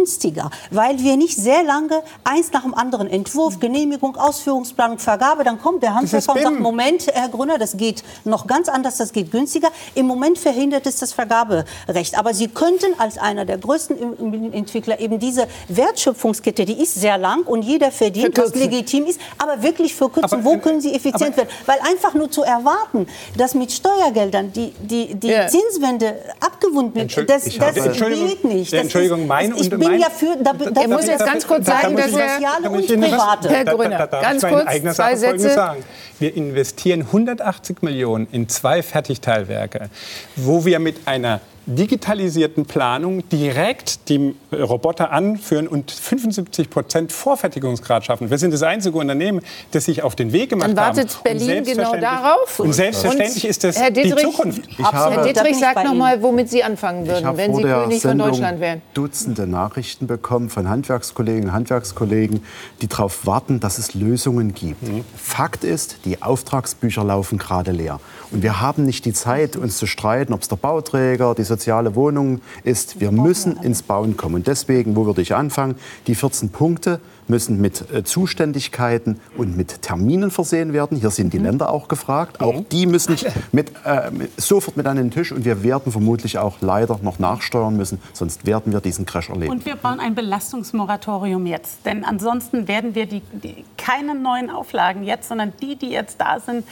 weil 0.70 0.98
wir 0.98 1.16
nicht 1.16 1.36
sehr 1.36 1.62
lange 1.62 2.02
eins 2.24 2.52
nach 2.52 2.62
dem 2.62 2.74
anderen 2.74 3.08
Entwurf, 3.08 3.58
Genehmigung, 3.60 4.16
Ausführungsplanung, 4.16 4.98
Vergabe, 4.98 5.44
dann 5.44 5.60
kommt 5.60 5.82
der 5.82 5.94
Handwerker 5.94 6.32
und 6.34 6.42
sagt, 6.42 6.60
Moment, 6.60 7.06
Herr 7.12 7.28
Grüner, 7.28 7.58
das 7.58 7.76
geht 7.76 8.02
noch 8.24 8.46
ganz 8.46 8.68
anders, 8.68 8.96
das 8.96 9.12
geht 9.12 9.30
günstiger. 9.30 9.68
Im 9.94 10.06
Moment 10.06 10.38
verhindert 10.38 10.86
es 10.86 10.96
das 10.96 11.12
Vergaberecht. 11.12 12.18
Aber 12.18 12.34
Sie 12.34 12.48
könnten 12.48 12.98
als 12.98 13.18
einer 13.18 13.44
der 13.44 13.58
größten 13.58 14.52
Entwickler 14.52 15.00
eben 15.00 15.18
diese 15.18 15.46
Wertschöpfungskette, 15.68 16.64
die 16.64 16.80
ist 16.82 16.94
sehr 16.94 17.18
lang 17.18 17.42
und 17.44 17.62
jeder 17.62 17.90
verdient, 17.90 18.36
was 18.38 18.54
legitim 18.54 19.06
ist, 19.06 19.20
aber 19.38 19.62
wirklich 19.62 19.94
verkürzen. 19.94 20.40
Aber, 20.40 20.44
Wo 20.44 20.58
können 20.58 20.80
Sie 20.80 20.94
effizient 20.94 21.36
werden? 21.36 21.48
Weil 21.66 21.78
einfach 21.80 22.14
nur 22.14 22.30
zu 22.30 22.42
erwarten, 22.42 23.06
dass 23.36 23.54
mit 23.54 23.72
Steuergeldern 23.72 24.52
die 24.52 24.72
die, 24.80 25.14
die 25.14 25.28
ja. 25.28 25.46
Zinswende 25.46 26.16
abgewunden 26.40 26.94
wird, 26.94 27.28
das, 27.28 27.44
das 27.44 27.84
geht 27.84 28.44
nicht. 28.44 28.72
Das 28.72 28.80
Entschuldigung, 28.80 29.26
mein 29.26 29.52
ist, 29.52 29.60
ich 29.62 29.70
bin 29.70 29.80
ja 29.98 30.10
für... 30.10 30.36
Da, 30.42 30.52
da, 30.52 30.80
er 30.82 30.88
muss 30.88 31.06
jetzt 31.06 31.24
ganz 31.24 31.46
kurz 31.46 31.66
sagen, 31.66 31.96
dass 31.96 32.12
er... 32.12 32.70
Und 32.70 32.86
private. 32.86 33.48
Herr 33.48 33.64
Grüner, 33.64 34.06
ganz 34.06 34.42
kurz, 34.42 34.96
zwei 34.96 35.16
Sätze. 35.16 35.50
Sagen. 35.50 35.84
Wir 36.18 36.36
investieren 36.36 37.02
180 37.02 37.82
Millionen 37.82 38.28
in 38.30 38.48
zwei 38.48 38.82
Fertigteilwerke, 38.82 39.88
wo 40.36 40.64
wir 40.64 40.78
mit 40.78 41.06
einer 41.06 41.40
digitalisierten 41.74 42.66
Planung 42.66 43.28
direkt 43.28 44.08
die 44.08 44.34
Roboter 44.52 45.12
anführen 45.12 45.68
und 45.68 45.90
75 45.90 46.68
Prozent 46.68 47.12
Vorfertigungsgrad 47.12 48.04
schaffen. 48.04 48.30
Wir 48.30 48.38
sind 48.38 48.52
das 48.52 48.62
einzige 48.62 48.98
Unternehmen, 48.98 49.40
das 49.70 49.84
sich 49.84 50.02
auf 50.02 50.16
den 50.16 50.32
Weg 50.32 50.50
gemacht 50.50 50.70
hat. 50.70 50.76
Dann 50.76 50.86
wartet 50.96 51.14
haben. 51.14 51.22
Berlin 51.22 51.64
genau 51.64 51.96
darauf. 51.96 52.58
Und 52.58 52.72
selbstverständlich 52.72 53.44
und 53.44 53.50
ist 53.50 53.64
das 53.64 53.78
Herr 53.78 53.90
Dietrich, 53.90 54.14
die 54.14 54.22
Zukunft. 54.22 54.62
Herr 54.78 55.24
Dietrich, 55.24 55.58
sagt 55.58 55.84
noch 55.84 55.94
mal, 55.94 56.20
womit 56.22 56.50
Sie 56.50 56.62
anfangen 56.62 57.06
würden, 57.06 57.36
wenn 57.36 57.54
Sie 57.54 57.62
König 57.62 58.02
von 58.02 58.18
Deutschland 58.18 58.60
wären. 58.60 58.82
Dutzende 58.94 59.46
Nachrichten 59.46 60.06
bekommen 60.06 60.50
von 60.50 60.68
Handwerkskolleginnen 60.68 61.50
und 61.50 61.54
Handwerkskollegen, 61.54 62.42
die 62.82 62.88
darauf 62.88 63.26
warten, 63.26 63.60
dass 63.60 63.78
es 63.78 63.94
Lösungen 63.94 64.54
gibt. 64.54 64.82
Mhm. 64.82 65.04
Fakt 65.16 65.64
ist, 65.64 65.98
die 66.04 66.22
Auftragsbücher 66.22 67.04
laufen 67.04 67.38
gerade 67.38 67.72
leer. 67.72 68.00
Und 68.30 68.42
wir 68.42 68.60
haben 68.60 68.84
nicht 68.84 69.04
die 69.04 69.12
Zeit, 69.12 69.56
uns 69.56 69.76
zu 69.76 69.86
streiten, 69.86 70.32
ob 70.32 70.42
es 70.42 70.48
der 70.48 70.56
Bauträger, 70.56 71.34
die 71.34 71.42
soziale 71.42 71.94
Wohnung 71.94 72.40
ist. 72.62 73.00
Wir 73.00 73.10
müssen 73.10 73.56
ins 73.62 73.82
Bauen 73.82 74.16
kommen. 74.16 74.36
Und 74.36 74.46
deswegen, 74.46 74.94
wo 74.94 75.06
würde 75.06 75.22
ich 75.22 75.34
anfangen? 75.34 75.74
Die 76.06 76.14
14 76.14 76.50
Punkte 76.50 77.00
müssen 77.26 77.60
mit 77.60 77.90
äh, 77.92 78.04
Zuständigkeiten 78.04 79.20
und 79.36 79.56
mit 79.56 79.82
Terminen 79.82 80.30
versehen 80.30 80.72
werden. 80.72 80.98
Hier 80.98 81.10
sind 81.10 81.32
die 81.32 81.38
mhm. 81.38 81.46
Länder 81.46 81.70
auch 81.70 81.88
gefragt. 81.88 82.40
Auch 82.40 82.60
mhm. 82.60 82.68
die 82.70 82.86
müssen 82.86 83.16
mit, 83.52 83.72
äh, 83.84 84.10
sofort 84.36 84.76
mit 84.76 84.86
an 84.86 84.96
den 84.96 85.10
Tisch. 85.10 85.32
Und 85.32 85.44
wir 85.44 85.62
werden 85.62 85.90
vermutlich 85.90 86.38
auch 86.38 86.58
leider 86.60 86.98
noch 87.02 87.18
nachsteuern 87.18 87.76
müssen. 87.76 88.00
Sonst 88.12 88.46
werden 88.46 88.72
wir 88.72 88.80
diesen 88.80 89.06
Crash 89.06 89.30
erleben. 89.30 89.52
Und 89.52 89.64
wir 89.64 89.76
brauchen 89.76 90.00
ein 90.00 90.14
Belastungsmoratorium 90.14 91.46
jetzt. 91.46 91.86
Denn 91.86 92.04
ansonsten 92.04 92.68
werden 92.68 92.94
wir 92.94 93.06
die, 93.06 93.22
die, 93.32 93.64
keine 93.76 94.14
neuen 94.14 94.50
Auflagen 94.50 95.04
jetzt, 95.04 95.28
sondern 95.28 95.52
die, 95.62 95.76
die 95.76 95.90
jetzt 95.90 96.20
da 96.20 96.38
sind, 96.40 96.64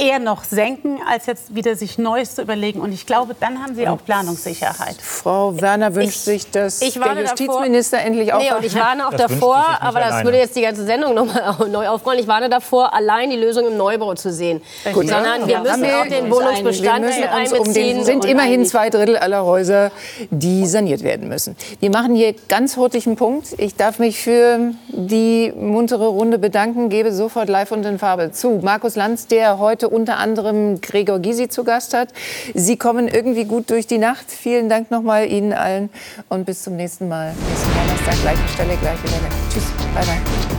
eher 0.00 0.18
noch 0.18 0.44
senken, 0.44 0.98
als 1.08 1.26
jetzt 1.26 1.54
wieder 1.54 1.76
sich 1.76 1.98
Neues 1.98 2.34
zu 2.34 2.42
überlegen. 2.42 2.80
Und 2.80 2.92
ich 2.92 3.06
glaube, 3.06 3.36
dann 3.38 3.62
haben 3.62 3.74
Sie 3.74 3.86
auch 3.86 4.02
Planungssicherheit. 4.04 4.96
Frau 5.00 5.60
Werner 5.60 5.94
wünscht 5.94 6.16
ich, 6.16 6.44
sich, 6.44 6.50
dass 6.50 6.78
der 6.78 6.88
Justizminister 6.88 7.98
davor, 7.98 8.06
endlich 8.06 8.32
auch... 8.32 8.38
Nee, 8.38 8.52
und 8.52 8.64
ich 8.64 8.74
warne 8.74 9.06
auch 9.06 9.12
das 9.12 9.30
davor, 9.30 9.64
aber 9.80 10.00
das 10.00 10.24
würde 10.24 10.38
jetzt 10.38 10.56
die 10.56 10.62
ganze 10.62 10.84
Sendung 10.84 11.14
noch 11.14 11.26
mal 11.26 11.68
neu 11.70 11.88
aufrollen. 11.88 12.20
Ich 12.20 12.26
warne 12.26 12.48
davor, 12.48 12.94
allein 12.94 13.30
die 13.30 13.36
Lösung 13.36 13.66
im 13.66 13.76
Neubau 13.76 14.14
zu 14.14 14.32
sehen. 14.32 14.62
Gut, 14.92 15.08
Sondern 15.08 15.46
wir 15.46 15.60
müssen 15.60 15.84
auch 15.84 16.06
den 16.06 16.30
Wohnungsbestand 16.30 17.04
mit 17.04 17.28
einbeziehen. 17.28 17.98
Es 18.00 18.06
sind 18.06 18.24
immerhin 18.24 18.64
zwei 18.64 18.90
Drittel 18.90 19.16
aller 19.16 19.44
Häuser, 19.44 19.90
die 20.30 20.66
saniert 20.66 21.02
werden 21.02 21.28
müssen. 21.28 21.56
Wir 21.80 21.90
machen 21.90 22.14
hier 22.14 22.34
ganz 22.48 22.76
hurtigen 22.76 23.16
Punkt. 23.16 23.48
Ich 23.58 23.76
darf 23.76 23.98
mich 23.98 24.20
für 24.20 24.72
die 24.88 25.52
muntere 25.54 26.06
Runde 26.06 26.38
bedanken, 26.38 26.88
gebe 26.88 27.12
sofort 27.12 27.48
live 27.48 27.72
und 27.72 27.84
in 27.84 27.98
Farbe 27.98 28.32
zu. 28.32 28.60
Markus 28.62 28.96
Lanz, 28.96 29.26
der 29.26 29.58
heute 29.58 29.89
unter 29.90 30.18
anderem 30.18 30.80
Gregor 30.80 31.18
Gysi 31.18 31.48
zu 31.48 31.64
Gast 31.64 31.94
hat. 31.94 32.08
Sie 32.54 32.76
kommen 32.76 33.08
irgendwie 33.08 33.44
gut 33.44 33.70
durch 33.70 33.86
die 33.86 33.98
Nacht. 33.98 34.30
Vielen 34.30 34.68
Dank 34.68 34.90
nochmal 34.90 35.26
Ihnen 35.30 35.52
allen 35.52 35.90
und 36.28 36.46
bis 36.46 36.62
zum 36.62 36.76
nächsten 36.76 37.08
Mal. 37.08 37.34
Nächsten 37.48 37.70
Donnerstag, 37.72 38.22
gleiche 38.22 38.48
Stelle, 38.54 38.76
gleiche 38.76 39.04
Welle. 39.04 39.28
Tschüss, 39.52 39.64
bye 39.94 40.04
bye. 40.04 40.49